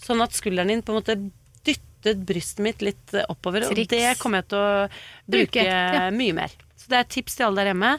sånn 0.00 0.22
at 0.24 0.36
skulderen 0.36 0.72
din 0.72 0.82
på 0.84 0.94
en 0.94 1.00
måte 1.00 1.16
dyttet 1.64 2.24
brystet 2.26 2.64
mitt 2.64 2.84
litt 2.84 3.14
oppover. 3.28 3.64
oppover. 3.64 3.70
Og 3.70 3.94
det 3.94 4.18
kommer 4.20 4.42
jeg 4.42 4.50
til 4.52 4.60
å 4.60 4.68
bruke 5.30 5.46
Bruke, 5.46 5.64
ja. 5.64 6.10
mye 6.14 6.36
mer. 6.36 6.54
Så 6.76 6.90
det 6.92 6.98
er 7.00 7.06
et 7.06 7.16
tips 7.16 7.38
til 7.38 7.48
alle 7.48 7.62
der 7.62 7.72
hjemme. 7.72 7.94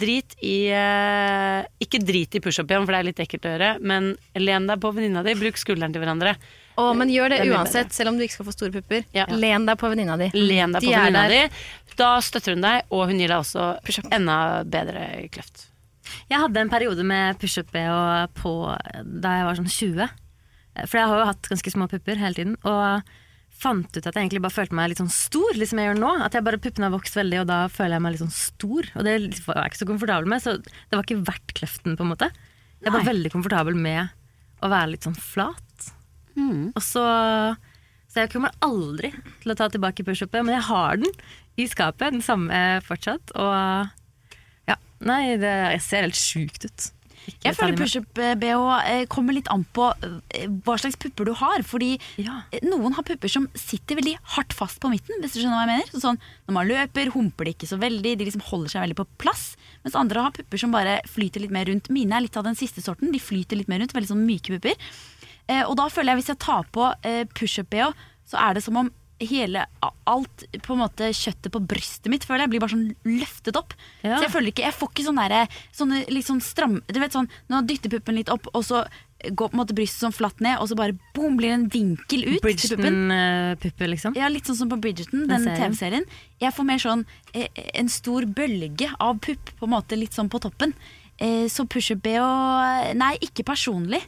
Drit 0.00 0.36
i 0.46 0.70
eh, 0.70 1.66
Ikke 1.82 1.98
drit 1.98 2.36
i 2.38 2.40
pushup 2.40 2.70
igjen, 2.70 2.86
for 2.86 2.94
det 2.94 3.00
er 3.00 3.08
litt 3.08 3.22
ekkelt 3.24 3.46
å 3.48 3.54
gjøre, 3.54 3.70
men 3.82 4.12
len 4.38 4.68
deg 4.70 4.80
på 4.80 4.92
venninna 4.94 5.24
di, 5.26 5.34
bruk 5.38 5.58
skulderen 5.60 5.92
til 5.92 6.04
hverandre. 6.04 6.36
Å, 6.78 6.92
men 6.96 7.10
gjør 7.12 7.34
det 7.34 7.40
Det 7.42 7.50
uansett, 7.52 7.92
selv 7.92 8.12
om 8.12 8.20
du 8.20 8.24
ikke 8.24 8.38
skal 8.38 8.48
få 8.48 8.54
store 8.54 8.72
pupper. 8.78 9.02
Ja. 9.16 9.26
Len 9.34 9.66
deg 9.68 9.80
på 9.80 9.90
venninna 9.90 10.16
di. 10.20 10.30
Len 10.36 10.76
deg 10.76 10.86
De 10.86 10.92
på 10.92 10.94
venninna 10.94 11.26
di. 11.28 11.42
Da 11.98 12.14
støtter 12.24 12.56
hun 12.56 12.64
deg, 12.64 12.86
og 12.94 13.10
hun 13.10 13.20
gir 13.20 13.34
deg 13.34 13.42
også 13.42 14.06
enda 14.14 14.38
bedre 14.64 15.26
kløft. 15.34 15.66
Jeg 16.30 16.40
hadde 16.42 16.62
en 16.62 16.70
periode 16.72 17.04
med 17.06 17.36
pushup-BH 17.42 18.30
på 18.38 18.54
da 19.20 19.34
jeg 19.36 19.46
var 19.46 19.58
sånn 19.58 19.70
20. 19.70 20.08
For 20.88 21.00
jeg 21.00 21.10
har 21.10 21.20
jo 21.20 21.28
hatt 21.30 21.50
ganske 21.50 21.72
små 21.74 21.88
pupper 21.90 22.20
hele 22.20 22.38
tiden. 22.38 22.56
Og 22.68 23.02
fant 23.60 23.90
ut 23.92 24.00
at 24.00 24.14
jeg 24.14 24.22
egentlig 24.22 24.42
bare 24.44 24.54
følte 24.54 24.76
meg 24.78 24.92
litt 24.92 25.00
sånn 25.02 25.12
stor, 25.12 25.50
litt 25.58 25.70
som 25.70 25.80
jeg 25.80 25.90
gjør 25.90 25.98
nå. 26.00 26.12
At 26.24 26.36
jeg 26.36 26.46
bare 26.46 26.60
puppene 26.62 26.88
har 26.88 26.94
vokst 26.94 27.18
veldig, 27.18 27.42
og 27.42 27.50
da 27.50 27.58
føler 27.72 27.96
jeg 27.98 28.04
meg 28.04 28.14
litt 28.14 28.22
sånn 28.22 28.36
stor. 28.36 28.88
Og 28.94 29.06
det 29.06 29.16
var 29.46 29.60
jeg 29.60 29.72
ikke 29.72 29.82
så 29.82 29.90
komfortabel 29.90 30.30
med, 30.32 30.44
så 30.44 30.54
det 30.62 30.96
var 30.96 31.04
ikke 31.04 31.24
verdt 31.28 31.56
kløften, 31.58 31.98
på 31.98 32.06
en 32.06 32.12
måte. 32.14 32.30
Jeg 32.80 32.94
var 32.94 33.02
Nei. 33.04 33.10
veldig 33.10 33.32
komfortabel 33.34 33.76
med 33.76 34.14
å 34.64 34.70
være 34.72 34.94
litt 34.94 35.04
sånn 35.08 35.18
flat. 35.18 35.90
Og 36.74 36.82
så 36.84 37.04
Så 38.10 38.24
jeg 38.24 38.32
kommer 38.32 38.50
aldri 38.66 39.12
til 39.42 39.52
å 39.52 39.54
ta 39.54 39.68
tilbake 39.70 40.02
pushupet, 40.02 40.42
men 40.42 40.56
jeg 40.56 40.66
har 40.66 40.96
den 40.98 41.12
i 41.60 41.66
skapet, 41.70 42.10
den 42.10 42.24
samme 42.24 42.80
fortsatt. 42.82 43.30
Og 43.38 43.86
ja, 44.66 44.74
nei, 44.98 45.36
det, 45.38 45.52
jeg 45.76 45.82
ser 45.84 46.06
helt 46.08 46.18
sjukt 46.18 46.66
ut. 46.66 46.88
Ikke 47.30 47.48
Jeg 47.48 47.56
føler 47.58 47.78
pushup-BH 47.78 48.64
eh, 48.90 49.04
kommer 49.12 49.36
litt 49.36 49.48
an 49.52 49.64
på 49.76 49.86
eh, 50.04 50.46
hva 50.66 50.76
slags 50.80 50.98
pupper 51.00 51.30
du 51.30 51.32
har. 51.38 51.62
Fordi 51.66 51.92
Ja. 52.20 52.42
eh, 52.52 52.60
noen 52.66 52.94
har 52.98 53.06
pupper 53.06 53.30
som 53.32 53.48
sitter 53.54 53.96
veldig 54.00 54.16
hardt 54.36 54.52
fast 54.56 54.80
på 54.82 54.90
midten. 54.92 55.20
Hvis 55.22 55.36
du 55.36 55.40
skjønner 55.40 55.56
hva 55.60 55.64
jeg 55.66 55.72
mener 55.72 55.90
Så 55.94 56.02
Sånn, 56.04 56.18
Når 56.48 56.56
man 56.58 56.68
løper, 56.68 57.12
humper 57.14 57.44
de 57.48 57.54
ikke 57.54 57.70
så 57.70 57.78
veldig. 57.80 58.16
De 58.18 58.26
liksom 58.28 58.42
holder 58.50 58.74
seg 58.74 58.82
veldig 58.84 58.98
på 59.00 59.06
plass. 59.22 59.56
Mens 59.84 59.96
andre 59.96 60.26
har 60.26 60.34
pupper 60.36 60.58
som 60.60 60.72
bare 60.74 61.00
flyter 61.08 61.40
litt 61.40 61.54
mer 61.54 61.64
rundt. 61.70 61.88
Mine 61.90 62.12
er 62.18 62.26
litt 62.26 62.36
av 62.36 62.44
den 62.44 62.54
siste 62.58 62.82
sorten. 62.84 63.12
De 63.12 63.18
flyter 63.22 63.56
litt 63.56 63.68
mer 63.68 63.80
rundt. 63.80 63.94
Veldig 63.96 64.12
sånn 64.12 64.26
myke 64.26 64.58
pupper. 64.58 64.74
Eh, 65.48 65.62
og 65.64 65.76
da 65.80 65.88
føler 65.88 66.12
jeg 66.14 66.22
hvis 66.22 66.32
jeg 66.34 66.38
tar 66.44 66.64
på 66.74 66.90
eh, 67.02 67.24
pushup-BH, 67.34 67.92
så 68.30 68.38
er 68.38 68.54
det 68.54 68.62
som 68.62 68.76
om 68.76 68.90
hele 69.20 69.66
alt 70.08 70.44
på 70.64 70.74
en 70.74 70.82
måte 70.82 71.10
kjøttet 71.16 71.52
på 71.52 71.60
brystet 71.70 72.08
mitt 72.12 72.24
føler 72.26 72.46
jeg 72.46 72.52
blir 72.54 72.62
bare 72.64 72.74
sånn 72.74 72.88
løftet 73.04 73.58
opp. 73.60 73.74
Ja. 74.02 74.16
Så 74.16 74.26
jeg 74.26 74.32
føler 74.32 74.52
ikke, 74.52 74.64
jeg 74.66 74.76
får 74.76 74.90
ikke 74.92 75.06
sånn 75.06 75.20
derre 75.20 75.44
sånne 75.76 76.02
litt 76.08 76.26
sånn 76.26 76.40
stram 76.44 76.80
Du 76.88 76.98
vet 77.02 77.14
sånn 77.14 77.28
når 77.48 77.54
man 77.54 77.68
dytter 77.68 77.92
puppen 77.92 78.18
litt 78.18 78.32
opp, 78.32 78.48
og 78.54 78.64
så 78.66 78.84
går 79.20 79.50
på 79.50 79.56
en 79.56 79.60
måte 79.60 79.76
brystet 79.76 80.00
sånn 80.00 80.14
flatt 80.16 80.38
ned, 80.40 80.56
og 80.62 80.70
så 80.70 80.76
bare 80.78 80.94
boom, 81.16 81.36
blir 81.36 81.50
det 81.52 81.56
en 81.58 81.66
vinkel 81.72 82.22
ut 82.24 82.38
til 82.40 82.76
puppen. 82.78 83.10
Bridgerton-puppe, 83.10 83.88
liksom. 83.92 84.14
Ja, 84.16 84.30
litt 84.32 84.48
sånn 84.48 84.56
som 84.62 84.70
på 84.70 84.78
Bridgerton, 84.80 85.26
Den 85.26 85.34
den 85.34 85.44
serien. 85.44 85.74
TV-serien. 85.74 86.06
Jeg 86.40 86.56
får 86.56 86.68
mer 86.70 86.80
sånn 86.80 87.04
eh, 87.34 87.60
en 87.76 87.90
stor 87.92 88.24
bølge 88.24 88.88
av 88.96 89.20
pupp, 89.20 89.52
på 89.58 89.68
en 89.68 89.74
måte 89.74 89.98
litt 90.00 90.16
sånn 90.16 90.30
på 90.32 90.40
toppen. 90.40 90.72
Eh, 91.20 91.44
så 91.52 91.66
pushup-BH 91.68 92.96
Nei, 92.96 93.12
ikke 93.28 93.44
personlig. 93.44 94.00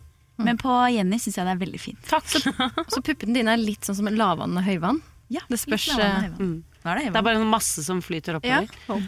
Men 0.44 0.58
på 0.60 0.74
Jenny 0.94 1.18
syns 1.22 1.36
jeg 1.38 1.46
det 1.46 1.52
er 1.56 1.60
veldig 1.64 1.80
fint. 1.80 2.02
Takk. 2.08 2.26
Så, 2.28 2.52
så 2.96 3.02
puppene 3.04 3.34
dine 3.34 3.54
er 3.54 3.60
litt 3.62 3.84
sånn 3.88 3.96
som 3.98 4.06
lavvann 4.12 4.56
og 4.58 4.64
høyvann? 4.66 5.00
Ja, 5.32 5.40
Det 5.48 5.58
spørs, 5.62 5.88
litt 5.88 5.98
lavvann 5.98 6.16
og 6.16 6.22
høyvann. 6.22 6.38
Mm. 6.52 6.62
er 6.84 6.98
det 6.98 7.04
Det 7.12 7.16
er 7.22 7.26
bare 7.30 7.44
masse 7.46 7.84
som 7.86 8.00
flyter 8.04 8.38
oppover. 8.40 8.68
Ja. 8.88 8.98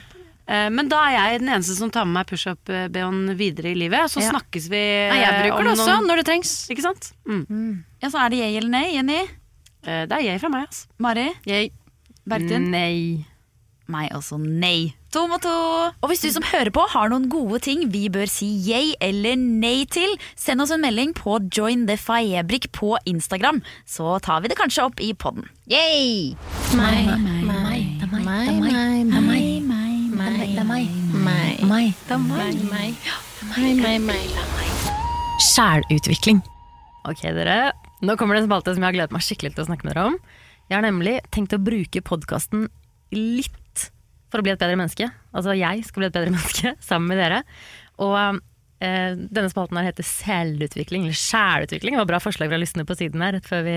Men 0.68 0.88
da 0.92 0.98
er 1.08 1.14
jeg 1.16 1.40
den 1.40 1.48
eneste 1.54 1.74
som 1.78 1.88
tar 1.90 2.04
med 2.04 2.18
meg 2.18 2.26
pushup-BH-en 2.28 3.32
videre 3.38 3.70
i 3.72 3.78
livet. 3.80 4.10
Så 4.12 4.20
Ja. 4.20 4.30
snakkes 4.34 4.66
vi 4.68 4.80
Nei, 5.08 5.20
jeg 5.22 5.32
eh, 5.32 5.40
bruker 5.48 5.64
det 5.64 5.72
også 5.72 5.86
noen- 5.88 6.06
når 6.10 6.16
det 6.20 6.26
trengs. 6.28 6.52
Ikke 6.70 6.82
sant? 6.84 7.12
Mm. 7.26 7.84
Ja, 8.02 8.08
så 8.12 8.18
er 8.26 8.28
det 8.34 8.38
jeg 8.42 8.56
eller 8.60 8.68
nei, 8.70 8.84
Jenny? 8.94 9.20
Eh, 9.86 10.04
Det 10.06 10.12
er 10.12 10.20
jeg 10.22 10.40
fra 10.40 10.48
meg, 10.52 10.66
altså. 10.68 10.86
Mari? 10.98 11.30
Jeg. 11.46 11.72
Bertun? 12.28 12.68
Nei. 12.70 13.24
Meg 13.92 14.14
også 14.16 14.38
nei. 14.40 14.94
To 15.12 15.26
mot 15.28 15.42
to. 15.44 15.50
Og 16.00 16.08
hvis 16.08 16.22
du 16.24 16.30
som 16.32 16.44
hører 16.48 16.72
på 16.72 16.86
har 16.88 17.10
noen 17.12 17.26
gode 17.28 17.58
ting 17.66 17.82
vi 17.92 18.06
bør 18.12 18.30
si 18.30 18.46
yay 18.64 18.94
eller 19.04 19.36
nei 19.36 19.84
til, 19.92 20.14
send 20.40 20.64
oss 20.64 20.72
en 20.72 20.80
melding 20.80 21.12
på 21.16 21.36
Join 21.52 21.84
the 21.90 21.98
Faebrik 22.00 22.70
på 22.72 22.94
Instagram, 23.04 23.60
så 23.84 24.16
tar 24.24 24.40
vi 24.40 24.48
det 24.48 24.56
kanskje 24.56 24.86
opp 24.88 25.02
i 25.04 25.12
podden. 25.12 25.44
Yay! 25.68 26.32
Meg, 26.78 27.12
meg, 27.12 27.44
meg, 27.44 27.44
meg, 27.44 27.82
er 28.00 28.08
meg, 28.08 28.24
meg, 28.24 28.40
er 28.40 28.56
meg, 28.56 29.12
er 29.12 29.20
meg, 29.20 29.44
meg, 30.16 30.48
er 30.48 30.64
meg, 30.64 30.88
er 33.52 33.84
er 33.84 34.00
meg. 34.00 34.32
Sjælutvikling. 35.44 36.40
Ok, 37.04 37.20
dere. 37.36 37.74
Nå 38.00 38.16
kommer 38.16 38.38
det 38.38 38.46
en 38.46 38.48
spalte 38.48 38.72
som 38.72 38.80
jeg 38.80 38.88
har 38.88 38.96
gledet 38.96 39.12
meg 39.12 39.26
skikkelig 39.26 39.52
til 39.52 39.66
å 39.66 39.68
snakke 39.68 39.84
med 39.84 39.92
dere 39.92 40.06
om. 40.08 40.16
Jeg 40.70 40.78
har 40.78 40.86
nemlig 40.86 41.18
tenkt 41.34 41.52
å 41.52 41.60
bruke 41.60 42.00
podkasten 42.00 42.70
litt 43.12 43.60
for 44.32 44.40
å 44.40 44.46
bli 44.46 44.52
et 44.54 44.60
bedre 44.60 44.76
menneske. 44.80 45.10
Altså 45.34 45.54
jeg 45.58 45.84
skal 45.88 46.00
bli 46.04 46.10
et 46.10 46.16
bedre 46.16 46.32
menneske 46.36 46.74
sammen 46.84 47.08
med 47.12 47.20
dere. 47.22 47.42
Og 48.02 48.16
eh, 48.80 49.12
denne 49.16 49.50
spalten 49.52 49.78
her 49.78 49.90
heter 49.90 50.06
Selvutvikling, 50.08 51.06
eller 51.06 51.18
Sjælutvikling. 51.18 51.94
Det 51.98 52.02
var 52.04 52.10
bra 52.16 52.22
forslag 52.24 52.50
fra 52.52 52.58
lystne 52.60 52.86
på 52.88 52.96
siden 52.98 53.22
her. 53.22 53.36
rett 53.38 53.46
før 53.50 53.62
vi 53.68 53.76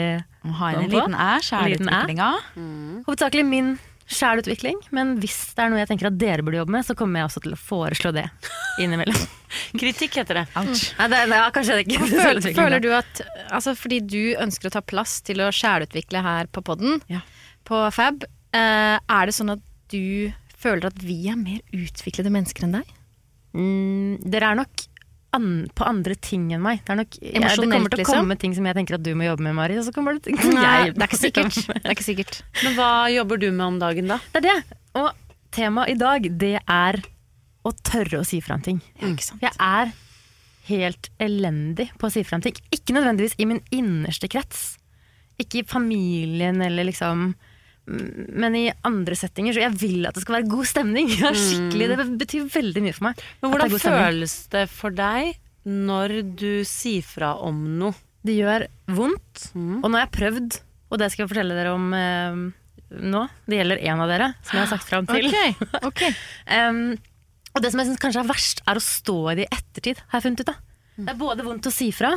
Ha 0.58 0.72
inn 0.74 0.88
En 0.88 0.89
liten 0.95 1.14
æ. 1.20 1.30
sjælutviklinga. 1.43 2.32
Hovedsakelig 3.08 3.45
min 3.45 3.78
sjælutvikling, 4.08 4.78
men 4.95 5.18
hvis 5.20 5.34
det 5.58 5.66
er 5.66 5.72
noe 5.74 5.82
jeg 5.82 5.89
tenker 5.89 6.08
at 6.08 6.16
dere 6.16 6.43
burde 6.48 6.62
jobbe 6.62 6.72
med, 6.78 6.86
så 6.88 6.93
kommer 6.95 7.20
jeg 7.20 7.28
også 7.28 7.41
til 7.43 7.56
å 7.58 7.60
foreslå 7.60 8.14
det 8.16 8.24
innimellom. 8.80 9.18
Kritikk 9.82 10.16
heter 10.22 10.39
det. 10.39 10.43
Nei, 10.56 11.08
det, 11.12 11.20
ja, 11.36 11.41
kanskje 11.52 11.76
det 11.76 11.84
ikke 11.89 12.08
Føler, 12.14 12.48
føler 12.56 12.84
du 12.84 12.88
at 12.95 13.20
altså, 13.52 13.74
Fordi 13.76 14.00
du 14.08 14.22
ønsker 14.39 14.70
å 14.70 14.74
ta 14.78 14.82
plass 14.84 15.18
til 15.28 15.43
å 15.43 15.50
sjælutvikle 15.52 16.24
her 16.24 16.48
på 16.56 16.64
podden, 16.72 17.02
Ja. 17.12 17.20
på 17.68 17.82
Fab, 17.91 18.24
eh, 18.56 18.95
er 18.95 19.28
det 19.28 19.36
sånn 19.36 19.52
at 19.58 19.66
du 19.93 20.33
føler 20.57 20.89
at 20.89 21.01
vi 21.05 21.23
er 21.31 21.38
mer 21.39 21.61
utviklede 21.75 22.31
mennesker 22.33 22.67
enn 22.67 22.79
deg? 22.79 22.93
Mm, 23.57 24.17
dere 24.25 24.51
er 24.51 24.59
nok 24.59 24.88
an, 25.35 25.49
på 25.75 25.85
andre 25.88 26.15
ting 26.21 26.49
enn 26.55 26.63
meg. 26.63 26.81
Det, 26.85 26.93
er 26.93 26.99
nok, 27.01 27.19
jeg, 27.19 27.43
det 27.43 27.51
kommer 27.59 27.91
til 27.91 27.99
å 27.99 28.01
liksom? 28.01 28.21
komme 28.21 28.39
ting 28.41 28.55
som 28.57 28.67
jeg 28.69 28.77
tenker 28.79 28.97
at 28.97 29.05
du 29.05 29.11
må 29.17 29.27
jobbe 29.27 29.45
med, 29.47 29.57
Mari. 29.57 29.77
Og 29.79 29.85
så 29.88 29.93
kommer 29.95 30.17
det 30.17 30.25
ting 30.29 30.39
som 30.41 30.55
Nei, 30.55 30.65
jeg 30.88 30.95
det 30.95 31.05
er 31.05 31.11
ikke 31.11 31.21
sikkert. 31.21 31.59
Det 31.69 31.83
er 31.83 31.95
ikke 31.95 32.07
sikkert. 32.07 32.41
Men 32.63 32.77
hva 32.79 32.91
jobber 33.13 33.41
du 33.43 33.47
med 33.51 33.65
om 33.67 33.79
dagen, 33.81 34.11
da? 34.13 34.19
Det 34.33 34.43
er 34.43 34.47
det. 34.49 34.81
Og 35.01 35.11
temaet 35.57 35.93
i 35.93 35.99
dag, 35.99 36.27
det 36.45 36.55
er 36.61 36.99
å 37.67 37.73
tørre 37.83 38.21
å 38.21 38.27
si 38.27 38.39
fra 38.43 38.57
om 38.57 38.63
ting. 38.63 38.81
Jeg 39.01 39.53
er 39.53 39.93
helt 40.67 41.09
elendig 41.23 41.89
på 41.99 42.09
å 42.09 42.13
si 42.13 42.23
fra 42.27 42.39
om 42.39 42.45
ting. 42.45 42.57
Ikke 42.73 42.95
nødvendigvis 42.95 43.38
i 43.39 43.47
min 43.49 43.61
innerste 43.75 44.29
krets. 44.31 44.75
Ikke 45.41 45.61
i 45.61 45.67
familien 45.67 46.63
eller 46.63 46.88
liksom 46.88 47.31
men 47.88 48.55
i 48.59 48.65
andre 48.88 49.15
settinger. 49.15 49.55
Så 49.55 49.63
jeg 49.63 49.75
vil 49.79 50.07
at 50.09 50.17
det 50.17 50.23
skal 50.25 50.39
være 50.39 50.51
god 50.51 50.69
stemning. 50.69 51.11
Ja, 51.21 51.31
skikkelig, 51.33 51.89
Det 51.93 52.07
betyr 52.21 52.47
veldig 52.53 52.83
mye 52.83 52.95
for 52.95 53.09
meg. 53.09 53.25
Men 53.41 53.53
Hvordan 53.53 53.73
det 53.73 53.81
føles 53.83 54.38
det 54.53 54.63
for 54.73 54.95
deg 54.95 55.33
når 55.67 56.13
du 56.39 56.51
sier 56.67 57.03
fra 57.03 57.33
om 57.43 57.63
noe? 57.79 57.95
Det 58.27 58.35
gjør 58.35 58.67
vondt. 58.91 59.49
Mm. 59.55 59.81
Og 59.81 59.88
nå 59.88 59.97
har 59.97 60.07
jeg 60.07 60.15
prøvd, 60.17 60.57
og 60.91 60.99
det 60.99 61.11
skal 61.13 61.23
jeg 61.23 61.31
fortelle 61.31 61.55
dere 61.55 61.75
om 61.75 61.85
eh, 61.95 62.41
nå. 63.07 63.23
Det 63.47 63.61
gjelder 63.61 63.83
en 63.88 64.03
av 64.03 64.11
dere 64.11 64.29
som 64.41 64.57
jeg 64.57 64.65
har 64.65 64.71
sagt 64.73 64.89
fram 64.89 65.07
til. 65.09 65.29
Okay. 65.31 65.55
Okay. 65.88 66.11
um, 66.51 66.97
og 67.55 67.63
det 67.63 67.71
som 67.73 67.81
jeg 67.81 67.89
synes 67.89 68.01
kanskje 68.03 68.21
er 68.21 68.29
verst, 68.29 68.61
er 68.69 68.77
å 68.77 68.83
stå 68.83 69.17
i 69.31 69.38
det 69.39 69.47
i 69.47 69.55
ettertid, 69.55 70.01
har 70.11 70.19
jeg 70.19 70.27
funnet 70.27 70.43
ut 70.43 70.51
av. 70.53 70.59
Det 70.97 71.11
er 71.13 71.19
både 71.19 71.45
vondt 71.45 71.69
å 71.69 71.73
si 71.73 71.88
fra, 71.95 72.11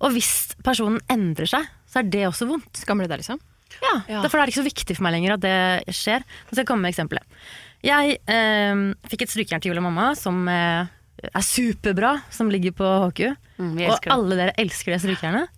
og 0.00 0.14
hvis 0.14 0.32
personen 0.66 1.00
endrer 1.10 1.48
seg, 1.50 1.66
så 1.90 2.00
er 2.00 2.10
det 2.12 2.26
også 2.28 2.46
vondt. 2.46 2.82
Skammer 2.84 3.06
du 3.08 3.12
deg, 3.12 3.22
liksom? 3.24 3.40
Ja, 3.80 4.22
Derfor 4.24 4.38
er 4.40 4.46
det 4.46 4.54
ikke 4.54 4.62
så 4.62 4.68
viktig 4.68 4.96
for 4.98 5.06
meg 5.06 5.14
lenger 5.16 5.36
at 5.36 5.44
det 5.44 5.94
skjer. 5.96 6.24
Nå 6.24 6.52
skal 6.54 6.62
jeg 6.64 6.68
komme 6.70 6.86
med 6.86 6.94
eksempelet. 6.94 7.42
Jeg 7.86 8.18
eh, 8.28 8.82
fikk 9.08 9.22
et 9.24 9.32
strykejern 9.32 9.62
til 9.64 9.72
jul 9.72 9.80
av 9.80 9.86
mamma 9.86 10.10
som 10.18 10.42
eh, 10.52 10.90
er 11.30 11.44
superbra, 11.44 12.14
som 12.32 12.50
ligger 12.52 12.74
på 12.76 12.90
HQ. 13.06 13.22
Mm, 13.60 13.72
og 13.92 14.06
alle 14.12 14.36
dere 14.38 14.54
elsker 14.60 14.94
det 14.94 15.00
strykejernet. 15.04 15.50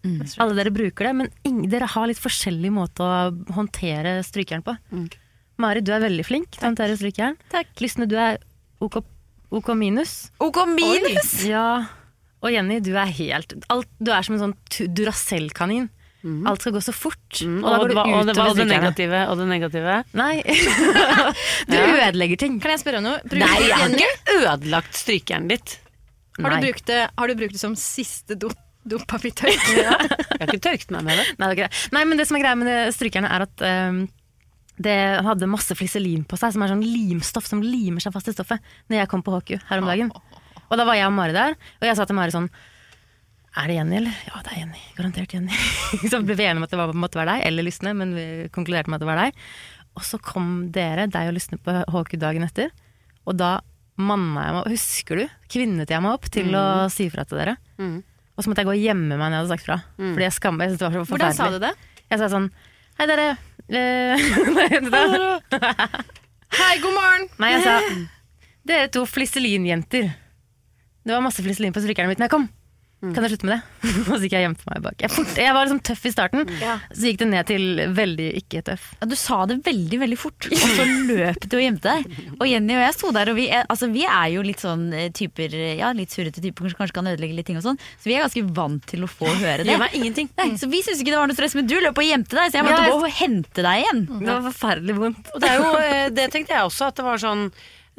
Alle 0.42 0.56
dere 0.58 0.72
bruker 0.74 1.06
det, 1.08 1.14
men 1.20 1.30
ingen, 1.46 1.68
dere 1.70 1.86
har 1.90 2.08
litt 2.10 2.18
forskjellig 2.22 2.72
måte 2.74 3.06
å 3.06 3.30
håndtere 3.54 4.18
strykejern 4.26 4.64
på. 4.66 4.74
Mm. 4.90 5.08
Mari, 5.62 5.82
du 5.84 5.92
er 5.94 6.02
veldig 6.02 6.24
flink 6.26 6.50
til 6.56 6.64
å 6.64 6.70
håndtere 6.72 6.96
strykejern. 6.98 7.36
Lysne, 7.78 8.08
du 8.10 8.16
er 8.18 8.40
OK, 8.82 8.98
OK 9.54 9.68
minus. 9.78 10.32
OK 10.42 10.62
minus! 10.72 11.36
Ja. 11.46 11.84
Og 12.42 12.50
Jenny, 12.50 12.80
du 12.82 12.90
er 12.98 13.06
helt 13.06 13.54
alt, 13.70 13.86
Du 14.02 14.10
er 14.10 14.24
som 14.26 14.34
en 14.34 14.40
sånn 14.48 14.56
tu- 14.66 14.88
Duracell-kanin. 16.22 16.46
Alt 16.46 16.62
skal 16.62 16.72
gå 16.72 16.80
så 16.80 16.92
fort. 16.94 17.40
Mm, 17.42 17.64
Og 17.64 17.68
da 17.68 17.76
og, 17.76 17.82
går 17.82 17.88
det, 17.88 17.96
og, 17.98 18.26
det, 18.26 18.36
og 18.38 18.56
det 18.56 18.66
negative. 18.70 19.22
Og 19.28 19.38
det 19.38 19.46
negative. 19.50 19.96
Nei. 20.14 20.42
du 21.70 21.76
ødelegger 21.76 22.36
ting. 22.38 22.60
Kan 22.62 22.74
jeg 22.74 22.82
spørre 22.82 23.00
om 23.02 23.08
noe? 23.08 23.20
Bruker 23.24 23.42
Nei, 23.42 23.56
jeg 23.66 23.78
har 23.78 23.96
ikke 23.96 24.36
ødelagt 24.38 24.98
strykejernet 24.98 25.54
ditt. 25.56 25.78
Har 26.40 26.54
du, 26.54 26.66
brukt 26.66 26.86
det, 26.88 27.00
har 27.18 27.28
du 27.28 27.34
brukt 27.36 27.52
det 27.52 27.60
som 27.60 27.74
siste 27.76 28.36
do, 28.40 28.48
dopapirtørk? 28.88 29.66
Jeg 29.76 30.48
har 30.48 30.48
ikke 30.48 30.62
tørket 30.64 30.94
meg 30.94 31.04
med 31.04 31.20
det. 31.20 31.26
Nei, 31.36 31.44
det 31.44 31.50
er 31.50 31.58
ikke 31.58 31.66
det. 31.68 31.82
Nei, 31.94 32.04
men 32.08 32.18
det 32.18 32.24
som 32.26 32.38
er 32.38 32.42
greia 32.42 32.56
med 32.58 32.94
strykerne, 32.96 33.28
er 33.30 33.44
at 33.44 33.64
um, 33.92 33.98
det 34.82 34.96
hadde 35.28 35.50
masse 35.52 35.76
fliselin 35.76 36.24
på 36.26 36.38
seg, 36.40 36.54
som 36.54 36.64
er 36.64 36.72
sånn 36.72 36.82
limstoff 36.82 37.46
som 37.46 37.60
limer 37.62 38.02
seg 38.02 38.14
fast 38.16 38.32
i 38.32 38.34
stoffet, 38.34 38.64
når 38.88 39.02
jeg 39.02 39.10
kom 39.12 39.22
på 39.22 39.36
HQ 39.36 39.52
her 39.68 39.84
om 39.84 39.90
dagen. 39.92 40.10
Og 40.72 40.80
da 40.80 40.88
var 40.88 40.96
jeg 40.96 41.06
og 41.06 41.14
Mari 41.14 41.36
der, 41.36 41.54
og 41.54 41.86
jeg 41.86 42.00
sa 42.00 42.08
til 42.08 42.16
Mari 42.18 42.34
sånn 42.34 42.48
Er 43.56 43.68
det 43.68 43.74
Jenny, 43.76 43.96
eller? 44.00 44.14
Ja, 44.30 44.38
det 44.46 44.52
er 44.54 44.60
Jenny. 44.62 44.80
Garantert 44.96 45.32
Jenny. 45.36 45.56
så 46.10 46.22
ble 46.24 46.36
vi 46.38 46.46
enige 46.46 46.62
om 46.62 46.64
at 46.64 46.72
det 46.72 46.78
var, 46.80 46.92
måtte 46.96 47.18
være 47.20 47.34
deg, 47.36 47.42
eller 47.50 47.66
Lysne, 47.66 47.92
men 47.98 48.14
vi 48.16 48.24
konkluderte 48.54 48.88
med 48.88 48.96
at 48.96 49.04
det 49.04 49.10
var 49.10 49.20
deg. 49.20 49.42
Og 49.98 50.06
så 50.08 50.16
kom 50.24 50.46
dere, 50.72 51.04
deg 51.12 51.28
og 51.28 51.36
Lysne, 51.36 51.58
på 51.60 51.74
HQ 51.92 52.14
dagen 52.22 52.46
etter, 52.46 52.70
og 53.28 53.36
da 53.36 53.58
manna 54.00 54.46
jeg 54.46 54.54
meg 54.56 54.70
Husker 54.72 55.20
du? 55.20 55.26
Kvinnet 55.52 55.90
jeg 55.92 56.00
meg 56.02 56.14
opp 56.16 56.30
til 56.32 56.48
å 56.56 56.62
si 56.90 57.10
fra 57.12 57.26
til 57.28 57.42
dere. 57.42 57.58
Mm. 57.76 57.98
Og 58.32 58.40
så 58.40 58.48
måtte 58.48 58.64
jeg 58.64 58.70
gå 58.70 58.72
og 58.72 58.80
gjemme 58.86 59.10
meg 59.12 59.20
når 59.20 59.34
jeg 59.36 59.42
hadde 59.42 59.52
sagt 59.52 59.66
fra. 59.68 59.76
Fordi 60.00 60.24
jeg 60.24 60.34
skammer 60.38 60.72
meg. 60.72 60.80
Hvordan 61.12 61.36
sa 61.36 61.50
du 61.52 61.58
det? 61.60 61.74
Jeg 62.08 62.22
sa 62.22 62.30
sånn 62.32 62.48
Hei, 62.98 63.06
dere. 63.08 63.26
Eh, 63.68 64.24
da- 64.88 65.74
Hei, 66.56 66.72
god 66.82 66.92
morgen! 66.96 67.28
Nei, 67.40 67.52
jeg 67.54 67.62
sa 67.68 67.76
Dere 68.72 68.88
to 68.94 69.04
fliselinjenter. 69.08 70.08
Det 71.02 71.12
var 71.14 71.22
masse 71.24 71.42
fliselin 71.44 71.72
på 71.76 71.82
strykerne 71.84 72.10
mitt 72.12 72.20
når 72.20 72.28
jeg 72.30 72.34
kom. 72.38 72.48
Kan 73.02 73.24
jeg 73.26 73.32
slutte 73.32 73.48
med 73.48 73.56
det? 73.56 73.88
Og 74.06 74.12
så 74.14 74.20
gikk 74.22 74.34
jeg 74.36 74.44
gjemte 74.46 74.66
meg 74.70 74.82
bak. 74.84 75.00
Jeg, 75.02 75.10
fort, 75.10 75.30
jeg 75.42 75.54
var 75.56 75.64
liksom 75.66 75.80
tøff 75.88 76.04
i 76.06 76.12
starten, 76.14 76.44
så 76.54 77.08
gikk 77.08 77.16
det 77.18 77.26
ned 77.32 77.48
til 77.48 77.64
veldig 77.96 78.28
ikke 78.38 78.60
tøff. 78.68 78.84
Ja, 79.00 79.08
du 79.10 79.16
sa 79.18 79.40
det 79.50 79.56
veldig 79.66 79.98
veldig 80.04 80.18
fort, 80.22 80.46
og 80.46 80.62
så 80.62 80.86
løp 80.86 81.48
du 81.50 81.56
og 81.58 81.64
gjemte 81.64 81.90
deg. 81.96 82.20
Og 82.38 82.46
Jenny 82.46 82.76
og 82.78 82.84
jeg 82.84 82.94
sto 82.94 83.10
der, 83.16 83.32
og 83.32 83.38
vi 83.40 83.48
er, 83.50 83.66
altså, 83.74 83.88
vi 83.90 84.04
er 84.06 84.28
jo 84.36 84.44
litt 84.46 84.62
sånn 84.62 84.84
eh, 84.94 85.08
typer 85.18 85.56
Ja, 85.80 85.90
litt 85.98 86.14
surrete 86.14 86.44
typer 86.44 86.70
som 86.70 86.78
kanskje 86.78 86.96
kan 87.00 87.10
ødelegge 87.10 87.40
litt 87.40 87.50
ting 87.50 87.58
og 87.58 87.66
sånn, 87.66 87.82
så 87.98 88.06
vi 88.06 88.14
er 88.20 88.22
ganske 88.28 88.46
vant 88.54 88.86
til 88.94 89.02
å 89.02 89.10
få 89.10 89.26
høre 89.34 89.62
det. 89.66 89.74
Gjør 89.74 89.82
meg 89.82 89.98
ingenting. 89.98 90.30
Nei, 90.38 90.48
så 90.62 90.70
vi 90.70 90.84
syntes 90.86 91.02
ikke 91.02 91.16
det 91.16 91.20
var 91.24 91.30
noe 91.32 91.38
stress, 91.40 91.58
men 91.58 91.66
du 91.66 91.76
løp 91.82 91.98
og 91.98 92.06
gjemte 92.06 92.38
deg, 92.38 92.54
så 92.54 92.60
jeg 92.62 92.68
måtte 92.70 92.86
Ja. 92.86 92.94
gå 92.94 93.02
og 93.02 93.18
hente 93.18 93.66
deg 93.66 93.82
igjen. 93.82 94.04
Det 94.22 94.30
var 94.30 94.46
forferdelig 94.52 94.98
vondt. 95.02 95.34
Og 95.34 95.42
det, 95.42 95.50
er 95.50 95.58
jo, 95.66 95.70
eh, 95.82 96.08
det 96.14 96.30
tenkte 96.38 96.54
jeg 96.54 96.70
også, 96.70 96.92
at 96.92 97.02
det 97.02 97.10
var 97.10 97.18
sånn 97.26 97.48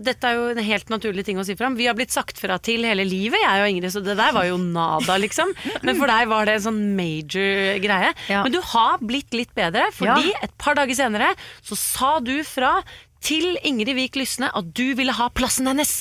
dette 0.01 0.25
er 0.25 0.39
jo 0.39 0.45
en 0.53 0.61
helt 0.65 0.89
naturlig 0.89 1.25
ting 1.27 1.37
å 1.37 1.45
si 1.45 1.53
fram. 1.57 1.75
Vi 1.77 1.85
har 1.85 1.97
blitt 1.97 2.13
sagt 2.13 2.39
fra 2.41 2.57
til 2.63 2.85
hele 2.87 3.05
livet, 3.05 3.37
jeg 3.43 3.61
og 3.61 3.69
Ingrid, 3.69 3.93
så 3.93 4.01
det 4.01 4.15
der 4.17 4.33
var 4.33 4.47
jo 4.47 4.57
nada, 4.57 5.19
liksom. 5.21 5.53
Men 5.85 5.99
for 5.99 6.09
deg 6.09 6.31
var 6.31 6.49
det 6.49 6.57
en 6.57 6.65
sånn 6.67 6.81
major 6.97 7.79
greie. 7.83 8.11
Ja. 8.31 8.41
Men 8.45 8.55
du 8.55 8.59
har 8.73 9.03
blitt 9.03 9.37
litt 9.37 9.53
bedre, 9.57 9.89
fordi 9.93 10.33
et 10.41 10.55
par 10.61 10.79
dager 10.79 10.97
senere 10.97 11.33
så 11.61 11.77
sa 11.77 12.13
du 12.25 12.35
fra 12.47 12.79
til 13.23 13.57
Ingrid 13.63 13.95
Vik 13.97 14.17
Lysne 14.19 14.49
at 14.51 14.71
du 14.75 14.93
ville 14.97 15.13
ha 15.15 15.29
plassen 15.31 15.69
hennes. 15.69 15.91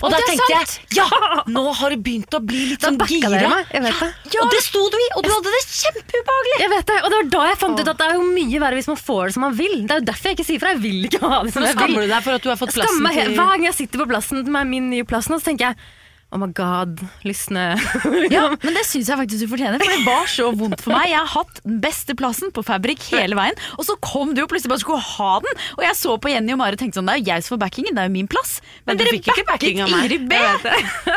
Og 0.00 0.12
da 0.12 0.20
tenkte 0.22 0.46
sant. 0.46 0.76
jeg 0.92 1.00
ja, 1.00 1.06
nå 1.54 1.64
har 1.80 1.94
det 1.94 1.98
begynt 2.06 2.34
å 2.34 2.40
bli 2.44 2.64
litt 2.72 2.84
Da 2.84 2.92
sånn 2.92 3.00
gira. 3.10 3.40
Ja, 3.74 3.82
vet. 3.84 4.02
Og 4.38 4.52
det 4.54 4.62
sto 4.64 4.84
du 4.86 4.98
i, 4.98 5.08
og 5.18 5.26
du 5.26 5.30
hadde 5.32 5.54
det 5.54 5.62
kjempeubehagelig. 5.66 6.56
Jeg 6.62 6.72
vet 6.74 6.90
det, 6.92 6.98
og 7.02 7.10
det 7.10 7.20
var 7.20 7.30
da 7.34 7.44
jeg 7.50 7.60
fant 7.64 7.82
ut 7.82 7.92
at 7.94 8.00
det 8.00 8.08
er 8.08 8.18
jo 8.18 8.26
mye 8.30 8.62
verre 8.64 8.80
hvis 8.80 8.90
man 8.92 9.00
får 9.02 9.22
det 9.26 9.36
som 9.38 9.46
man 9.48 9.58
vil. 9.58 9.76
Det 9.82 9.96
er 9.96 10.02
jo 10.02 10.08
derfor 10.12 10.30
jeg 10.30 10.38
ikke 10.38 10.48
sier 10.52 10.62
fra. 10.64 10.74
Jeg 10.76 10.84
vil 10.86 11.08
ikke 11.10 11.22
ha 11.24 11.42
det 11.44 11.54
som 11.54 11.66
jeg 11.66 11.74
vil. 11.74 11.80
skammer 11.82 12.06
du 12.06 12.12
deg 12.14 12.26
for 12.28 12.38
at 12.38 12.46
du 12.46 12.50
har 12.52 12.60
fått 12.62 12.74
skammer 12.76 13.14
plassen 13.14 13.22
til 13.22 13.38
Hver 13.38 13.54
gang 13.54 13.68
jeg 13.68 13.78
sitter 13.82 14.04
på 14.04 14.10
plassen 14.14 14.44
med 14.58 14.74
min 14.74 14.92
nye 14.94 15.08
plassen, 15.08 15.38
så 15.38 15.50
tenker 15.50 15.72
jeg 15.72 15.80
Oh 16.28 16.36
my 16.36 16.50
god, 16.52 17.00
Lysne. 17.24 17.78
Ja, 18.34 18.50
men 18.60 18.74
det 18.76 18.82
syns 18.84 19.08
jeg 19.08 19.16
faktisk 19.16 19.46
du 19.46 19.48
fortjener, 19.48 19.80
for 19.80 19.88
det 19.94 20.02
var 20.04 20.26
så 20.28 20.50
vondt 20.52 20.82
for 20.84 20.92
meg. 20.92 21.08
Jeg 21.08 21.16
har 21.22 21.30
hatt 21.32 21.60
den 21.64 21.78
beste 21.80 22.12
plassen 22.18 22.52
på 22.52 22.60
Fabrik 22.66 23.00
hele 23.14 23.38
veien, 23.38 23.56
og 23.80 23.86
så 23.88 23.96
kom 24.04 24.34
du 24.36 24.42
og 24.42 24.50
plutselig 24.50 24.74
bare 24.74 24.82
skulle 24.82 25.00
ha 25.06 25.30
den. 25.44 25.62
Og 25.78 25.84
jeg 25.86 25.96
så 25.96 26.16
på 26.20 26.32
Jenny 26.32 26.52
og 26.52 26.60
Mari 26.60 26.76
og 26.76 26.82
tenkte 26.82 27.00
sånn, 27.00 27.08
det 27.08 27.14
er 27.16 27.22
jo 27.22 27.30
jeg 27.30 27.46
som 27.46 27.54
får 27.54 27.62
backingen, 27.64 27.96
det 27.96 28.04
er 28.04 28.10
jo 28.10 28.14
min 28.18 28.28
plass. 28.28 28.58
Men 28.84 28.98
men 28.98 29.00
dere 29.00 29.14
fikk 29.16 29.30
ikke 29.32 29.46
backing 29.48 29.80
av 29.84 29.92
meg. 29.94 30.04
Ingrid 30.04 30.28
B. 30.28 30.42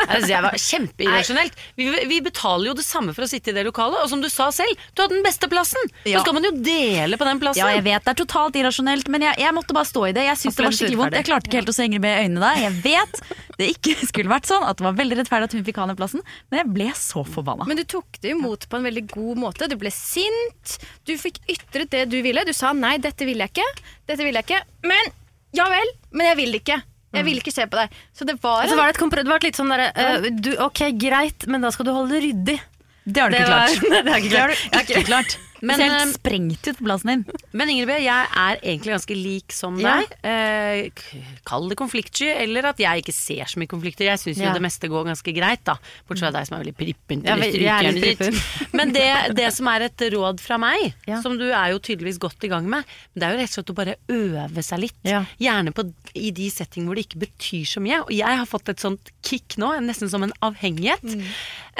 Altså, 0.06 0.30
jeg 0.34 0.46
var 0.46 0.56
kjempeirrasjonelt. 0.64 1.60
Vi, 1.76 1.90
vi 2.14 2.20
betaler 2.24 2.70
jo 2.70 2.74
det 2.80 2.86
samme 2.86 3.12
for 3.16 3.26
å 3.26 3.30
sitte 3.30 3.52
i 3.52 3.56
det 3.58 3.66
lokalet, 3.68 4.00
og 4.00 4.08
som 4.12 4.24
du 4.24 4.30
sa 4.32 4.48
selv, 4.54 4.80
du 4.96 5.04
hadde 5.04 5.18
den 5.18 5.26
beste 5.26 5.50
plassen. 5.52 5.92
Ja. 6.06 6.16
Så 6.20 6.24
skal 6.24 6.38
man 6.38 6.48
jo 6.48 6.54
dele 6.64 7.20
på 7.20 7.28
den 7.28 7.42
plassen. 7.42 7.60
Ja, 7.60 7.68
jeg 7.76 7.84
vet 7.84 8.08
det 8.08 8.14
er 8.14 8.20
totalt 8.24 8.56
irrasjonelt, 8.62 9.12
men 9.12 9.28
jeg, 9.28 9.36
jeg 9.44 9.56
måtte 9.60 9.76
bare 9.76 9.88
stå 9.92 10.08
i 10.08 10.16
det. 10.16 10.24
Jeg 10.30 10.40
synes 10.40 10.56
det 10.56 10.68
var 10.70 10.78
skikkelig 10.78 11.02
vondt. 11.04 11.20
Jeg 11.20 11.28
klarte 11.28 11.50
ikke 11.52 11.60
helt 11.60 11.72
å 11.74 11.76
se 11.76 11.88
Ingrid 11.90 12.06
B 12.06 12.12
i 12.12 12.18
øynene 12.24 12.44
da. 12.46 12.54
Jeg 12.64 12.78
vet 12.86 13.22
det 13.58 13.70
ikke 13.74 13.96
skulle 14.10 14.32
vært 14.32 14.48
sånn, 14.48 14.64
at 14.68 14.80
det 14.80 14.86
var 14.86 14.96
veldig 15.02 15.18
rettferdig 15.20 15.50
at 15.50 15.56
hun 15.58 15.64
fikk 15.66 15.80
ha 15.82 15.88
den 15.90 15.98
plassen, 15.98 16.22
men 16.50 16.62
jeg 16.62 16.72
ble 16.74 16.88
så 16.98 17.24
forbanna. 17.26 17.68
Men 17.68 17.80
du 17.80 17.84
tok 17.88 18.20
det 18.22 18.32
imot 18.36 18.68
på 18.70 18.78
en 18.78 18.88
veldig 18.88 19.04
god 19.12 19.42
måte. 19.42 19.68
Du 19.70 19.76
ble 19.80 19.92
sint. 19.94 20.78
Du 21.08 21.14
fikk 21.20 21.42
ytret 21.50 21.92
det 21.92 22.06
du 22.12 22.20
ville. 22.24 22.46
Du 22.48 22.54
sa 22.56 22.72
nei, 22.76 22.96
dette 23.02 23.28
vil 23.28 23.42
jeg 23.42 23.54
ikke. 23.54 23.68
Dette 24.08 24.22
vil 24.24 24.38
jeg 24.38 24.48
ikke. 24.48 24.62
Men 24.88 25.12
ja 25.56 25.68
vel, 25.68 25.94
men 26.16 26.32
jeg 26.32 26.40
vil 26.40 26.58
ikke. 26.62 26.80
Jeg 27.12 27.26
vil 27.26 27.40
ikke 27.42 27.52
se 27.52 27.66
på 27.68 27.76
deg. 27.76 27.96
Så 28.16 28.24
det 28.24 28.38
var, 28.40 28.64
altså, 28.64 28.76
var 28.78 28.88
det, 28.88 28.96
et 28.96 29.16
det 29.18 29.28
var 29.28 29.42
et 29.42 29.48
litt 29.50 29.58
sånn 29.58 29.72
derre 29.72 29.90
uh, 29.92 30.28
du, 30.32 30.54
Ok, 30.64 30.86
greit, 30.96 31.44
men 31.50 31.64
da 31.64 31.72
skal 31.74 31.88
du 31.88 31.92
holde 31.92 32.16
det 32.16 32.22
ryddig. 32.24 32.58
Det 33.04 33.20
har 33.20 33.32
du 33.32 33.36
det 33.36 33.42
ikke 33.42 33.52
klart. 33.52 33.82
Det 34.32 34.38
har 34.38 34.54
du 34.54 34.94
ikke 34.94 35.08
klart. 35.10 35.38
Men, 35.62 35.78
ser 35.78 35.86
eh, 35.86 35.94
helt 36.00 36.16
sprengt 36.16 36.66
ut 36.66 36.78
på 36.80 36.84
plassen 36.88 37.10
din. 37.12 37.24
Men 37.54 37.70
Ingrid 37.70 37.86
B, 37.92 37.96
jeg 38.02 38.26
er 38.42 38.58
egentlig 38.62 38.92
ganske 38.96 39.16
lik 39.16 39.54
som 39.54 39.76
deg. 39.78 40.10
Eh, 40.26 41.04
kall 41.46 41.68
det 41.70 41.76
konfliktsky, 41.78 42.32
eller 42.42 42.66
at 42.72 42.82
jeg 42.82 43.04
ikke 43.04 43.14
ser 43.14 43.46
så 43.50 43.60
mye 43.62 43.70
konflikter. 43.70 44.08
Jeg 44.08 44.18
syns 44.18 44.40
jo 44.42 44.48
Ja. 44.48 44.52
det 44.56 44.62
meste 44.64 44.90
går 44.90 45.06
ganske 45.06 45.34
greit, 45.36 45.62
da. 45.64 45.76
Bortsett 46.08 46.26
fra 46.26 46.32
deg 46.34 46.48
som 46.48 46.56
er 46.58 46.64
veldig 46.64 46.76
prippen 46.76 47.22
til 47.22 47.66
er 47.70 47.92
ditt. 47.94 48.42
Men 48.74 48.92
det, 48.92 49.06
det 49.38 49.52
som 49.54 49.70
er 49.70 49.86
et 49.86 50.06
råd 50.16 50.42
fra 50.42 50.58
meg, 50.58 50.94
Ja. 51.06 51.20
som 51.22 51.38
du 51.38 51.46
er 51.52 51.70
jo 51.72 51.78
tydeligvis 51.78 52.18
godt 52.18 52.42
i 52.44 52.50
gang 52.50 52.66
med, 52.68 52.84
det 53.14 53.22
er 53.22 53.36
jo 53.36 53.40
rett 53.42 53.50
og 53.52 53.56
slett 53.60 53.72
å 53.72 53.78
bare 53.78 53.96
øve 54.10 54.62
seg 54.66 54.82
litt. 54.82 54.98
Ja. 55.06 55.24
Gjerne 55.38 55.72
på, 55.72 55.86
i 56.18 56.30
de 56.34 56.50
settinger 56.50 56.90
hvor 56.90 56.98
det 56.98 57.06
ikke 57.06 57.22
betyr 57.26 57.64
så 57.70 57.80
mye. 57.84 58.02
Og 58.02 58.10
jeg 58.10 58.38
har 58.42 58.46
fått 58.50 58.68
et 58.74 58.82
sånt 58.82 59.10
kick 59.22 59.56
nå, 59.62 59.72
nesten 59.86 60.10
som 60.10 60.22
en 60.26 60.34
avhengighet. 60.42 61.02
Mm. 61.06 61.22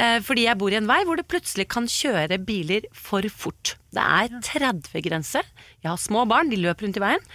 Eh, 0.00 0.18
fordi 0.24 0.46
jeg 0.46 0.56
bor 0.60 0.72
i 0.72 0.78
en 0.78 0.88
vei 0.88 1.02
hvor 1.04 1.18
det 1.20 1.28
plutselig 1.28 1.66
kan 1.72 1.88
kjøre 1.90 2.38
biler 2.46 2.86
for 2.96 3.26
fort. 3.28 3.74
Det 3.92 4.00
er 4.00 4.30
30-grense. 4.40 5.42
Jeg 5.82 5.88
har 5.90 5.98
små 6.00 6.22
barn, 6.28 6.48
de 6.48 6.56
løper 6.56 6.86
rundt 6.86 6.96
i 6.96 7.02
veien. 7.02 7.26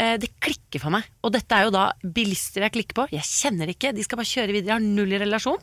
Eh, 0.00 0.14
det 0.22 0.30
klikker 0.40 0.80
for 0.80 0.94
meg. 0.94 1.04
Og 1.20 1.34
dette 1.34 1.52
er 1.52 1.66
jo 1.66 1.74
da 1.74 1.90
bilister 2.00 2.64
jeg 2.64 2.72
klikker 2.78 2.96
på. 2.96 3.04
Jeg 3.12 3.26
kjenner 3.28 3.68
ikke, 3.68 3.92
de 3.92 4.04
skal 4.06 4.20
bare 4.22 4.30
kjøre 4.30 4.54
videre. 4.54 4.70
Jeg 4.70 4.78
har 4.78 4.86
null 4.96 5.12
i 5.12 5.20
relasjon. 5.20 5.60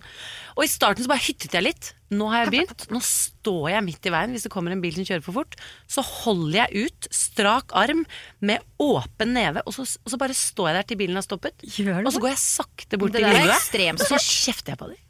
Og 0.54 0.62
i 0.68 0.70
starten 0.70 1.06
så 1.06 1.10
bare 1.10 1.26
hyttet 1.26 1.56
jeg 1.58 1.66
litt. 1.66 1.89
Nå 2.14 2.28
har 2.30 2.43
jeg 2.43 2.51
begynt. 2.54 2.86
Nå 2.93 3.01
står 3.01 3.72
jeg 3.74 3.86
midt 3.88 4.06
i 4.06 4.14
veien 4.14 4.36
hvis 4.38 4.45
det 4.45 4.51
kommer 4.54 4.76
en 4.76 4.84
bil 4.84 4.93
som 4.93 5.08
kjører 5.10 5.26
for 5.26 5.39
fort. 5.39 5.58
Så 5.89 6.04
holder 6.06 6.60
jeg 6.60 6.86
ut, 6.86 7.10
strak 7.18 7.74
arm, 7.82 8.04
med 8.45 8.62
åpen 8.84 9.34
neve, 9.34 9.64
og 9.66 9.74
så, 9.74 9.88
og 10.06 10.14
så 10.14 10.22
bare 10.22 10.38
står 10.38 10.70
jeg 10.70 10.78
der 10.78 10.88
til 10.91 11.01
bilen 11.01 11.18
har 11.18 11.26
stoppet. 11.26 11.66
Og 12.06 12.14
så 12.14 12.22
går 12.22 12.36
jeg 12.36 12.43
sakte 12.43 13.01
bort 13.01 13.16
til 13.18 13.26
vinduet, 13.41 13.58
og 13.97 14.06
så 14.06 14.22
kjefter 14.22 14.76
jeg 14.76 14.82
på 14.84 14.91
dem. 14.93 15.01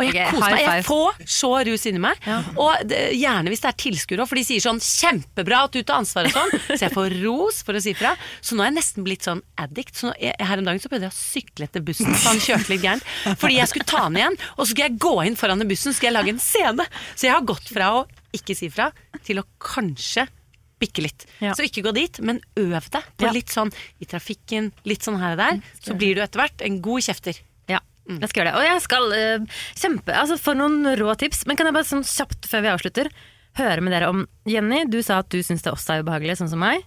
Og 0.00 0.06
jeg 0.08 0.14
okay, 0.16 0.32
koser 0.34 0.54
meg. 0.56 0.64
Jeg 0.64 0.86
får 0.88 1.20
så 1.36 1.50
rus 1.68 1.86
inni 1.90 2.02
meg. 2.02 2.28
Og 2.56 2.84
det, 2.88 3.00
gjerne 3.20 3.52
hvis 3.52 3.62
det 3.64 3.70
er 3.70 3.78
tilskuere 3.84 4.24
òg, 4.24 4.30
for 4.30 4.40
de 4.40 4.44
sier 4.46 4.64
sånn 4.64 4.80
'kjempebra 4.80 5.62
at 5.68 5.76
du 5.76 5.82
tar 5.82 6.00
ansvar' 6.00 6.30
og 6.30 6.36
sånn. 6.36 6.54
Så 6.72 6.80
jeg 6.86 6.94
får 6.96 7.16
ros 7.24 7.60
for 7.66 7.76
å 7.76 7.82
si 7.84 7.94
fra. 7.98 8.14
Så 8.40 8.56
nå 8.56 8.64
er 8.64 8.72
jeg 8.72 8.78
nesten 8.80 9.06
blitt 9.06 9.26
sånn 9.28 9.44
addict. 9.60 9.94
Så 10.00 10.10
nå, 10.10 10.14
jeg, 10.22 10.34
her 10.40 10.62
om 10.62 10.66
dagen 10.70 10.82
så 10.82 10.90
prøvde 10.92 11.08
jeg 11.10 11.14
å 11.14 11.20
sykle 11.20 11.68
etter 11.68 11.84
bussen, 11.84 12.10
så 12.16 12.32
han 12.32 12.42
kjørte 12.42 12.72
litt 12.72 12.84
gærent. 12.84 13.06
Fordi 13.40 13.60
jeg 13.60 13.70
skulle 13.72 13.88
ta 13.90 14.04
han 14.06 14.18
igjen, 14.18 14.40
og 14.56 14.64
så 14.64 14.72
skulle 14.72 14.88
jeg 14.88 15.00
gå 15.02 15.14
inn 15.28 15.38
foran 15.38 15.62
den 15.62 15.70
bussen, 15.70 15.92
så 15.92 15.98
skulle 15.98 16.12
jeg 16.12 16.18
lage 16.18 16.34
en 16.34 16.42
scene. 16.42 16.88
Så 17.14 17.28
jeg 17.28 17.36
har 17.36 17.46
gått 17.46 17.68
fra 17.70 17.92
å 18.00 18.04
ikke 18.36 18.54
si 18.56 18.70
fra 18.72 18.90
til 19.26 19.42
å 19.42 19.46
kanskje 19.60 20.28
bikke 20.80 21.04
litt. 21.04 21.26
Ja. 21.44 21.52
Så 21.52 21.66
ikke 21.66 21.84
gå 21.84 21.92
dit, 21.92 22.18
men 22.24 22.40
øv 22.56 22.88
deg 22.88 23.04
på 23.20 23.26
Ja. 23.26 23.32
litt 23.36 23.52
sånn 23.52 23.72
i 24.00 24.06
trafikken, 24.08 24.72
litt 24.88 25.04
sånn 25.04 25.20
her 25.20 25.36
og 25.36 25.42
der. 25.42 25.60
Så 25.84 25.92
blir 25.98 26.14
du 26.16 26.22
etter 26.24 26.40
hvert 26.40 26.62
en 26.64 26.80
god 26.80 27.04
kjefter. 27.04 27.36
Ja, 28.10 28.20
jeg 28.24 28.32
skal 28.32 28.42
gjøre 28.42 28.52
det. 28.52 28.60
Og 28.60 28.68
jeg 28.68 28.86
skal 28.86 29.12
uh, 29.14 29.58
kjempe 29.80 30.16
Altså 30.20 30.38
for 30.40 30.58
noen 30.58 30.94
rå 31.00 31.14
tips. 31.20 31.44
Men 31.46 31.58
kan 31.60 31.70
jeg 31.70 31.76
bare 31.76 31.88
sånn 31.88 32.06
kjapt 32.06 32.48
før 32.50 32.66
vi 32.66 32.74
avslutter 32.74 33.12
høre 33.58 33.82
med 33.82 33.94
dere 33.94 34.10
om 34.10 34.22
Jenny, 34.48 34.84
du 34.90 35.00
sa 35.04 35.20
at 35.24 35.30
du 35.32 35.40
syns 35.44 35.64
det 35.64 35.72
også 35.72 35.96
er 35.96 36.04
ubehagelig, 36.04 36.38
sånn 36.40 36.50
som 36.52 36.60
meg. 36.62 36.84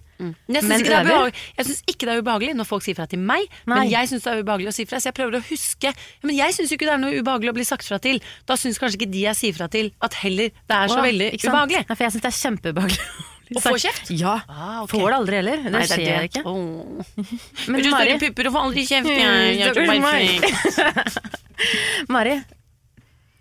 Jeg 0.48 0.62
syns 0.64 0.84
ikke, 0.84 1.92
ikke 1.92 2.06
det 2.06 2.14
er 2.14 2.22
ubehagelig 2.22 2.54
når 2.56 2.68
folk 2.68 2.86
sier 2.86 2.96
fra 2.96 3.06
til 3.10 3.20
meg, 3.20 3.44
Nei. 3.66 3.74
men 3.74 3.90
jeg 3.90 4.10
syns 4.10 4.24
det 4.24 4.32
er 4.32 4.42
ubehagelig 4.44 4.70
å 4.70 4.76
si 4.76 4.86
fra. 4.88 5.02
Så 5.02 5.10
jeg 5.10 5.18
prøver 5.18 5.38
å 5.40 5.42
huske 5.50 5.92
Men 6.24 6.36
jeg 6.38 6.56
syns 6.56 6.72
jo 6.72 6.78
ikke 6.78 6.88
det 6.88 6.96
er 6.96 7.02
noe 7.02 7.20
ubehagelig 7.20 7.52
å 7.52 7.58
bli 7.58 7.68
sagt 7.68 7.86
fra 7.88 8.00
til. 8.02 8.22
Da 8.48 8.56
syns 8.60 8.80
kanskje 8.80 9.02
ikke 9.02 9.12
de 9.12 9.26
jeg 9.26 9.40
sier 9.40 9.56
fra 9.58 9.68
til, 9.72 9.92
at 10.04 10.18
heller 10.22 10.54
det 10.54 10.80
er 10.80 10.92
så 10.92 11.00
Åh, 11.00 11.06
veldig 11.10 11.30
ubehagelig. 11.36 11.84
Nei, 11.90 11.96
for 11.98 12.06
jeg 12.06 12.16
syns 12.16 12.26
det 12.26 12.32
er 12.32 12.40
kjempeubehagelig. 12.40 13.30
Å 13.58 13.62
få 13.64 13.72
kjeft? 13.80 14.10
Ja. 14.14 14.34
Ah, 14.48 14.82
okay. 14.84 14.98
Får 15.00 15.08
det 15.12 15.16
aldri 15.20 15.38
heller. 15.40 15.62
Det 15.64 15.72
Nei, 15.74 15.82
det 15.86 15.98
skjer 15.98 16.26
ikke. 16.28 16.42
Oh. 16.46 17.02
Men 17.70 17.82
du 17.84 17.90
Mari- 17.92 18.14
store 18.14 18.18
pupper 18.24 18.48
og 18.50 18.56
får 18.56 18.66
aldri 18.68 18.84
kjeft. 18.88 19.10
Mm, 19.10 19.18
Jeg, 19.18 19.58
jeg, 19.60 19.74
jeg. 20.54 22.08
Mari, 22.12 22.34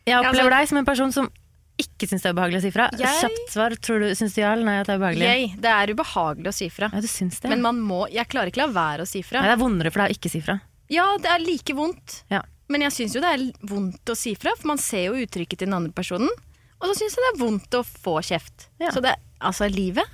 jeg 0.08 0.20
opplever 0.20 0.54
deg 0.58 0.70
som 0.70 0.80
en 0.82 0.88
person 0.88 1.14
som 1.16 1.30
ikke 1.84 2.06
syns 2.06 2.22
det 2.22 2.30
er 2.30 2.36
ubehagelig 2.38 2.60
å 2.60 2.64
si 2.68 2.72
fra. 2.76 2.86
Jeg- 3.00 3.22
Kjapt 3.24 3.54
svar. 3.56 3.76
Tror 3.82 4.04
du, 4.04 4.10
Syns 4.16 4.36
du 4.36 4.42
ja 4.44 4.52
eller 4.54 4.68
nei 4.68 4.76
at 4.82 4.88
det 4.88 4.94
er 4.94 5.02
ubehagelig? 5.02 5.26
Jeg, 5.30 5.48
det 5.64 5.72
er 5.74 5.94
ubehagelig 5.96 6.52
å 6.52 6.56
si 6.56 6.70
fra. 6.70 6.90
Ja, 6.94 7.02
du 7.02 7.08
syns 7.10 7.40
det. 7.42 7.50
Men 7.50 7.62
man 7.66 7.80
må 7.82 8.04
Jeg 8.14 8.28
klarer 8.30 8.52
ikke 8.54 8.62
la 8.62 8.70
være 8.76 9.08
å 9.08 9.10
si 9.10 9.24
fra. 9.26 9.42
Nei, 9.42 9.50
det 9.50 9.58
er 9.58 9.64
vondere 9.64 9.92
for 9.92 10.04
deg 10.04 10.14
å 10.14 10.18
ikke 10.20 10.30
si 10.32 10.42
fra. 10.46 10.60
Ja, 10.94 11.08
det 11.18 11.32
er 11.34 11.42
like 11.42 11.74
vondt. 11.74 12.20
Ja. 12.30 12.44
Men 12.70 12.86
jeg 12.86 12.94
syns 12.96 13.16
jo 13.18 13.22
det 13.24 13.32
er 13.34 13.46
vondt 13.68 14.06
å 14.10 14.16
si 14.16 14.36
fra, 14.40 14.54
for 14.60 14.68
man 14.70 14.78
ser 14.82 15.08
jo 15.10 15.18
uttrykket 15.26 15.64
til 15.64 15.68
den 15.72 15.76
andre 15.80 15.92
personen. 15.96 16.30
Og 16.84 16.90
så 16.92 16.96
syns 17.00 17.16
jeg 17.18 17.24
det 17.26 17.32
er 17.34 17.40
vondt 17.42 17.76
å 17.80 17.82
få 17.88 18.18
kjeft. 18.22 18.68
Ja. 18.84 18.92
Så 18.94 19.02
det, 19.04 19.16
altså, 19.44 19.68
livet, 19.72 20.08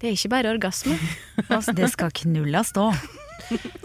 det 0.00 0.10
er 0.10 0.16
ikke 0.16 0.32
bare 0.36 0.54
orgasme. 0.54 0.96
Altså, 1.50 1.74
det 1.74 1.88
skal 1.90 2.12
knulla 2.14 2.62
stå, 2.62 2.86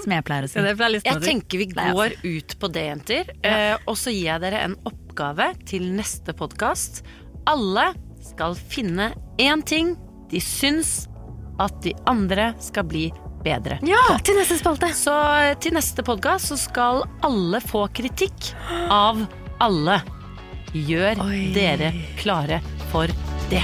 som 0.04 0.12
jeg 0.14 0.24
pleier 0.28 0.46
å 0.46 0.50
si. 0.52 0.62
Jeg 1.02 1.22
tenker 1.24 1.62
vi 1.64 1.68
går 1.74 2.18
ut 2.22 2.56
på 2.62 2.70
det, 2.70 2.84
jenter. 2.92 3.32
Ja. 3.42 3.78
og 3.90 3.98
så 3.98 4.14
gir 4.14 4.28
jeg 4.28 4.44
dere 4.44 4.62
en 4.68 4.76
oppgave 4.86 5.50
til 5.66 5.88
neste 5.96 6.36
podkast. 6.38 7.02
Alle 7.50 7.90
skal 8.26 8.54
finne 8.58 9.14
én 9.42 9.64
ting 9.66 9.96
de 10.30 10.42
syns 10.42 11.06
at 11.62 11.78
de 11.86 11.94
andre 12.10 12.52
skal 12.64 12.88
bli 12.90 13.06
bedre 13.46 13.78
Ja, 13.86 14.18
til 14.26 14.38
neste 14.40 14.58
spalte. 14.60 14.90
Så 14.98 15.14
eh, 15.14 15.54
til 15.62 15.76
neste 15.78 16.06
podkast 16.06 16.52
så 16.52 16.60
skal 16.60 17.04
alle 17.26 17.62
få 17.64 17.86
kritikk 17.96 18.52
av 18.92 19.22
alle. 19.64 20.02
Gjør 20.76 21.22
dere 21.56 21.94
klare 22.20 22.60
for 22.92 23.12
det. 23.54 23.64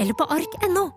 eller 0.00 0.14
på 0.14 0.24
ark.no. 0.24 0.90